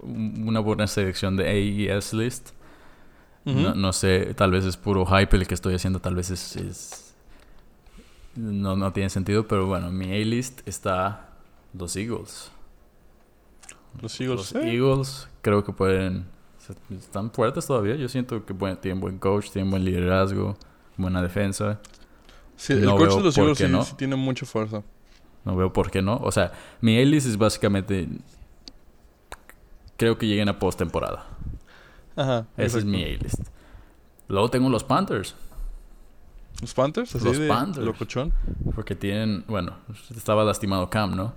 una 0.03 0.59
buena 0.59 0.85
selección 0.85 1.35
de 1.35 1.47
AES 1.89 2.13
list 2.13 2.49
no, 3.45 3.73
no, 3.73 3.93
sé, 3.93 4.35
tal 4.35 4.51
vez 4.51 4.63
es 4.63 4.77
puro 4.77 5.07
hype 5.07 5.35
el 5.35 5.47
que 5.47 5.55
estoy 5.55 5.73
haciendo, 5.73 5.99
tal 5.99 6.13
vez 6.13 6.29
es... 6.29 7.15
no, 8.35 8.75
no 8.75 8.93
tiene 8.93 9.09
sentido, 9.09 9.47
pero 9.47 9.65
bueno, 9.65 9.91
mi 9.91 10.05
A-list 10.05 10.61
está 10.67 11.31
los 11.73 11.95
Eagles. 11.95 12.51
Los 13.99 14.21
Eagles. 14.21 14.53
Los 14.53 14.63
Eagles 14.63 15.29
creo 15.41 15.63
que 15.63 15.73
pueden... 15.73 16.27
Están 16.91 17.31
fuertes 17.31 17.65
todavía. 17.65 17.95
Yo 17.95 18.07
siento 18.07 18.45
que 18.45 18.53
tienen 18.53 18.99
buen 18.99 19.17
coach, 19.17 19.49
tienen 19.49 19.71
buen 19.71 19.83
liderazgo, 19.83 20.55
buena 20.95 21.23
defensa. 21.23 21.79
Sí, 22.55 22.73
el 22.73 22.85
coach 22.85 23.15
de 23.15 23.23
los 23.23 23.35
Eagles 23.39 23.87
sí, 23.87 23.95
tiene 23.97 24.15
mucha 24.15 24.45
fuerza. 24.45 24.83
No 25.47 25.55
veo 25.55 25.71
por 25.71 25.89
qué 25.89 26.01
no. 26.01 26.17
O 26.17 26.31
sea, 26.33 26.51
mi 26.81 26.99
A-list 26.99 27.25
es 27.25 27.37
básicamente... 27.37 28.09
Creo 29.95 30.17
que 30.17 30.27
lleguen 30.27 30.49
a 30.49 30.59
postemporada. 30.59 31.25
Ajá. 32.17 32.47
Ese 32.57 32.79
es 32.79 32.85
mi 32.85 33.01
A-list. 33.01 33.39
Luego 34.27 34.49
tengo 34.49 34.67
los 34.69 34.83
Panthers. 34.83 35.35
¿Los 36.59 36.73
Panthers? 36.73 37.15
Así 37.15 37.23
los 37.23 37.39
Panthers. 37.39 37.85
Locochón. 37.85 38.33
Porque 38.75 38.93
tienen, 38.93 39.45
bueno, 39.47 39.77
estaba 40.13 40.43
lastimado 40.43 40.89
Cam, 40.89 41.15
¿no? 41.15 41.33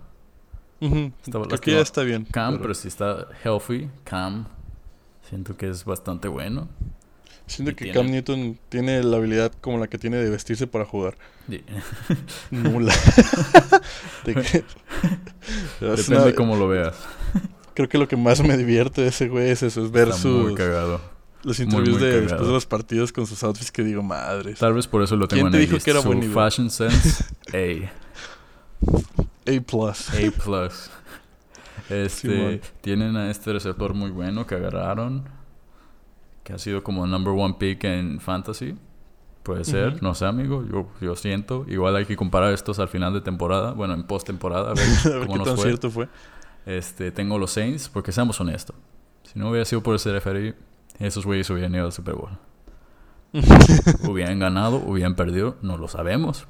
estaba 1.25 1.47
Aquí 1.55 1.71
ya 1.71 1.81
está 1.81 2.03
bien. 2.03 2.25
Cam, 2.25 2.59
pero... 2.59 2.75
si 2.75 2.89
está 2.89 3.29
healthy, 3.45 3.91
Cam, 4.03 4.47
siento 5.23 5.57
que 5.57 5.69
es 5.69 5.85
bastante 5.85 6.27
bueno. 6.27 6.67
Siento 7.51 7.75
que 7.75 7.91
Cam 7.91 8.07
Newton 8.07 8.61
tiene 8.69 9.03
la 9.03 9.17
habilidad 9.17 9.51
como 9.61 9.79
la 9.79 9.89
que 9.89 9.99
tiene 9.99 10.19
de 10.19 10.31
vestirse 10.31 10.69
para 10.69 10.85
jugar. 10.85 11.17
Nula. 12.51 12.95
Depende 14.25 14.65
de 16.25 16.35
cómo 16.35 16.55
lo 16.55 16.69
veas. 16.69 16.95
Creo 17.75 17.89
que 17.89 17.99
lo 17.99 18.07
que 18.07 18.17
más 18.17 18.41
me 18.43 18.57
divierte 18.57 19.03
de 19.03 19.09
ese 19.09 19.27
güey 19.29 19.51
es 19.51 19.65
eso, 19.65 19.85
es 19.85 19.91
ver 19.91 20.13
sus... 20.13 20.57
Los 21.43 21.59
interviews 21.59 22.01
de 22.01 22.21
después 22.21 22.47
de 22.47 22.53
los 22.53 22.67
partidos 22.67 23.13
con 23.13 23.27
sus 23.27 23.43
outfits 23.43 23.73
que 23.73 23.83
digo, 23.83 24.03
madre. 24.03 24.55
Tal 24.55 24.75
vez 24.75 24.87
por 24.87 25.03
eso 25.03 25.17
lo 25.17 25.27
tengo 25.27 25.49
¿Quién 25.49 25.53
te 25.53 25.59
dijo 25.59 25.79
que 25.83 25.91
era 25.91 26.03
Su 26.03 26.23
fashion 26.23 26.71
sense, 26.71 27.25
A. 27.53 27.91
A 29.51 29.61
plus. 29.63 30.11
A 30.11 30.31
plus. 30.45 30.91
Este, 31.89 32.61
tienen 32.83 33.17
a 33.17 33.31
este 33.31 33.55
receptor 33.55 33.95
muy 33.95 34.11
bueno 34.11 34.47
que 34.47 34.55
agarraron, 34.55 35.25
que 36.45 36.53
ha 36.53 36.59
sido 36.59 36.83
como 36.83 37.07
number 37.07 37.33
one 37.33 37.55
pick 37.59 37.85
en 37.85 38.21
fantasy. 38.21 38.77
Puede 39.43 39.65
ser, 39.65 40.03
no 40.03 40.15
sé, 40.15 40.27
amigo. 40.27 40.65
Yo, 40.71 40.89
yo 41.01 41.17
siento. 41.17 41.65
Igual 41.67 41.97
hay 41.97 42.05
que 42.05 42.15
comparar 42.15 42.53
estos 42.53 42.79
al 42.79 42.89
final 42.89 43.15
de 43.15 43.21
temporada. 43.21 43.73
Bueno, 43.73 43.95
en 43.95 44.05
post-temporada. 44.05 44.71
A 44.73 44.75
ver 44.75 45.27
cómo 45.27 45.39
nos 45.39 45.55
fue. 45.55 45.65
cierto 45.65 45.91
fue. 45.91 46.09
Este, 46.67 47.11
tengo 47.11 47.39
los 47.39 47.51
Saints, 47.51 47.89
porque 47.89 48.13
seamos 48.13 48.41
honestos. 48.41 48.77
Si 49.23 49.39
no 49.39 49.49
hubiera 49.51 49.65
sido 49.65 49.83
por 49.83 49.95
ese 49.95 50.13
referee, 50.13 50.55
esos 50.99 51.25
güeyes 51.25 51.49
hubieran 51.51 51.75
ido 51.75 51.87
al 51.87 51.93
Super 51.93 52.15
Bowl. 52.15 52.31
hubieran 54.09 54.39
ganado, 54.39 54.77
hubieran 54.77 55.15
perdido, 55.15 55.57
no 55.63 55.79
lo 55.79 55.89
sabemos. 55.89 56.47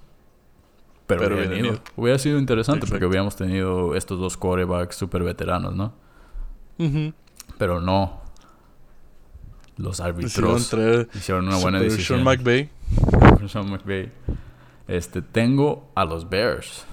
Pero, 1.06 1.36
pero 1.36 1.80
Hubiera 1.96 2.18
sido 2.18 2.38
interesante 2.38 2.86
porque 2.86 3.04
hubiéramos 3.04 3.34
tenido 3.34 3.96
estos 3.96 4.18
dos 4.20 4.36
quarterbacks 4.36 4.94
super 4.94 5.24
veteranos, 5.24 5.74
¿no? 5.74 5.92
Pero 7.58 7.80
no. 7.80 8.22
Los 9.80 10.00
árbitros 10.00 10.72
hicieron 11.14 11.48
una 11.48 11.56
buena 11.56 11.80
decisión. 11.80 12.18
Sean 12.18 12.24
McVay. 12.24 12.68
Sean 13.48 13.70
McVay. 13.70 14.10
Este, 14.86 15.22
tengo 15.22 15.90
a 15.94 16.04
los 16.04 16.28
Bears. 16.28 16.84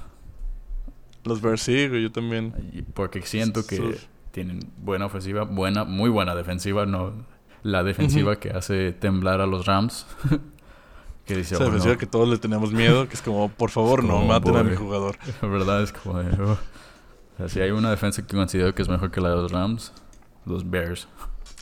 Los 1.26 1.42
Bears 1.42 1.62
sí, 1.62 1.90
yo 1.90 2.12
también. 2.12 2.86
Porque 2.94 3.22
siento 3.24 3.68
que 3.68 3.98
tienen 4.32 4.60
buena 4.78 5.08
ofensiva, 5.08 5.44
buena, 5.44 5.84
muy 5.84 6.10
buena 6.10 6.34
defensiva, 6.36 6.86
no 6.86 7.12
la 7.64 7.84
defensiva 7.84 8.38
que 8.38 8.52
hace 8.52 8.94
temblar 8.94 9.42
a 9.42 9.46
los 9.46 9.66
Rams. 9.66 10.06
que 11.26 11.36
dice, 11.36 11.56
Esa 11.56 11.66
defensiva 11.66 11.98
que 11.98 12.06
todos 12.06 12.30
le 12.30 12.38
tenemos 12.38 12.72
miedo, 12.72 13.10
que 13.10 13.16
es 13.16 13.22
como, 13.22 13.50
por 13.50 13.70
favor, 13.70 14.04
no 14.04 14.22
maten 14.22 14.56
a 14.56 14.64
mi 14.64 14.76
jugador. 14.76 15.18
La 15.42 15.48
verdad 15.50 15.84
es 15.84 15.92
como, 15.92 16.20
oh. 16.20 17.50
si 17.50 17.60
hay 17.60 17.72
una 17.72 17.90
defensa 17.90 18.26
que 18.26 18.38
considero 18.38 18.74
que 18.74 18.82
es 18.82 18.88
mejor 18.88 19.12
que 19.12 19.20
la 19.20 19.32
de 19.32 19.36
los 19.36 19.52
Rams, 19.52 19.92
los 20.46 20.70
Bears. 20.70 21.10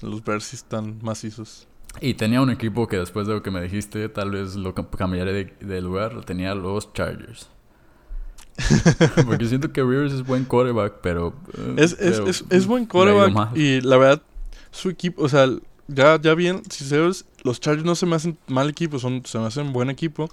Los 0.02 0.24
Bears 0.24 0.46
sí 0.46 0.56
están 0.56 1.00
macizos. 1.02 1.68
Y 2.02 2.16
tenía 2.16 2.42
un 2.42 2.50
equipo 2.50 2.88
que 2.88 2.98
después 2.98 3.28
de 3.28 3.34
lo 3.34 3.44
que 3.44 3.52
me 3.52 3.62
dijiste, 3.62 4.10
tal 4.10 4.32
vez 4.32 4.56
lo 4.56 4.74
cambiaré 4.74 5.56
de, 5.60 5.82
lugar. 5.82 6.26
Tenía 6.26 6.54
los 6.54 6.92
Chargers. 6.94 7.50
Porque 9.26 9.46
siento 9.46 9.72
que 9.72 9.82
Rivers 9.82 10.14
es 10.14 10.26
buen 10.26 10.46
quarterback, 10.46 10.96
pero... 11.02 11.34
Eh, 11.58 11.76
es, 11.78 11.94
es, 12.00 12.20
es, 12.20 12.46
es, 12.50 12.68
buen 12.68 12.86
quarterback 12.86 13.56
y 13.56 13.82
la 13.82 13.98
verdad, 13.98 14.22
su 14.72 14.90
equipo, 14.90 15.24
o 15.24 15.30
sea, 15.30 15.48
ya, 15.88 16.20
ya 16.22 16.34
bien, 16.36 16.64
si 16.70 16.86
se 16.86 16.98
los 17.44 17.60
Chargers 17.60 17.86
no 17.86 17.96
se 17.96 18.06
me 18.06 18.16
hacen 18.16 18.38
mal 18.48 18.70
equipo, 18.70 18.98
son, 18.98 19.26
se 19.26 19.38
me 19.38 19.46
hacen 19.46 19.72
buen 19.74 19.90
equipo. 19.90 20.30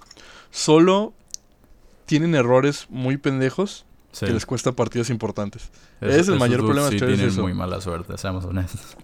Solo 0.51 1.13
tienen 2.05 2.33
errores 2.35 2.87
muy 2.89 3.17
pendejos 3.17 3.85
que 4.19 4.31
les 4.31 4.45
cuesta 4.45 4.71
partidos 4.71 5.09
importantes. 5.09 5.69
es 6.01 6.27
el 6.27 6.39
mayor 6.39 6.59
problema 6.61 6.89
de 6.89 6.97
Chargers. 6.97 7.19
tienen 7.19 7.41
muy 7.41 7.53
mala 7.53 7.81
suerte, 7.81 8.17
seamos 8.17 8.45
honestos. 8.45 8.97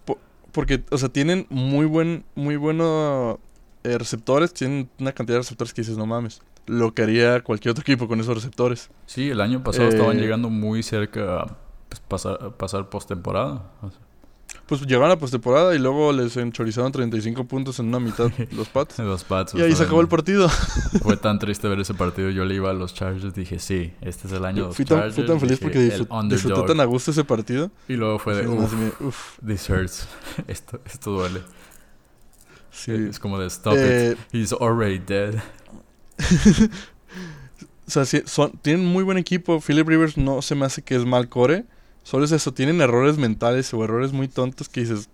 Porque, 0.60 0.84
o 0.92 0.98
sea, 0.98 1.08
tienen 1.08 1.48
muy 1.50 1.86
buen, 1.86 2.26
muy 2.36 2.58
buenos 2.58 3.38
eh, 3.86 3.98
receptores, 3.98 4.54
tienen 4.54 4.90
una 5.00 5.14
cantidad 5.14 5.38
de 5.38 5.44
receptores 5.44 5.74
que 5.74 5.84
dices, 5.84 5.98
no 5.98 6.06
mames. 6.06 6.42
Lo 6.66 6.94
que 6.94 7.02
haría 7.02 7.42
cualquier 7.46 7.72
otro 7.72 7.82
equipo 7.82 8.10
con 8.10 8.20
esos 8.20 8.36
receptores. 8.36 8.90
Sí, 9.06 9.30
el 9.30 9.40
año 9.40 9.64
pasado 9.64 9.88
estaban 9.88 10.18
eh, 10.18 10.20
llegando 10.20 10.50
muy 10.50 10.84
cerca 10.84 11.44
a 11.44 11.58
pues, 11.88 12.02
pasar, 12.02 12.58
pasar 12.58 12.90
postemporada. 12.90 13.72
O 13.82 13.90
pues 14.70 14.82
llegaron 14.82 15.10
a 15.10 15.18
postemporada 15.18 15.74
y 15.74 15.80
luego 15.80 16.14
les 16.14 16.38
enchorizaron 16.38 16.92
35 16.92 17.44
puntos 17.46 17.80
en 17.80 17.88
una 17.88 18.00
mitad 18.00 18.32
los 18.52 18.70
Pats. 18.70 19.00
los 19.00 19.24
Pats. 19.24 19.56
Y 19.56 19.62
ahí 19.64 19.76
se 19.76 19.84
acabó 19.84 20.00
el 20.02 20.08
partido. 20.08 20.48
Fue 21.02 21.18
tan 21.18 21.40
triste 21.40 21.68
ver 21.68 21.80
ese 21.80 21.96
partido. 21.96 22.30
Yo 22.30 22.46
le 22.46 22.54
iba 22.54 22.70
a 22.70 22.74
los 22.74 22.94
Chargers. 22.94 23.34
Dije, 23.34 23.58
sí, 23.58 23.92
este 24.02 24.28
es 24.28 24.34
el 24.34 24.46
año 24.46 24.62
de 24.62 24.68
los 24.68 24.76
fui 24.76 24.86
Chargers. 24.86 25.16
fui 25.16 25.26
tan 25.26 25.40
feliz 25.40 25.60
porque 25.60 25.80
disfruté 25.80 26.62
tan 26.68 26.80
a 26.80 26.86
gusto 26.86 27.10
ese 27.10 27.24
partido. 27.24 27.72
Y 27.88 27.96
luego 27.96 28.20
fue 28.20 28.36
de, 28.36 28.48
uff, 28.48 29.40
this 29.46 29.68
hurts. 29.68 30.08
esto, 30.48 30.80
esto 30.86 31.12
duele. 31.12 31.42
Sí. 32.70 32.92
Es 32.92 33.18
como 33.20 33.40
de, 33.40 33.48
stop 33.48 33.74
it. 33.74 33.80
Eh, 33.80 34.16
He's 34.32 34.54
already 34.54 35.00
dead. 35.00 35.42
o 37.88 37.90
sea, 37.90 38.06
son, 38.06 38.52
tienen 38.62 38.86
muy 38.86 39.04
buen 39.04 39.18
equipo. 39.18 39.60
Philip 39.60 39.88
Rivers 39.88 40.16
no 40.16 40.44
se 40.44 40.54
me 40.54 40.68
hace 40.68 40.84
que 40.84 40.96
es 40.96 41.06
mal 41.06 41.28
core. 41.28 41.66
Solo 42.10 42.26
es 42.26 42.32
eso, 42.32 42.52
tienen 42.52 42.82
errores 42.82 43.20
mentales 43.20 43.72
o 43.72 43.84
errores 43.84 44.14
muy 44.14 44.28
tontos 44.28 44.68
que 44.68 44.80
dices. 44.80 45.12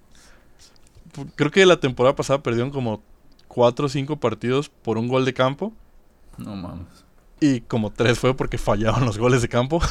Creo 1.35 1.51
que 1.51 1.65
la 1.65 1.77
temporada 1.77 2.15
pasada 2.15 2.41
perdieron 2.41 2.71
como 2.71 3.03
4 3.49 3.87
o 3.87 3.89
5 3.89 4.15
partidos 4.21 4.69
por 4.69 4.97
un 4.97 5.09
gol 5.09 5.25
de 5.25 5.33
campo. 5.33 5.73
No 6.37 6.55
mames. 6.55 7.03
Y 7.41 7.59
como 7.59 7.91
3 7.91 8.17
fue 8.17 8.33
porque 8.33 8.57
fallaron 8.57 9.03
los 9.03 9.17
goles 9.17 9.41
de 9.41 9.49
campo. 9.49 9.81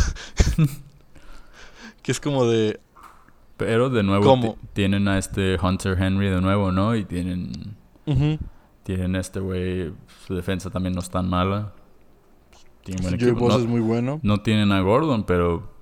que 2.02 2.10
es 2.10 2.20
como 2.20 2.46
de. 2.46 2.80
Pero 3.58 3.90
de 3.90 4.02
nuevo 4.02 4.56
tienen 4.72 5.06
a 5.06 5.18
este 5.18 5.58
Hunter 5.62 6.02
Henry 6.02 6.30
de 6.30 6.40
nuevo, 6.40 6.72
¿no? 6.72 6.96
Y 6.96 7.04
tienen. 7.04 7.76
Tienen 8.82 9.16
este 9.16 9.40
güey. 9.40 9.92
Su 10.26 10.34
defensa 10.34 10.70
también 10.70 10.94
no 10.94 11.00
es 11.00 11.10
tan 11.10 11.28
mala. 11.28 11.74
Tienen 12.82 13.02
buen 13.02 13.14
equipo. 13.16 13.46
No, 13.46 13.58
es 13.58 13.66
muy 13.66 13.80
bueno. 13.80 14.20
No 14.22 14.40
tienen 14.40 14.72
a 14.72 14.80
Gordon, 14.80 15.24
pero 15.24 15.73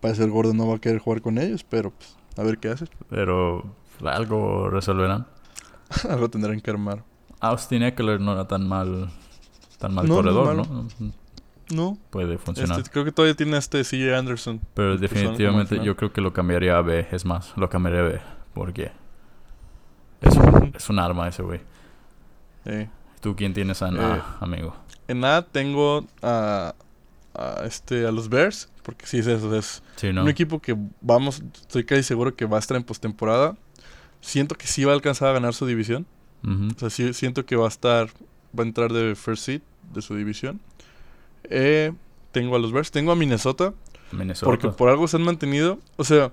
Parece 0.00 0.24
el 0.24 0.30
gordo 0.30 0.54
no 0.54 0.68
va 0.68 0.76
a 0.76 0.78
querer 0.78 0.98
jugar 0.98 1.22
con 1.22 1.38
ellos, 1.38 1.64
pero 1.64 1.90
pues, 1.90 2.16
a 2.36 2.42
ver 2.42 2.58
qué 2.58 2.68
hace. 2.68 2.86
Pero 3.08 3.64
algo 4.04 4.68
resolverán. 4.68 5.26
algo 6.08 6.28
tendrán 6.28 6.60
que 6.60 6.70
armar. 6.70 7.04
Austin 7.40 7.82
Eckler 7.82 8.20
no 8.20 8.32
era 8.32 8.46
tan 8.46 8.66
mal, 8.66 9.10
tan 9.78 9.94
mal 9.94 10.08
corredor, 10.08 10.56
no, 10.56 10.88
¿no? 11.70 11.98
Puede 12.10 12.38
funcionar. 12.38 12.78
Este, 12.78 12.90
creo 12.90 13.04
que 13.04 13.12
todavía 13.12 13.34
tiene 13.34 13.56
este 13.56 13.82
CJ 13.82 14.16
Anderson. 14.16 14.60
Pero 14.74 14.96
definitivamente 14.96 15.82
yo 15.82 15.96
creo 15.96 16.12
que 16.12 16.20
lo 16.20 16.32
cambiaría 16.32 16.76
a 16.76 16.82
B. 16.82 17.06
Es 17.10 17.24
más, 17.24 17.52
lo 17.56 17.68
cambiaría 17.68 18.00
a 18.00 18.04
B. 18.04 18.20
Porque 18.54 18.92
es 20.20 20.36
un, 20.36 20.72
es 20.74 20.88
un 20.88 20.98
arma 20.98 21.28
ese 21.28 21.42
güey. 21.42 21.60
¿Tú 23.20 23.36
quién 23.36 23.52
tienes 23.52 23.82
en 23.82 23.98
A, 23.98 24.16
eh, 24.16 24.22
amigo? 24.40 24.74
En 25.08 25.24
A 25.24 25.42
tengo 25.42 26.06
a 26.22 26.74
a, 27.34 27.64
este, 27.64 28.06
a 28.06 28.12
los 28.12 28.28
Bears, 28.28 28.68
porque 28.84 29.06
sí 29.06 29.18
es 29.18 29.26
eso, 29.26 29.56
es 29.56 29.82
un 30.02 30.28
equipo 30.28 30.60
que 30.60 30.76
vamos, 31.00 31.42
estoy 31.54 31.84
casi 31.84 32.02
seguro 32.02 32.36
que 32.36 32.44
va 32.44 32.58
a 32.58 32.60
estar 32.60 32.76
en 32.76 32.84
postemporada. 32.84 33.56
Siento 34.20 34.54
que 34.54 34.66
sí 34.66 34.84
va 34.84 34.92
a 34.92 34.94
alcanzar 34.94 35.30
a 35.30 35.32
ganar 35.32 35.54
su 35.54 35.66
división. 35.66 36.06
O 36.46 36.78
sea, 36.78 36.90
sí, 36.90 37.14
siento 37.14 37.46
que 37.46 37.56
va 37.56 37.64
a 37.64 37.68
estar, 37.68 38.08
va 38.56 38.62
a 38.62 38.66
entrar 38.66 38.92
de 38.92 39.14
first 39.14 39.44
seed 39.44 39.62
de 39.94 40.02
su 40.02 40.14
división. 40.14 40.60
Eh, 41.44 41.92
tengo 42.30 42.54
a 42.56 42.58
los 42.58 42.72
Bears, 42.72 42.90
tengo 42.90 43.10
a 43.12 43.16
Minnesota, 43.16 43.72
Minnesota. 44.12 44.44
Porque 44.44 44.68
por 44.68 44.90
algo 44.90 45.08
se 45.08 45.16
han 45.16 45.22
mantenido. 45.22 45.78
O 45.96 46.04
sea, 46.04 46.32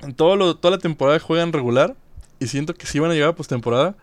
en 0.00 0.14
todo 0.14 0.34
lo, 0.34 0.56
toda 0.56 0.72
la 0.76 0.78
temporada 0.78 1.20
juegan 1.20 1.52
regular. 1.52 1.94
Y 2.40 2.48
siento 2.48 2.74
que 2.74 2.86
sí 2.86 2.98
van 2.98 3.12
a 3.12 3.14
llegar 3.14 3.28
a 3.28 3.34
postemporada. 3.36 3.94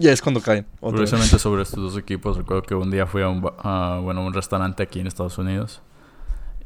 Y 0.00 0.08
es 0.08 0.20
cuando 0.20 0.40
caen. 0.40 0.66
Precisamente 0.80 1.38
sobre 1.38 1.62
estos 1.62 1.80
dos 1.80 1.96
equipos, 1.96 2.36
recuerdo 2.36 2.62
que 2.62 2.74
un 2.74 2.90
día 2.90 3.06
fui 3.06 3.22
a 3.22 3.28
un, 3.28 3.40
bueno, 3.40 4.26
un 4.26 4.34
restaurante 4.34 4.82
aquí 4.82 4.98
en 4.98 5.06
Estados 5.06 5.38
Unidos 5.38 5.80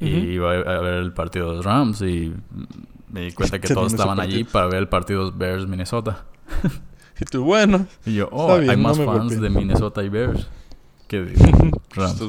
y 0.00 0.08
iba 0.08 0.52
a 0.52 0.80
ver 0.80 0.94
el 0.94 1.12
partido 1.12 1.50
de 1.50 1.56
los 1.56 1.64
Rams 1.64 2.00
y 2.02 2.32
me 3.10 3.22
di 3.22 3.32
cuenta 3.32 3.60
que 3.60 3.72
todos 3.72 3.92
estaban 3.92 4.20
allí 4.20 4.44
para 4.44 4.66
ver 4.66 4.78
el 4.78 4.88
partido 4.88 5.30
de 5.30 5.36
Bears 5.36 5.66
Minnesota. 5.66 6.26
y 7.20 7.24
tú, 7.24 7.44
bueno. 7.44 7.86
Y 8.06 8.14
yo, 8.14 8.28
oh, 8.30 8.54
hay 8.54 8.76
más 8.76 8.98
fans 8.98 9.40
de 9.40 9.50
Minnesota 9.50 10.02
y 10.02 10.08
Bears 10.08 10.46
que 11.06 11.22
de 11.22 11.72
Rams. 11.90 12.22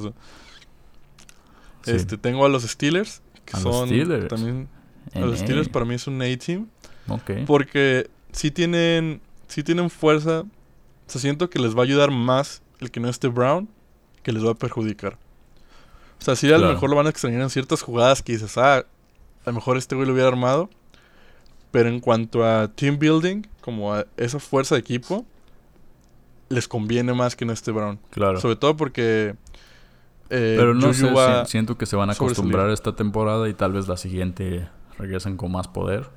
Este, 1.86 2.18
tengo 2.18 2.46
a 2.46 2.50
los 2.50 2.64
Steelers, 2.64 3.22
que 3.46 3.58
son 3.58 3.72
los 3.72 3.88
Steelers. 3.88 4.28
también... 4.28 4.70
A 5.16 5.20
los 5.22 5.40
Steelers 5.40 5.70
para 5.70 5.86
mí 5.86 5.96
es 5.96 6.06
un 6.08 6.22
A-team. 6.22 6.68
Porque 7.48 8.10
sí 8.32 8.52
tienen, 8.52 9.22
sí 9.48 9.64
tienen 9.64 9.90
fuerza 9.90 10.46
o 11.10 11.12
sea, 11.12 11.22
siento 11.22 11.50
que 11.50 11.58
les 11.58 11.76
va 11.76 11.80
a 11.80 11.84
ayudar 11.86 12.12
más 12.12 12.62
el 12.80 12.92
que 12.92 13.00
no 13.00 13.10
esté 13.10 13.30
Brown 13.30 13.68
que 14.22 14.32
les 14.32 14.46
va 14.46 14.52
a 14.52 14.54
perjudicar. 14.54 15.18
O 16.20 16.24
sea, 16.24 16.36
sí 16.36 16.52
a 16.52 16.58
lo 16.58 16.68
mejor 16.70 16.90
lo 16.90 16.96
van 16.96 17.08
a 17.08 17.10
extrañar 17.10 17.42
en 17.42 17.50
ciertas 17.50 17.82
jugadas 17.82 18.22
que 18.22 18.34
dices, 18.34 18.58
ah, 18.58 18.80
a 18.80 18.86
lo 19.46 19.54
mejor 19.54 19.78
este 19.78 19.96
güey 19.96 20.06
lo 20.06 20.14
hubiera 20.14 20.28
armado. 20.28 20.70
Pero 21.72 21.90
en 21.90 22.00
cuanto 22.00 22.44
a 22.44 22.68
team 22.68 22.98
building, 22.98 23.44
como 23.62 23.94
a 23.94 24.06
esa 24.18 24.40
fuerza 24.40 24.76
de 24.76 24.82
equipo, 24.82 25.26
les 26.50 26.68
conviene 26.68 27.14
más 27.14 27.36
que 27.36 27.46
no 27.46 27.54
esté 27.54 27.72
Brown. 27.72 28.00
Claro. 28.10 28.40
Sobre 28.40 28.56
todo 28.56 28.76
porque. 28.76 29.36
Eh, 30.32 30.56
pero 30.58 30.74
no 30.74 30.94
sé, 30.94 31.10
siento 31.46 31.78
que 31.78 31.86
se 31.86 31.96
van 31.96 32.10
a 32.10 32.14
acostumbrar 32.14 32.70
esta 32.70 32.96
temporada 32.96 33.50
y 33.50 33.54
tal 33.54 33.72
vez 33.72 33.88
la 33.88 33.98
siguiente 33.98 34.68
regresen 34.98 35.38
con 35.38 35.52
más 35.52 35.68
poder. 35.68 36.08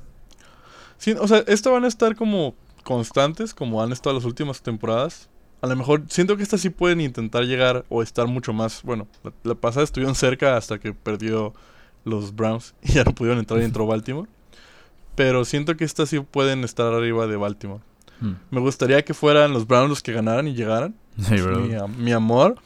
Sí, 0.99 1.15
o 1.19 1.27
sea, 1.27 1.45
esto 1.47 1.73
van 1.73 1.85
a 1.85 1.89
estar 1.89 2.15
como 2.17 2.55
constantes 2.83 3.55
como 3.55 3.83
han 3.83 3.93
estado 3.93 4.17
las 4.17 4.25
últimas 4.25 4.63
temporadas. 4.63 5.29
A 5.63 5.69
lo 5.69 5.77
mejor 5.77 6.03
siento 6.09 6.37
que 6.37 6.43
estas 6.43 6.61
sí 6.61 6.71
pueden 6.71 7.01
intentar 7.01 7.45
llegar 7.45 7.85
o 7.89 8.03
estar 8.03 8.27
mucho 8.27 8.53
más. 8.53 8.83
Bueno, 8.83 9.07
la, 9.45 9.55
pasada 9.55 9.85
estuvieron 9.85 10.17
cerca 10.17 10.57
hasta 10.57 10.81
que 10.81 10.93
perdió 10.93 11.55
los 12.05 12.35
Browns 12.35 12.75
y 12.83 12.93
ya 12.93 13.05
no 13.05 13.15
pudieron 13.15 13.39
entrar 13.39 13.61
y 13.61 13.65
entró 13.65 13.87
Baltimore. 13.87 14.29
Pero 15.15 15.45
siento 15.45 15.77
que 15.77 15.85
estas 15.85 16.09
sí 16.09 16.19
pueden 16.19 16.65
estar 16.65 16.93
arriba 16.93 17.29
de 17.29 17.37
Baltimore. 17.37 17.81
Hmm. 18.21 18.35
Me 18.51 18.61
gustaría 18.61 19.05
que 19.05 19.15
fueran 19.15 19.53
los 19.53 19.67
Browns 19.67 19.89
los 19.89 20.03
que 20.03 20.13
ganaran 20.13 20.49
y 20.49 20.55
llegaran. 20.55 20.95
Sí, 21.21 21.37
bro. 21.37 21.61
Mi, 21.61 22.05
mi, 22.05 22.13
amor. 22.13 22.57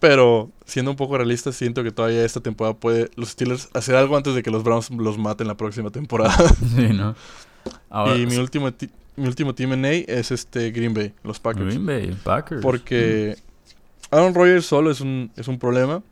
Pero 0.00 0.50
siendo 0.64 0.92
un 0.92 0.96
poco 0.96 1.18
realista, 1.18 1.52
siento 1.52 1.82
que 1.82 1.90
todavía 1.90 2.24
esta 2.24 2.40
temporada 2.40 2.74
puede 2.76 3.10
los 3.16 3.30
Steelers 3.30 3.68
hacer 3.74 3.96
algo 3.96 4.16
antes 4.16 4.34
de 4.34 4.42
que 4.42 4.50
los 4.50 4.62
Browns 4.62 4.90
los 4.90 5.18
maten 5.18 5.48
la 5.48 5.56
próxima 5.56 5.90
temporada. 5.90 6.36
Sí, 6.76 6.88
¿no? 6.94 7.14
y 8.16 8.26
mi 8.26 8.36
último, 8.36 8.70
mi 9.18 9.28
último 9.28 9.54
team 9.54 9.72
en 9.72 9.84
A 9.84 9.90
es 9.90 10.30
este 10.30 10.70
Green 10.70 10.94
Bay, 10.94 11.12
los 11.22 11.38
Packers. 11.40 11.66
Green 11.66 11.86
Bay, 11.86 12.16
Packers. 12.22 12.62
Porque 12.62 13.36
mm. 13.36 14.14
Aaron 14.14 14.34
Rodgers 14.34 14.66
solo 14.66 14.90
es 14.90 15.00
un, 15.00 15.30
es 15.36 15.48
un 15.48 15.58
problema. 15.58 16.02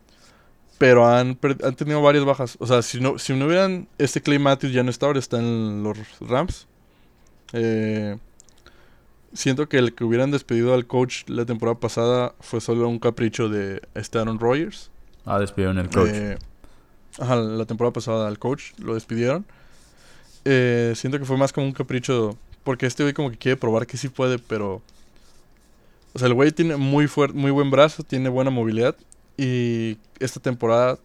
Pero 0.77 1.07
han, 1.07 1.39
han 1.63 1.75
tenido 1.75 2.01
varias 2.01 2.23
bajas. 2.23 2.55
O 2.59 2.67
sea, 2.67 2.81
si 2.83 2.99
no, 2.99 3.17
si 3.17 3.33
no 3.33 3.47
hubieran. 3.47 3.87
Este 3.97 4.21
Clay 4.21 4.37
Matthews 4.37 4.73
ya 4.73 4.83
no 4.83 4.91
está, 4.91 5.07
ahora 5.07 5.19
está 5.19 5.39
en 5.39 5.81
los 5.81 5.97
Rams. 6.21 6.67
Eh, 7.53 8.17
siento 9.33 9.67
que 9.69 9.77
el 9.77 9.95
que 9.95 10.03
hubieran 10.03 10.31
despedido 10.31 10.73
al 10.73 10.85
coach 10.85 11.23
la 11.27 11.45
temporada 11.45 11.79
pasada 11.79 12.35
fue 12.39 12.61
solo 12.61 12.87
un 12.87 12.99
capricho 12.99 13.49
de 13.49 13.81
este 13.95 14.19
Aaron 14.19 14.39
Rodgers. 14.39 14.91
Ah, 15.25 15.39
despidieron 15.39 15.79
el 15.79 15.89
coach. 15.89 16.09
Eh, 16.13 16.37
ajá, 17.19 17.35
la 17.35 17.65
temporada 17.65 17.93
pasada 17.93 18.27
al 18.27 18.37
coach 18.37 18.73
lo 18.77 18.93
despidieron. 18.93 19.45
Eh, 20.45 20.93
siento 20.95 21.19
que 21.19 21.25
fue 21.25 21.37
más 21.37 21.51
como 21.51 21.67
un 21.67 21.73
capricho. 21.73 22.37
Porque 22.67 22.85
este 22.85 23.03
güey 23.03 23.13
como 23.13 23.31
que 23.31 23.37
quiere 23.37 23.55
probar 23.55 23.87
que 23.87 23.95
sí 23.95 24.09
puede, 24.09 24.39
pero. 24.39 24.81
O 26.11 26.19
sea, 26.19 26.27
el 26.27 26.33
güey 26.33 26.51
tiene 26.51 26.75
muy, 26.75 27.09
muy 27.33 27.51
buen 27.51 27.71
brazo, 27.71 28.03
tiene 28.03 28.27
buena 28.27 28.51
movilidad. 28.51 28.93
Y 29.37 29.97
esta 30.19 30.41
temporada, 30.41 30.99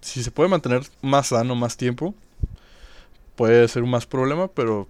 si 0.00 0.24
se 0.24 0.32
puede 0.32 0.48
mantener 0.48 0.82
más 1.00 1.28
sano, 1.28 1.54
más 1.54 1.76
tiempo, 1.76 2.16
puede 3.36 3.68
ser 3.68 3.84
un 3.84 3.90
más 3.90 4.06
problema, 4.06 4.48
pero 4.48 4.88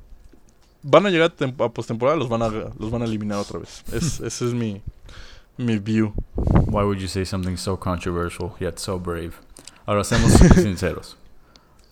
van 0.83 1.05
a 1.05 1.11
llegar 1.11 1.31
a, 1.59 1.69
postemporada, 1.69 2.17
los 2.17 2.31
van 2.31 2.41
a 2.41 2.49
los 2.49 2.91
van 2.91 3.03
a 3.03 3.05
eliminar 3.05 3.37
otra 3.37 3.59
vez. 3.59 3.85
Es, 3.93 4.19
ese 4.21 4.47
es 4.47 4.55
mi 4.55 4.81
mi 5.59 5.77
view. 5.77 6.15
Why 6.69 6.85
would 6.85 7.01
you 7.01 7.09
say 7.09 7.27
something 7.27 7.59
so 7.59 7.77
controversial 7.77 8.55
yet 8.59 8.79
so 8.79 8.99
brave? 8.99 9.33
Ahora 9.85 10.05
seamos 10.05 10.33
sinceros. 10.55 11.19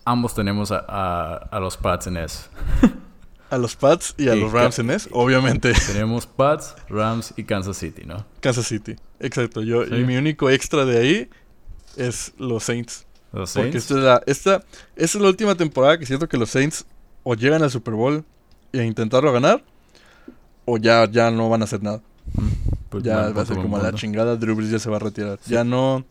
Ambos 0.05 0.33
tenemos 0.33 0.71
a, 0.71 1.35
a, 1.35 1.59
los 1.59 1.77
Pats 1.77 2.07
en 2.07 2.17
S. 2.17 2.49
a 3.51 3.57
los 3.57 3.75
Pats 3.75 4.15
y 4.17 4.29
a 4.29 4.35
los 4.35 4.51
Rams 4.51 4.79
en 4.79 4.89
S, 4.89 5.09
obviamente. 5.11 5.73
Tenemos 5.87 6.25
Pats, 6.25 6.73
Rams 6.89 7.33
y 7.35 7.43
Kansas 7.43 7.77
City, 7.77 8.03
¿no? 8.05 8.25
Kansas 8.39 8.65
City, 8.65 8.95
exacto. 9.19 9.61
Yo, 9.61 9.83
Y 9.83 10.05
mi 10.05 10.15
único 10.15 10.49
extra 10.49 10.85
de 10.85 10.97
ahí 10.97 11.29
es 11.97 12.33
los 12.37 12.63
Saints. 12.63 13.05
Los 13.33 13.51
Saints. 13.51 13.67
Porque 13.67 13.77
esta 13.77 13.93
es, 13.93 13.99
la, 13.99 14.23
esta, 14.25 14.63
es 14.95 15.15
la 15.15 15.27
última 15.27 15.55
temporada 15.55 15.99
que 15.99 16.05
siento 16.05 16.29
que 16.29 16.37
los 16.37 16.49
Saints 16.49 16.85
o 17.23 17.35
llegan 17.35 17.61
al 17.61 17.69
Super 17.69 17.93
Bowl 17.93 18.23
y 18.71 18.79
a 18.79 18.85
intentarlo 18.85 19.33
ganar, 19.33 19.61
o 20.63 20.77
ya, 20.77 21.09
ya 21.11 21.29
no 21.29 21.49
van 21.49 21.61
a 21.61 21.65
hacer 21.65 21.83
nada. 21.83 22.01
Pues 22.89 23.03
ya 23.03 23.31
va 23.31 23.41
a 23.41 23.45
ser 23.45 23.57
como 23.57 23.77
la 23.77 23.91
chingada, 23.93 24.37
Drew 24.37 24.55
Brees 24.55 24.71
ya 24.71 24.79
se 24.79 24.89
va 24.89 24.95
a 24.95 24.99
retirar. 24.99 25.39
Ya 25.45 25.65
no... 25.65 26.05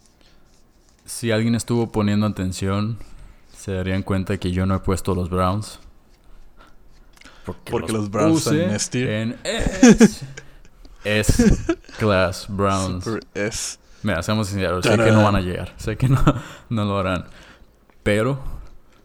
Si 1.07 1.31
alguien 1.31 1.55
estuvo 1.55 1.91
poniendo 1.91 2.27
atención, 2.27 2.99
se 3.57 3.73
darían 3.73 4.03
cuenta 4.03 4.37
que 4.37 4.53
yo 4.53 4.67
no 4.67 4.77
he 4.77 4.79
puesto 4.81 5.15
los 5.15 5.31
Browns. 5.31 5.81
Porque, 7.45 7.93
los, 7.93 8.11
Browns 8.11 8.47
están 8.47 9.03
en 9.03 9.39
S. 9.45 10.25
S 11.05 11.77
Class 11.99 12.47
Browns. 12.49 13.05
Super 13.05 13.23
S. 13.35 13.79
Mira, 14.03 14.23
seamos 14.23 14.49
sinceros, 14.49 14.85
sé 14.85 14.97
que 14.97 15.11
no 15.11 15.25
van 15.25 15.37
a 15.37 15.41
llegar. 15.41 15.75
Sé 15.77 15.97
que 15.97 16.09
no, 16.09 16.23
no 16.69 16.85
lo 16.85 16.99
harán. 16.99 17.25
Pero, 18.03 18.43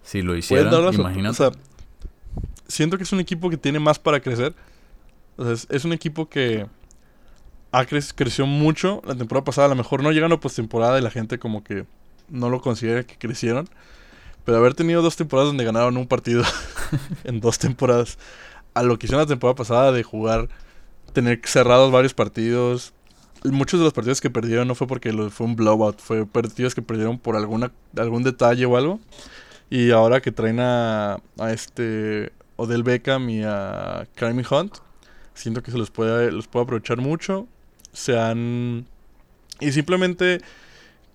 si 0.04 0.22
lo 0.22 0.36
hicieran, 0.36 0.94
imagínate. 0.94 1.30
O 1.30 1.34
sea, 1.34 1.52
siento 2.68 2.98
que 2.98 3.04
es 3.04 3.12
un 3.12 3.20
equipo 3.20 3.50
que 3.50 3.58
tiene 3.58 3.80
más 3.80 4.00
para 4.00 4.20
crecer. 4.20 4.54
O 5.38 5.44
sea, 5.44 5.54
es, 5.54 5.68
es 5.70 5.86
un 5.86 5.94
equipo 5.94 6.30
que 6.30 6.66
ha 7.72 7.86
creció 7.86 8.46
mucho 8.46 9.02
la 9.06 9.16
temporada 9.16 9.44
pasada. 9.44 9.66
A 9.66 9.70
lo 9.70 9.76
mejor 9.76 10.02
no 10.02 10.12
llegan 10.12 10.32
a 10.32 10.40
postemporada 10.40 10.98
y 10.98 11.02
la 11.02 11.12
gente 11.12 11.40
como 11.40 11.64
que 11.64 11.86
no 12.30 12.50
lo 12.50 12.62
considera 12.62 13.04
que 13.04 13.18
crecieron. 13.18 13.68
Pero 14.46 14.58
haber 14.58 14.76
tenido 14.76 15.02
dos 15.02 15.16
temporadas 15.16 15.50
donde 15.50 15.66
ganaron 15.66 15.98
un 15.98 16.08
partido 16.08 16.44
en 17.24 17.40
dos 17.40 17.60
temporadas, 17.60 18.18
a 18.74 18.84
lo 18.84 18.98
que 18.98 19.08
hicieron 19.08 19.24
la 19.24 19.28
temporada 19.28 19.56
pasada 19.56 19.92
de 19.92 20.04
jugar, 20.04 20.50
tener 21.14 21.42
cerrados 21.46 21.92
varios 21.92 22.14
partidos. 22.14 22.94
Muchos 23.44 23.80
de 23.80 23.84
los 23.84 23.94
partidos 23.94 24.22
que 24.22 24.30
perdieron 24.30 24.68
no 24.68 24.76
fue 24.76 24.88
porque 24.88 25.12
fue 25.30 25.46
un 25.46 25.56
blowout, 25.56 26.00
fue 26.00 26.26
partidos 26.26 26.74
que 26.74 26.82
perdieron 26.82 27.20
por 27.20 27.36
alguna, 27.36 27.72
algún 27.98 28.24
detalle 28.24 28.66
o 28.66 28.76
algo. 28.76 29.00
Y 29.70 29.92
ahora 29.92 30.22
que 30.22 30.32
traen 30.32 30.60
a, 30.60 31.20
a 31.40 31.52
este 31.52 32.32
Odell 32.56 32.84
Beckham 32.84 33.30
y 33.30 33.44
a 33.44 34.08
Kareem 34.16 34.44
Hunt, 34.50 34.78
siento 35.34 35.62
que 35.62 35.72
se 35.72 35.78
los 35.78 35.92
puede, 35.92 36.32
los 36.32 36.48
puede 36.48 36.64
aprovechar 36.64 36.98
mucho. 36.98 37.48
Se 37.94 38.18
han. 38.18 38.86
Y 39.60 39.72
simplemente 39.72 40.42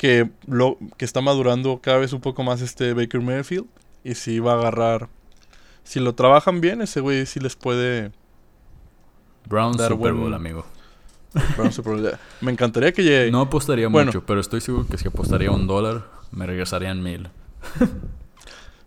que, 0.01 0.30
lo, 0.46 0.78
que 0.96 1.05
está 1.05 1.20
madurando 1.20 1.80
cada 1.82 1.98
vez 1.98 2.14
un 2.14 2.22
poco 2.22 2.42
más 2.42 2.62
este 2.62 2.94
Baker 2.94 3.20
Mayfield. 3.20 3.66
Y 4.03 4.14
si 4.14 4.38
va 4.38 4.53
a 4.53 4.55
agarrar. 4.55 5.11
Si 5.84 6.01
lo 6.01 6.14
trabajan 6.14 6.62
bien, 6.62 6.80
ese 6.80 7.01
güey 7.01 7.26
sí 7.26 7.38
les 7.38 7.55
puede. 7.55 8.11
Brown 9.46 9.78
Super 9.78 10.14
Bowl, 10.14 10.32
amigo. 10.32 10.64
Brown 11.55 11.70
Super 11.70 11.96
Bowl. 11.96 12.12
Me 12.40 12.51
encantaría 12.51 12.92
que 12.92 13.03
llegue. 13.03 13.30
No 13.30 13.42
apostaría 13.42 13.90
mucho, 13.90 14.24
pero 14.24 14.40
estoy 14.40 14.62
seguro 14.62 14.86
que 14.86 14.96
si 14.96 15.07
apostaría 15.07 15.51
un 15.51 15.66
dólar, 15.66 16.07
me 16.30 16.46
regresarían 16.46 17.03
mil. 17.03 17.28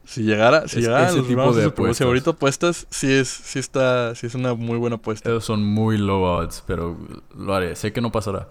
si 0.06 0.24
llegara, 0.24 0.68
si 0.68 0.82
llegara 0.82 1.10
ese 1.10 1.22
tipo 1.22 1.54
de 1.54 1.66
apuestas. 1.66 1.98
Si 1.98 2.04
ahorita 2.06 2.32
apuestas, 2.32 2.88
sí 2.90 3.12
es, 3.12 3.28
sí 3.28 3.60
está, 3.60 4.16
sí 4.16 4.26
es 4.26 4.34
una 4.34 4.56
muy 4.56 4.80
buena 4.80 4.96
apuesta. 4.96 5.30
Esos 5.30 5.46
son 5.46 5.64
muy 5.64 6.00
low 6.00 6.24
odds, 6.24 6.64
pero 6.66 6.98
lo 7.38 7.54
haré. 7.54 7.76
Sé 7.76 7.94
que 7.94 8.02
no 8.02 8.12
pasará. 8.12 8.48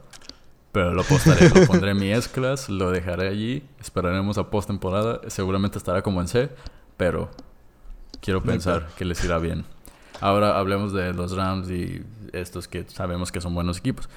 Pero 0.72 0.94
lo 0.94 1.04
postaré, 1.04 1.50
lo 1.50 1.66
pondré 1.66 1.90
en 1.90 1.98
mi 1.98 2.10
S-Class, 2.10 2.70
lo 2.70 2.90
dejaré 2.90 3.28
allí, 3.28 3.62
esperaremos 3.78 4.38
a 4.38 4.48
post-temporada, 4.50 5.20
seguramente 5.28 5.76
estará 5.76 6.00
como 6.00 6.20
en 6.22 6.28
C, 6.28 6.48
pero 6.96 7.30
quiero 8.20 8.42
pensar 8.42 8.88
que 8.96 9.04
les 9.04 9.22
irá 9.22 9.38
bien. 9.38 9.64
Ahora 10.20 10.58
hablemos 10.58 10.92
de 10.92 11.12
los 11.12 11.36
Rams 11.36 11.70
y 11.70 12.02
estos 12.32 12.68
que 12.68 12.84
sabemos 12.88 13.30
que 13.30 13.40
son 13.40 13.54
buenos 13.54 13.78
equipos. 13.78 14.08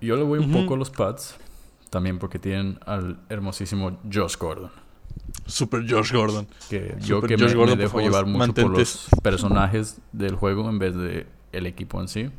Yo 0.00 0.16
le 0.16 0.22
voy 0.22 0.40
un 0.40 0.50
poco 0.50 0.74
a 0.74 0.76
los 0.76 0.90
Pats, 0.90 1.36
también 1.90 2.18
porque 2.18 2.38
tienen 2.38 2.80
al 2.84 3.18
hermosísimo 3.28 3.98
Josh 4.12 4.36
Gordon. 4.36 4.70
Super 5.46 5.88
Josh 5.88 6.12
Gordon. 6.12 6.48
Que 6.68 6.96
yo 7.00 7.20
que 7.20 7.36
me, 7.36 7.76
dejo 7.76 8.00
llevar 8.00 8.26
mucho 8.26 8.54
por 8.54 8.78
los 8.78 9.08
personajes 9.22 10.00
del 10.12 10.34
juego 10.34 10.68
en 10.68 10.78
vez 10.78 10.96
de 10.96 11.26
el 11.52 11.66
equipo 11.66 12.00
en 12.00 12.08
sí. 12.08 12.30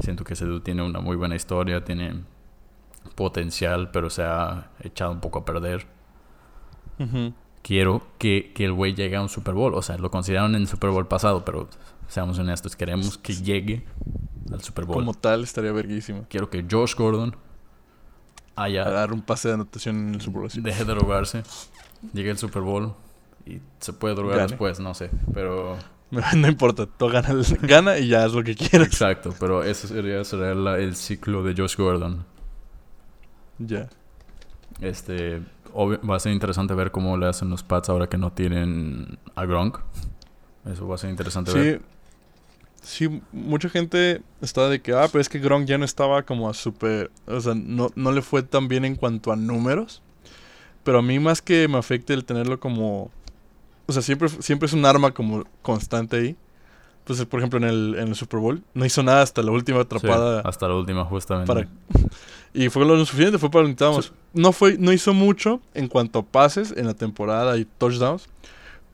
Siento 0.00 0.24
que 0.24 0.34
ese 0.34 0.46
dude 0.46 0.60
tiene 0.60 0.82
una 0.82 1.00
muy 1.00 1.16
buena 1.16 1.36
historia, 1.36 1.84
tiene 1.84 2.22
potencial, 3.14 3.90
pero 3.90 4.10
se 4.10 4.22
ha 4.22 4.70
echado 4.82 5.12
un 5.12 5.20
poco 5.20 5.40
a 5.40 5.44
perder. 5.44 5.86
Quiero 7.62 8.06
que, 8.18 8.52
el 8.56 8.72
güey 8.72 8.94
llegue 8.94 9.16
a 9.16 9.22
un 9.22 9.28
Super 9.28 9.54
Bowl. 9.54 9.74
O 9.74 9.82
sea, 9.82 9.96
lo 9.98 10.10
consideraron 10.10 10.54
en 10.54 10.62
el 10.62 10.68
Super 10.68 10.90
Bowl 10.90 11.06
pasado, 11.06 11.44
pero 11.44 11.68
seamos 12.08 12.38
honestos, 12.38 12.76
queremos 12.76 13.18
que 13.18 13.34
llegue 13.34 13.84
al 14.52 14.62
Super 14.62 14.84
Bowl. 14.84 14.96
Como 14.96 15.14
tal, 15.14 15.44
estaría 15.44 15.72
verguísimo. 15.72 16.26
Quiero 16.28 16.50
que 16.50 16.64
Josh 16.68 16.94
Gordon 16.94 17.36
haya... 18.56 18.86
A 18.86 18.90
dar 18.90 19.12
un 19.12 19.22
pase 19.22 19.48
de 19.48 19.54
anotación 19.54 20.08
en 20.08 20.14
el 20.14 20.20
Super 20.20 20.40
Bowl. 20.40 20.50
Deje 20.54 20.84
de 20.84 20.94
drogarse, 20.94 21.42
llegue 22.12 22.30
al 22.30 22.38
Super 22.38 22.62
Bowl 22.62 22.94
y 23.46 23.60
se 23.78 23.92
puede 23.92 24.14
drogar 24.14 24.48
después, 24.48 24.80
no 24.80 24.94
sé, 24.94 25.10
pero... 25.32 25.76
No 26.10 26.48
importa, 26.48 26.86
todo 26.86 27.08
gana, 27.08 27.28
gana 27.62 27.98
y 27.98 28.08
ya 28.08 28.26
es 28.26 28.32
lo 28.32 28.42
que 28.42 28.56
quieras. 28.56 28.88
Exacto, 28.88 29.32
pero 29.38 29.62
ese 29.62 29.86
sería, 29.86 30.24
sería 30.24 30.76
el 30.76 30.96
ciclo 30.96 31.44
de 31.44 31.54
Josh 31.56 31.76
Gordon. 31.76 32.24
Ya. 33.60 33.88
Este, 34.80 35.40
va 35.74 36.16
a 36.16 36.20
ser 36.20 36.32
interesante 36.32 36.74
ver 36.74 36.90
cómo 36.90 37.16
le 37.16 37.26
hacen 37.26 37.50
los 37.50 37.62
Pats 37.62 37.88
ahora 37.88 38.08
que 38.08 38.18
no 38.18 38.32
tienen 38.32 39.18
a 39.34 39.44
Gronk. 39.44 39.78
Eso 40.64 40.88
va 40.88 40.96
a 40.96 40.98
ser 40.98 41.10
interesante 41.10 41.52
ver. 41.52 41.82
Sí, 42.82 43.20
mucha 43.32 43.68
gente 43.68 44.22
está 44.40 44.68
de 44.68 44.80
que, 44.80 44.92
ah, 44.94 45.06
pero 45.12 45.20
es 45.20 45.28
que 45.28 45.38
Gronk 45.38 45.66
ya 45.66 45.76
no 45.76 45.84
estaba 45.84 46.22
como 46.22 46.48
a 46.48 46.54
super, 46.54 47.10
o 47.26 47.40
sea, 47.40 47.54
no, 47.54 47.90
no 47.94 48.10
le 48.10 48.22
fue 48.22 48.42
tan 48.42 48.68
bien 48.68 48.86
en 48.86 48.96
cuanto 48.96 49.32
a 49.32 49.36
números. 49.36 50.02
Pero 50.82 51.00
a 51.00 51.02
mí 51.02 51.18
más 51.18 51.42
que 51.42 51.68
me 51.68 51.76
afecte 51.76 52.14
el 52.14 52.24
tenerlo 52.24 52.58
como, 52.58 53.10
o 53.86 53.92
sea, 53.92 54.00
siempre, 54.00 54.30
siempre 54.30 54.66
es 54.66 54.72
un 54.72 54.86
arma 54.86 55.12
como 55.12 55.44
constante 55.60 56.16
ahí. 56.16 56.36
Pues, 57.10 57.26
por 57.26 57.40
ejemplo, 57.40 57.58
en 57.58 57.64
el, 57.64 57.96
en 57.98 58.06
el 58.06 58.14
Super 58.14 58.38
Bowl, 58.38 58.62
no 58.72 58.84
hizo 58.84 59.02
nada 59.02 59.22
hasta 59.22 59.42
la 59.42 59.50
última 59.50 59.80
atrapada. 59.80 60.42
hasta 60.42 60.68
la 60.68 60.76
última, 60.76 61.04
justamente. 61.04 61.66
y 62.54 62.68
fue 62.68 62.84
lo 62.84 63.04
suficiente, 63.04 63.36
fue 63.36 63.50
para 63.50 63.66
lo 63.66 63.74
que 63.74 64.10
No, 64.32 64.52
fue, 64.52 64.78
no 64.78 64.92
hizo 64.92 65.12
mucho 65.12 65.60
en 65.74 65.88
cuanto 65.88 66.20
a 66.20 66.22
pases 66.22 66.72
en 66.76 66.86
la 66.86 66.94
temporada 66.94 67.58
y 67.58 67.64
touchdowns. 67.64 68.28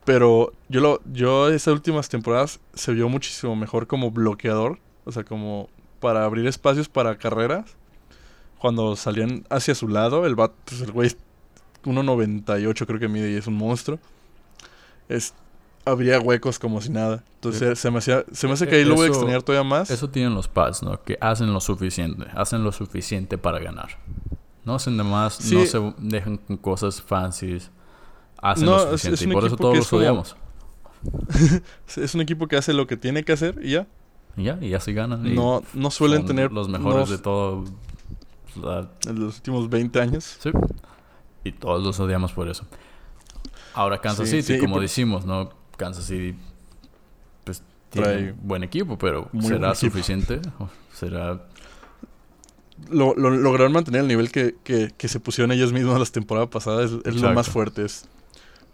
Pero 0.07 0.55
yo, 0.71 0.81
lo, 0.81 1.03
yo 1.13 1.51
esas 1.51 1.75
últimas 1.75 2.09
temporadas 2.09 2.59
se 2.73 2.95
vio 2.95 3.11
muchísimo 3.11 3.55
mejor 3.55 3.87
como 3.87 4.11
bloqueador. 4.11 4.79
O 5.05 5.13
sea, 5.13 5.23
como 5.23 5.69
para 6.01 6.25
abrir 6.25 6.47
espacios 6.47 6.89
para 6.89 7.19
carreras. 7.19 7.77
Cuando 8.59 8.97
salían 8.97 9.45
hacia 9.51 9.75
su 9.75 9.89
lado, 9.89 10.25
el 10.25 10.37
bat, 10.37 10.53
pues 10.65 10.81
el 10.81 10.91
güey 10.91 11.11
1.98 11.85 12.87
creo 12.87 12.99
que 12.99 13.09
mide 13.09 13.31
y 13.31 13.35
es 13.35 13.47
un 13.47 13.57
monstruo. 13.57 13.99
Es, 15.11 15.35
habría 15.87 16.21
huecos 16.21 16.59
como 16.59 16.81
si 16.81 16.91
nada. 16.91 17.25
Entonces 17.37 17.79
se 17.79 17.91
me, 17.91 17.99
hacía, 17.99 18.25
se 18.33 18.47
me 18.47 18.53
hace 18.55 18.67
que 18.67 18.75
ahí 18.75 18.85
lo 18.85 18.97
voy 18.97 19.07
a 19.07 19.09
extrañar 19.09 19.43
todavía 19.43 19.67
más. 19.67 19.89
Eso 19.91 20.11
tienen 20.11 20.35
los 20.35 20.49
pads, 20.49 20.83
¿no? 20.83 21.03
Que 21.03 21.17
hacen 21.21 21.53
lo 21.53 21.61
suficiente. 21.61 22.27
Hacen 22.35 22.65
lo 22.65 22.73
suficiente 22.73 23.39
para 23.39 23.61
ganar. 23.61 23.99
No 24.65 24.75
hacen 24.75 24.97
de 24.97 25.05
más, 25.05 25.41
no 25.53 25.65
se 25.65 25.95
dejan 25.99 26.39
con 26.39 26.57
cosas 26.57 27.01
fancies. 27.01 27.71
Hacen 28.43 28.67
lo 28.67 28.97
suficiente. 28.99 29.25
y 29.25 29.29
por 29.29 29.47
eso 29.47 29.57
todos 29.57 29.77
los 29.77 29.93
odiamos. 29.93 30.37
es 31.97 32.15
un 32.15 32.21
equipo 32.21 32.49
que 32.49 32.57
hace 32.57 32.73
lo 32.73 32.87
que 32.87 32.97
tiene 32.97 33.23
que 33.23 33.33
hacer 33.33 33.59
y 33.63 33.71
ya. 33.71 33.87
Y 34.37 34.43
ya, 34.43 34.59
y 34.61 34.75
así 34.75 34.93
ganan. 34.93 35.35
no, 35.35 35.63
no 35.73 35.91
suelen 35.91 36.27
tener... 36.27 36.53
Los 36.53 36.69
mejores 36.69 37.09
de 37.09 37.19
todo... 37.19 37.65
En 39.07 39.21
los 39.21 39.37
últimos 39.37 39.71
20 39.71 40.01
años. 40.01 40.39
Sí. 40.41 40.51
Y 41.45 41.53
todos 41.53 41.83
los 41.83 42.01
odiamos 42.01 42.33
por 42.33 42.49
eso. 42.49 42.67
Ahora 43.73 44.01
Kansas 44.01 44.29
City, 44.29 44.59
como 44.59 44.81
decimos, 44.81 45.25
¿no? 45.25 45.51
Kansas 45.77 46.05
City 46.05 46.37
pues 47.45 47.63
tiene 47.91 48.33
un 48.33 48.39
buen 48.43 48.63
equipo, 48.63 48.99
pero 48.99 49.31
¿será 49.41 49.75
suficiente? 49.75 50.41
¿Será...? 50.93 51.41
Lo, 52.91 53.15
lograron 53.15 53.73
mantener 53.73 54.03
el 54.03 54.09
nivel 54.09 54.31
que, 54.31 54.55
que, 54.63 55.09
se 55.09 55.19
pusieron 55.19 55.51
ellos 55.51 55.73
mismos 55.73 55.99
la 55.99 56.05
temporada 56.05 56.51
pasada. 56.51 56.85
Es, 56.85 56.93
es 57.05 57.15
lo 57.17 57.33
más 57.33 57.49
fuerte. 57.49 57.87
Es, 57.87 58.07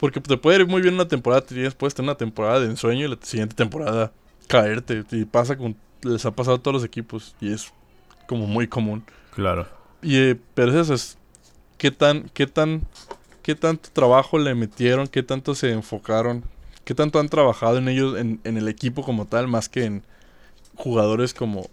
porque 0.02 0.20
te 0.20 0.36
puede 0.36 0.58
ir 0.60 0.66
muy 0.66 0.82
bien 0.82 0.94
una 0.94 1.06
temporada, 1.06 1.44
después 1.48 1.94
tener 1.94 2.10
una 2.10 2.16
temporada 2.16 2.58
de 2.58 2.66
ensueño 2.66 3.06
y 3.06 3.08
la 3.08 3.18
siguiente 3.22 3.54
temporada 3.54 4.10
caerte. 4.48 5.04
Y 5.12 5.24
pasa 5.24 5.56
con. 5.56 5.76
Les 6.02 6.26
ha 6.26 6.32
pasado 6.32 6.56
a 6.56 6.58
todos 6.58 6.74
los 6.74 6.84
equipos. 6.84 7.36
Y 7.40 7.52
es 7.52 7.72
como 8.26 8.48
muy 8.48 8.66
común. 8.66 9.04
Claro. 9.32 9.68
Y, 10.02 10.16
eh, 10.16 10.40
pero 10.54 10.80
eso 10.80 10.94
es. 10.94 11.16
¿Qué 11.78 11.92
tan, 11.92 12.28
qué 12.34 12.48
tan. 12.48 12.82
¿Qué 13.44 13.54
tanto 13.54 13.90
trabajo 13.92 14.40
le 14.40 14.56
metieron? 14.56 15.06
¿Qué 15.06 15.22
tanto 15.22 15.54
se 15.54 15.70
enfocaron? 15.70 16.42
¿Qué 16.84 16.94
tanto 16.94 17.20
han 17.20 17.28
trabajado 17.28 17.78
en 17.78 17.88
ellos, 17.88 18.18
en, 18.18 18.40
en 18.44 18.56
el 18.56 18.68
equipo 18.68 19.02
como 19.02 19.26
tal, 19.26 19.48
más 19.48 19.68
que 19.68 19.84
en 19.84 20.02
jugadores 20.74 21.34
como, 21.34 21.68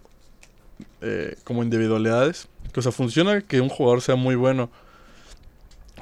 eh, 1.02 1.36
como 1.44 1.64
individualidades? 1.64 2.48
O 2.76 2.82
sea, 2.82 2.92
funciona 2.92 3.42
que 3.42 3.62
un 3.62 3.70
jugador 3.70 4.02
sea 4.02 4.16
muy 4.16 4.36
bueno 4.36 4.70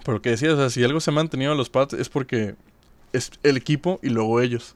pero 0.08 0.22
que 0.22 0.30
decía, 0.30 0.53
o 0.53 0.55
sea, 0.55 0.70
si 0.70 0.82
algo 0.86 1.01
se 1.01 1.12
ha 1.12 1.14
mantenido 1.14 1.51
a 1.51 1.55
los 1.55 1.70
Pats 1.70 1.93
es 1.93 2.08
porque 2.08 2.55
es 3.12 3.30
el 3.43 3.58
equipo 3.58 3.99
y 4.01 4.08
luego 4.08 4.39
ellos. 4.39 4.74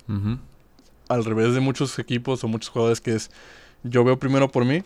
Al 1.07 1.23
revés 1.23 1.53
de 1.53 1.61
muchos 1.61 1.97
equipos 1.99 2.43
o 2.43 2.49
muchos 2.49 2.69
jugadores 2.69 2.99
que 2.99 3.15
es 3.15 3.31
yo 3.83 4.03
veo 4.03 4.19
primero 4.19 4.51
por 4.51 4.65
mí 4.65 4.83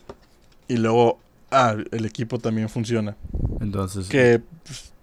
y 0.67 0.77
luego 0.77 1.17
ah, 1.49 1.75
el 1.91 2.05
equipo 2.05 2.37
también 2.37 2.69
funciona. 2.69 3.17
Entonces 3.59 4.07
que 4.07 4.39
pues, 4.63 4.93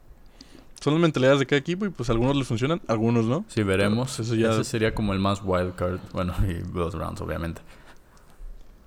son 0.82 0.94
las 0.94 1.00
mentalidades 1.00 1.38
de 1.38 1.46
cada 1.46 1.60
equipo 1.60 1.86
y 1.86 1.90
pues 1.90 2.10
algunos 2.10 2.36
les 2.36 2.46
funcionan, 2.46 2.82
algunos 2.88 3.26
no. 3.26 3.44
Sí, 3.48 3.62
veremos. 3.62 4.18
eso 4.18 4.34
ya... 4.34 4.50
Ese 4.50 4.64
sería 4.64 4.94
como 4.94 5.12
el 5.12 5.20
más 5.20 5.40
wild 5.44 5.74
card, 5.76 6.00
bueno, 6.12 6.34
y 6.48 6.62
los 6.76 6.94
rounds 6.94 7.20
obviamente. 7.20 7.62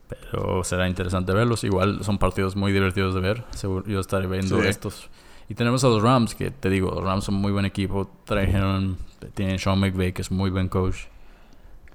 Pero 0.08 0.64
será 0.64 0.88
interesante 0.88 1.34
verlos. 1.34 1.64
Igual 1.64 2.04
son 2.04 2.18
partidos 2.18 2.56
muy 2.56 2.72
divertidos 2.72 3.16
de 3.16 3.22
ver. 3.22 3.44
Seguro 3.52 3.86
yo 3.88 4.00
estaré 4.00 4.28
viendo 4.28 4.62
estos 4.62 5.10
y 5.48 5.54
tenemos 5.54 5.84
a 5.84 5.88
los 5.88 6.02
Rams, 6.02 6.34
que 6.34 6.50
te 6.50 6.70
digo, 6.70 6.92
los 6.92 7.04
Rams 7.04 7.26
son 7.26 7.36
muy 7.36 7.52
buen 7.52 7.66
equipo. 7.66 8.10
Trajeron, 8.26 8.98
tienen 9.36 9.60
Sean 9.60 9.80
McVay, 9.80 10.12
que 10.12 10.24
es 10.24 10.32
muy 10.32 10.50
buen 10.50 10.70
coach. 10.70 11.06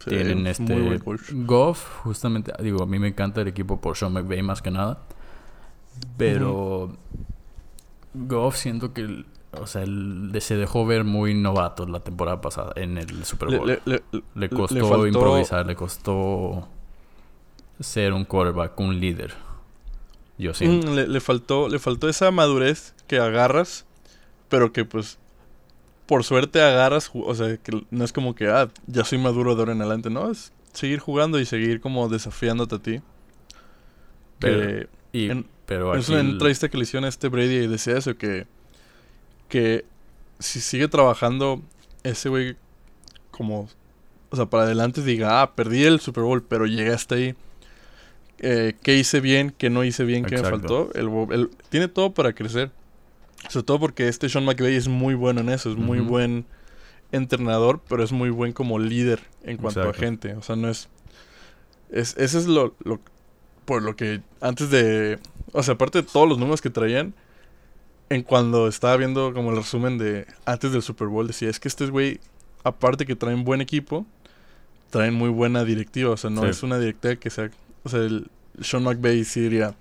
tienen 0.04 0.46
este 0.46 1.00
Goff, 1.32 2.02
justamente, 2.02 2.52
digo, 2.62 2.82
a 2.82 2.86
mí 2.86 2.98
me 2.98 3.08
encanta 3.08 3.40
el 3.40 3.48
equipo 3.48 3.80
por 3.80 3.96
Sean 3.96 4.12
McVay 4.12 4.42
más 4.42 4.62
que 4.62 4.70
nada. 4.70 5.02
Pero 6.16 6.96
Goff 8.14 8.56
siento 8.56 8.92
que 8.92 9.24
o 9.52 9.66
sea, 9.66 9.84
se 9.84 10.56
dejó 10.56 10.86
ver 10.86 11.04
muy 11.04 11.34
novato 11.34 11.86
la 11.86 12.00
temporada 12.00 12.40
pasada 12.40 12.72
en 12.76 12.98
el 12.98 13.24
Super 13.24 13.56
Bowl. 13.56 13.80
Le, 14.34 14.48
costó 14.48 15.06
improvisar, 15.06 15.66
le 15.66 15.74
costó 15.74 16.68
ser 17.80 18.12
un 18.12 18.24
quarterback, 18.24 18.78
un 18.78 19.00
líder. 19.00 19.34
Yo 20.38 20.54
siento. 20.54 20.88
Mm, 20.88 20.94
le, 20.94 21.20
faltó, 21.20 21.68
le 21.68 21.78
faltó 21.78 22.08
esa 22.08 22.30
madurez 22.30 22.94
que 23.08 23.18
agarras, 23.18 23.86
pero 24.48 24.72
que 24.72 24.84
pues 24.84 25.18
por 26.06 26.24
suerte 26.24 26.62
agarras, 26.62 27.10
o 27.12 27.34
sea, 27.34 27.56
que 27.56 27.84
no 27.90 28.04
es 28.04 28.12
como 28.12 28.34
que, 28.34 28.48
ah, 28.48 28.68
ya 28.86 29.04
soy 29.04 29.18
maduro 29.18 29.54
de 29.54 29.62
ahora 29.62 29.72
en 29.72 29.80
adelante, 29.80 30.10
no, 30.10 30.30
es 30.30 30.52
seguir 30.72 30.98
jugando 30.98 31.38
y 31.38 31.46
seguir 31.46 31.80
como 31.80 32.08
desafiándote 32.08 32.74
a 32.74 32.78
ti. 32.78 33.00
Pero, 34.38 34.88
y, 35.12 35.44
pero 35.66 35.94
es 35.94 36.08
una 36.08 36.20
entrevista 36.20 36.68
que 36.68 36.78
le 36.78 36.84
hicieron 36.84 37.04
a 37.04 37.08
este 37.08 37.28
Brady 37.28 37.56
y 37.56 37.66
decía 37.66 37.96
eso, 37.96 38.16
que, 38.16 38.46
que 39.50 39.84
si 40.38 40.60
sigue 40.60 40.88
trabajando 40.88 41.60
ese 42.02 42.30
güey 42.30 42.56
como, 43.30 43.68
o 44.30 44.36
sea, 44.36 44.46
para 44.46 44.62
adelante 44.62 45.02
diga, 45.02 45.42
ah, 45.42 45.54
perdí 45.54 45.84
el 45.84 46.00
Super 46.00 46.24
Bowl, 46.24 46.42
pero 46.42 46.64
llegué 46.66 46.92
hasta 46.92 47.16
ahí. 47.16 47.34
Eh, 48.38 48.74
¿Qué 48.82 48.96
hice 48.96 49.20
bien? 49.20 49.54
¿Qué 49.56 49.68
no 49.68 49.84
hice 49.84 50.04
bien? 50.04 50.24
¿Qué 50.24 50.36
me 50.36 50.42
faltó? 50.42 50.90
el, 50.94 51.50
tiene 51.68 51.88
todo 51.88 52.14
para 52.14 52.32
crecer. 52.32 52.70
Sobre 53.48 53.64
todo 53.64 53.80
porque 53.80 54.08
este 54.08 54.28
Sean 54.28 54.44
McVay 54.44 54.76
es 54.76 54.88
muy 54.88 55.14
bueno 55.14 55.40
en 55.40 55.50
eso, 55.50 55.70
es 55.70 55.76
muy 55.76 56.00
buen 56.00 56.46
entrenador, 57.12 57.80
pero 57.88 58.02
es 58.02 58.12
muy 58.12 58.30
buen 58.30 58.52
como 58.52 58.78
líder 58.78 59.20
en 59.44 59.56
cuanto 59.56 59.82
a 59.82 59.92
gente. 59.92 60.34
O 60.34 60.42
sea, 60.42 60.56
no 60.56 60.68
es. 60.68 60.88
es 61.90 62.16
ese 62.16 62.38
es 62.38 62.46
lo, 62.46 62.74
lo. 62.84 63.00
Por 63.64 63.82
lo 63.82 63.96
que 63.96 64.20
antes 64.40 64.70
de. 64.70 65.18
O 65.52 65.62
sea, 65.62 65.74
aparte 65.74 66.02
de 66.02 66.08
todos 66.08 66.28
los 66.28 66.38
números 66.38 66.60
que 66.60 66.70
traían, 66.70 67.14
en 68.10 68.22
cuando 68.22 68.68
estaba 68.68 68.96
viendo 68.96 69.32
como 69.32 69.50
el 69.50 69.56
resumen 69.56 69.96
de 69.96 70.26
antes 70.44 70.72
del 70.72 70.82
Super 70.82 71.08
Bowl, 71.08 71.26
decía: 71.26 71.48
es 71.48 71.58
que 71.58 71.68
este 71.68 71.86
güey, 71.86 72.20
aparte 72.62 73.06
que 73.06 73.16
traen 73.16 73.44
buen 73.44 73.62
equipo, 73.62 74.04
traen 74.90 75.14
muy 75.14 75.30
buena 75.30 75.64
directiva. 75.64 76.10
O 76.10 76.16
sea, 76.16 76.28
no 76.28 76.44
es 76.46 76.62
una 76.62 76.78
directiva 76.78 77.16
que 77.16 77.30
sea. 77.30 77.50
O 77.84 77.88
sea, 77.88 78.00
el 78.00 78.28
Sean 78.60 78.82
McVay 78.82 79.24
sí 79.24 79.40
diría 79.40 79.74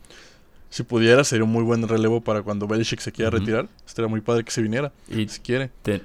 si 0.69 0.83
pudiera, 0.83 1.23
sería 1.23 1.43
un 1.43 1.51
muy 1.51 1.63
buen 1.63 1.87
relevo 1.87 2.21
para 2.21 2.43
cuando 2.43 2.67
Belichick 2.67 2.99
se 2.99 3.11
quiera 3.11 3.31
retirar. 3.31 3.67
Estaría 3.87 4.07
muy 4.07 4.21
padre 4.21 4.43
que 4.43 4.51
se 4.51 4.61
viniera, 4.61 4.91
y 5.07 5.27
si 5.27 5.39
quiere. 5.39 5.71
tiene 5.81 6.03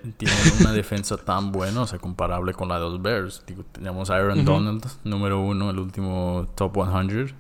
una 0.60 0.72
defensa 0.72 1.16
tan 1.18 1.52
buena, 1.52 1.82
o 1.82 1.86
sea, 1.86 1.98
comparable 1.98 2.54
con 2.54 2.68
la 2.68 2.76
de 2.76 2.80
los 2.80 3.02
Bears. 3.02 3.42
Digo, 3.46 3.64
teníamos 3.72 4.08
a 4.08 4.16
Aaron 4.16 4.44
Donald, 4.44 4.86
número 5.04 5.40
uno, 5.40 5.70
el 5.70 5.78
último 5.78 6.48
top 6.54 6.74
100. 6.74 7.34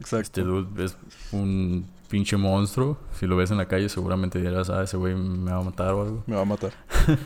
Exacto. 0.00 0.40
Este 0.40 0.42
dude 0.42 0.84
es 0.84 0.96
un 1.32 1.86
pinche 2.08 2.36
monstruo. 2.36 2.98
Si 3.18 3.26
lo 3.26 3.36
ves 3.36 3.50
en 3.50 3.58
la 3.58 3.66
calle, 3.66 3.88
seguramente 3.88 4.40
dirás, 4.40 4.70
ah, 4.70 4.82
ese 4.82 4.96
güey 4.96 5.14
me 5.14 5.52
va 5.52 5.58
a 5.58 5.62
matar 5.62 5.92
o 5.92 6.02
algo. 6.02 6.24
Me 6.26 6.36
va 6.36 6.42
a 6.42 6.44
matar. 6.44 6.72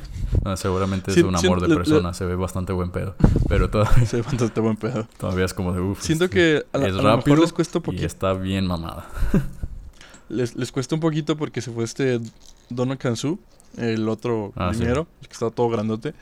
seguramente 0.56 1.12
es 1.12 1.22
un 1.22 1.34
amor 1.34 1.66
de 1.66 1.74
persona. 1.74 2.12
se 2.14 2.24
ve 2.24 2.34
bastante 2.34 2.72
buen 2.72 2.90
pedo. 2.90 3.14
Pero 3.48 3.70
todavía... 3.70 4.06
se 4.06 4.16
ve 4.16 4.22
bastante 4.22 4.60
buen 4.60 4.76
pedo. 4.76 5.06
Todavía 5.18 5.44
es 5.44 5.54
como 5.54 5.72
de 5.72 5.80
uff. 5.80 6.02
Siento 6.02 6.28
que 6.28 6.64
a, 6.72 6.78
es 6.78 6.96
rápido 6.96 7.34
mejor 7.34 7.40
les 7.40 7.52
cuesta 7.52 7.78
un 7.78 7.82
poquito. 7.82 8.02
Y 8.02 8.06
está 8.06 8.32
bien 8.34 8.66
mamada. 8.66 9.06
les, 10.28 10.56
les 10.56 10.72
cuesta 10.72 10.94
un 10.94 11.00
poquito 11.00 11.36
porque 11.36 11.60
se 11.60 11.70
fue 11.70 11.84
este 11.84 12.20
Donald 12.68 12.98
Kansu, 12.98 13.38
el 13.76 14.08
otro 14.08 14.52
ah, 14.56 14.72
el 14.72 14.78
que 14.84 15.32
estaba 15.32 15.50
todo 15.50 15.68
grandote. 15.68 16.14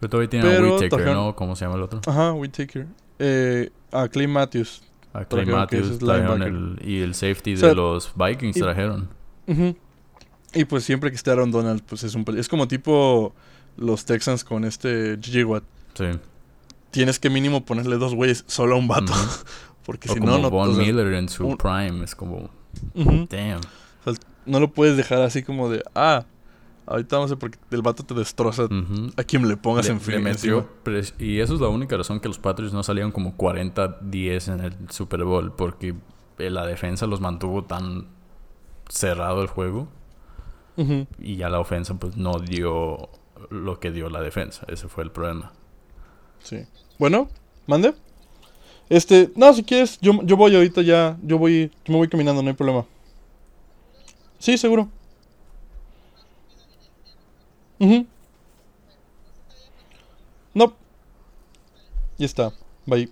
Pero 0.00 0.10
todavía 0.10 0.30
tiene 0.30 0.56
a 0.56 0.60
Whittaker, 0.60 1.14
¿no? 1.14 1.36
¿Cómo 1.36 1.54
se 1.54 1.64
llama 1.64 1.76
el 1.76 1.82
otro? 1.82 2.00
Ajá, 2.06 2.32
Whittaker. 2.32 2.86
Eh, 3.18 3.70
a 3.92 4.08
Clay 4.08 4.26
Matthews 4.26 4.82
a 5.12 5.24
Clay 5.24 5.46
Matthews 5.46 5.98
trajeron 5.98 6.78
y 6.82 7.00
el 7.00 7.14
safety 7.14 7.54
de 7.54 7.74
los 7.74 8.12
Vikings 8.14 8.56
trajeron. 8.56 9.08
Y 10.54 10.64
pues 10.66 10.84
siempre 10.84 11.10
que 11.10 11.16
esté 11.16 11.30
Aaron 11.30 11.50
Donald, 11.50 11.82
pues 11.86 12.02
es 12.04 12.14
un 12.14 12.24
es 12.36 12.48
como 12.48 12.68
tipo 12.68 13.34
los 13.76 14.04
Texans 14.04 14.44
con 14.44 14.64
este 14.64 15.18
Gigi 15.20 15.44
Watt. 15.44 15.64
Sí. 15.94 16.06
Tienes 16.90 17.18
que 17.18 17.30
mínimo 17.30 17.64
ponerle 17.64 17.96
dos 17.96 18.14
güeyes 18.14 18.44
solo 18.46 18.76
a 18.76 18.78
un 18.78 18.88
vato. 18.88 19.12
Porque 19.84 20.08
si 20.08 20.20
no, 20.20 20.38
no. 20.38 20.50
Von 20.50 20.76
Miller 20.76 21.12
en 21.14 21.28
su 21.28 21.56
prime 21.56 22.04
es 22.04 22.14
como. 22.14 22.50
Damn. 22.94 23.60
no 24.46 24.60
lo 24.60 24.72
puedes 24.72 24.96
dejar 24.96 25.22
así 25.22 25.42
como 25.42 25.70
de. 25.70 25.82
Ah, 25.94 26.26
Ahorita 26.84 27.16
no 27.16 27.28
sé 27.28 27.36
porque 27.36 27.58
el 27.70 27.80
vato 27.80 28.02
te 28.02 28.12
destroza 28.14 28.64
a 29.16 29.24
quien 29.24 29.48
le 29.48 29.56
pongas 29.56 29.88
en 29.88 30.00
fin. 30.00 30.26
Y 31.18 31.38
eso 31.38 31.54
es 31.54 31.60
la 31.60 31.68
única 31.68 31.96
razón 31.96 32.20
que 32.20 32.28
los 32.28 32.38
Patriots 32.38 32.74
no 32.74 32.82
salieron 32.82 33.12
como 33.12 33.36
40-10 33.36 34.52
en 34.52 34.60
el 34.60 34.90
Super 34.90 35.24
Bowl. 35.24 35.52
Porque 35.52 35.94
la 36.38 36.66
defensa 36.66 37.06
los 37.06 37.20
mantuvo 37.20 37.64
tan 37.64 38.08
cerrado 38.88 39.42
el 39.42 39.48
juego. 39.48 39.88
Y 41.18 41.36
ya 41.36 41.48
la 41.48 41.60
ofensa 41.60 41.94
pues 41.94 42.16
no 42.16 42.38
dio 42.40 43.10
lo 43.50 43.78
que 43.78 43.90
dio 43.92 44.10
la 44.10 44.20
defensa. 44.20 44.64
Ese 44.68 44.88
fue 44.88 45.04
el 45.04 45.10
problema. 45.10 45.52
Sí. 46.42 46.64
Bueno, 46.98 47.28
mande. 47.66 47.94
Este, 48.88 49.30
no, 49.36 49.52
si 49.54 49.62
quieres, 49.62 49.98
yo, 50.00 50.20
yo 50.24 50.36
voy 50.36 50.54
ahorita 50.56 50.82
ya. 50.82 51.16
Yo 51.22 51.38
voy, 51.38 51.70
yo 51.84 51.92
me 51.92 51.96
voy 51.96 52.08
caminando, 52.08 52.42
no 52.42 52.48
hay 52.48 52.54
problema. 52.54 52.84
Sí, 54.38 54.58
seguro. 54.58 54.88
No. 60.54 60.74
Ya 62.18 62.26
está. 62.26 62.52
Bye. 62.86 63.10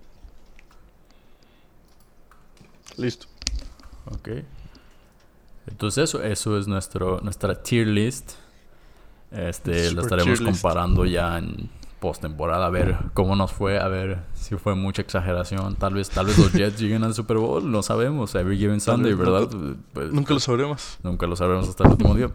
Listo. 2.97 3.27
Ok. 4.05 4.29
Entonces 5.67 6.05
eso, 6.05 6.23
eso 6.23 6.57
es 6.57 6.67
nuestro, 6.67 7.19
nuestra 7.21 7.61
tier 7.61 7.87
list. 7.87 8.31
Este, 9.31 9.91
lo 9.91 10.01
estaremos 10.01 10.41
comparando 10.41 11.05
ya 11.05 11.37
en 11.37 11.69
postemporada, 11.99 12.65
a 12.65 12.69
ver 12.69 12.97
cómo 13.13 13.35
nos 13.35 13.51
fue, 13.51 13.79
a 13.79 13.87
ver 13.87 14.23
si 14.33 14.55
fue 14.55 14.75
mucha 14.75 15.01
exageración. 15.01 15.75
Tal 15.75 15.93
vez, 15.93 16.09
tal 16.09 16.25
vez 16.25 16.37
los 16.37 16.51
Jets 16.51 16.79
lleguen 16.81 17.03
al 17.03 17.13
Super 17.13 17.37
Bowl, 17.37 17.69
no 17.71 17.83
sabemos. 17.83 18.33
Every 18.35 18.57
given 18.57 18.81
Sunday, 18.81 19.13
¿verdad? 19.13 19.47
Pues, 19.93 20.11
nunca, 20.11 20.33
lo 20.33 20.39
sabremos. 20.39 20.97
Nunca 21.03 21.27
lo 21.27 21.35
sabremos 21.35 21.69
hasta 21.69 21.83
el 21.83 21.91
último 21.91 22.15
día. 22.15 22.31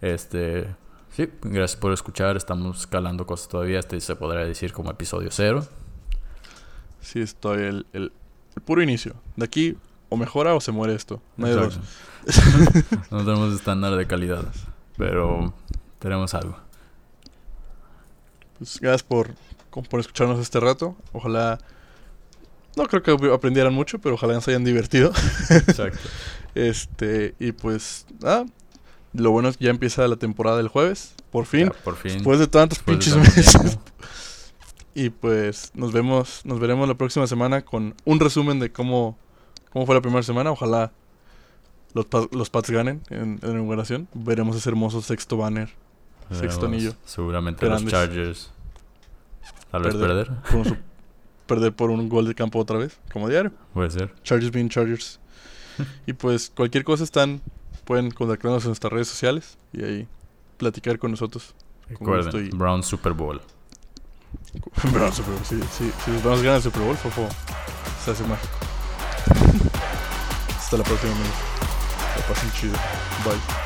Este, 0.00 0.66
sí, 1.12 1.28
gracias 1.42 1.76
por 1.80 1.92
escuchar. 1.92 2.36
Estamos 2.36 2.86
calando 2.86 3.26
cosas 3.26 3.48
todavía. 3.48 3.78
Este 3.78 4.00
se 4.00 4.16
podría 4.16 4.44
decir 4.44 4.72
como 4.72 4.90
episodio 4.90 5.28
cero. 5.30 5.66
Sí, 7.00 7.20
estoy 7.20 7.62
el, 7.62 7.86
el, 7.92 8.12
puro 8.64 8.82
inicio. 8.82 9.14
De 9.36 9.44
aquí 9.44 9.76
o 10.08 10.16
mejora 10.16 10.54
o 10.54 10.60
se 10.60 10.72
muere 10.72 10.94
esto. 10.94 11.20
No 11.36 11.46
hay 11.46 11.52
dos. 11.52 11.78
no 13.10 13.18
tenemos 13.18 13.54
estándar 13.54 13.94
de 13.96 14.06
calidad, 14.06 14.44
pero 14.96 15.54
tenemos 15.98 16.34
algo. 16.34 16.56
Pues 18.58 18.80
gracias 18.80 19.02
por, 19.02 19.34
por 19.88 20.00
escucharnos 20.00 20.40
este 20.40 20.60
rato. 20.60 20.96
Ojalá. 21.12 21.58
No 22.76 22.84
creo 22.86 23.02
que 23.02 23.32
aprendieran 23.32 23.72
mucho, 23.72 23.98
pero 23.98 24.16
ojalá 24.16 24.38
se 24.40 24.50
hayan 24.50 24.64
divertido. 24.64 25.10
Exacto. 25.48 25.98
este, 26.54 27.34
y 27.38 27.52
pues, 27.52 28.06
ah, 28.22 28.44
lo 29.16 29.30
bueno 29.30 29.48
es 29.48 29.56
que 29.56 29.64
ya 29.64 29.70
empieza 29.70 30.06
la 30.08 30.16
temporada 30.16 30.56
del 30.56 30.68
jueves. 30.68 31.14
Por 31.30 31.46
fin. 31.46 31.72
por 31.84 31.96
fin. 31.96 32.14
Después 32.14 32.38
de 32.38 32.46
tantos 32.46 32.78
pinches 32.80 33.16
meses. 33.16 33.78
y 34.94 35.10
pues 35.10 35.72
nos 35.74 35.92
vemos, 35.92 36.40
nos 36.44 36.60
veremos 36.60 36.88
la 36.88 36.94
próxima 36.94 37.26
semana 37.26 37.62
con 37.62 37.94
un 38.04 38.20
resumen 38.20 38.60
de 38.60 38.72
cómo, 38.72 39.18
cómo 39.72 39.86
fue 39.86 39.94
la 39.94 40.00
primera 40.00 40.22
semana. 40.22 40.50
Ojalá 40.50 40.92
los, 41.94 42.06
los 42.32 42.50
Pats 42.50 42.70
ganen 42.70 43.02
en, 43.10 43.20
en 43.20 43.40
la 43.42 43.50
inauguración. 43.50 44.08
Veremos 44.14 44.56
ese 44.56 44.68
hermoso 44.68 45.02
sexto 45.02 45.36
banner 45.36 45.70
Sexto 46.30 46.66
anillo. 46.66 46.92
Seguramente 47.04 47.68
los 47.68 47.84
Chargers. 47.86 48.50
Tal 49.70 49.82
vez 49.82 49.94
perder. 49.94 50.30
Perder. 51.46 51.72
Por 51.72 51.90
un 51.90 52.08
gol 52.08 52.26
de 52.26 52.34
campo 52.34 52.58
otra 52.58 52.76
vez, 52.78 52.98
como 53.12 53.28
diario. 53.28 53.52
Puede 53.72 53.90
ser. 53.90 54.12
Chargers 54.24 54.50
being 54.50 54.68
Chargers. 54.68 55.20
y 56.06 56.12
pues 56.12 56.50
cualquier 56.54 56.82
cosa 56.82 57.04
están, 57.04 57.40
pueden 57.86 58.10
contactarnos 58.10 58.64
en 58.64 58.70
nuestras 58.70 58.92
redes 58.92 59.08
sociales 59.08 59.56
y 59.72 59.84
ahí 59.84 60.08
platicar 60.58 60.98
con 60.98 61.12
nosotros. 61.12 61.54
Recuerden, 61.88 62.50
Brown 62.50 62.82
Super 62.82 63.12
Bowl. 63.12 63.40
Brown 64.92 65.12
Super 65.12 65.32
Bowl, 65.32 65.44
sí, 65.44 65.60
sí. 65.70 65.90
Si 66.04 66.10
los 66.10 66.22
Browns 66.22 66.42
ganan 66.42 66.56
el 66.56 66.62
Super 66.62 66.82
Bowl, 66.82 66.96
fofo, 66.96 67.28
se 68.04 68.10
hace 68.10 68.24
mágico. 68.24 68.56
Hasta 70.58 70.76
la 70.76 70.84
próxima, 70.84 71.12
amigos. 71.12 71.34
La 72.16 72.26
pasen 72.26 72.52
chido. 72.52 72.74
Bye. 73.24 73.65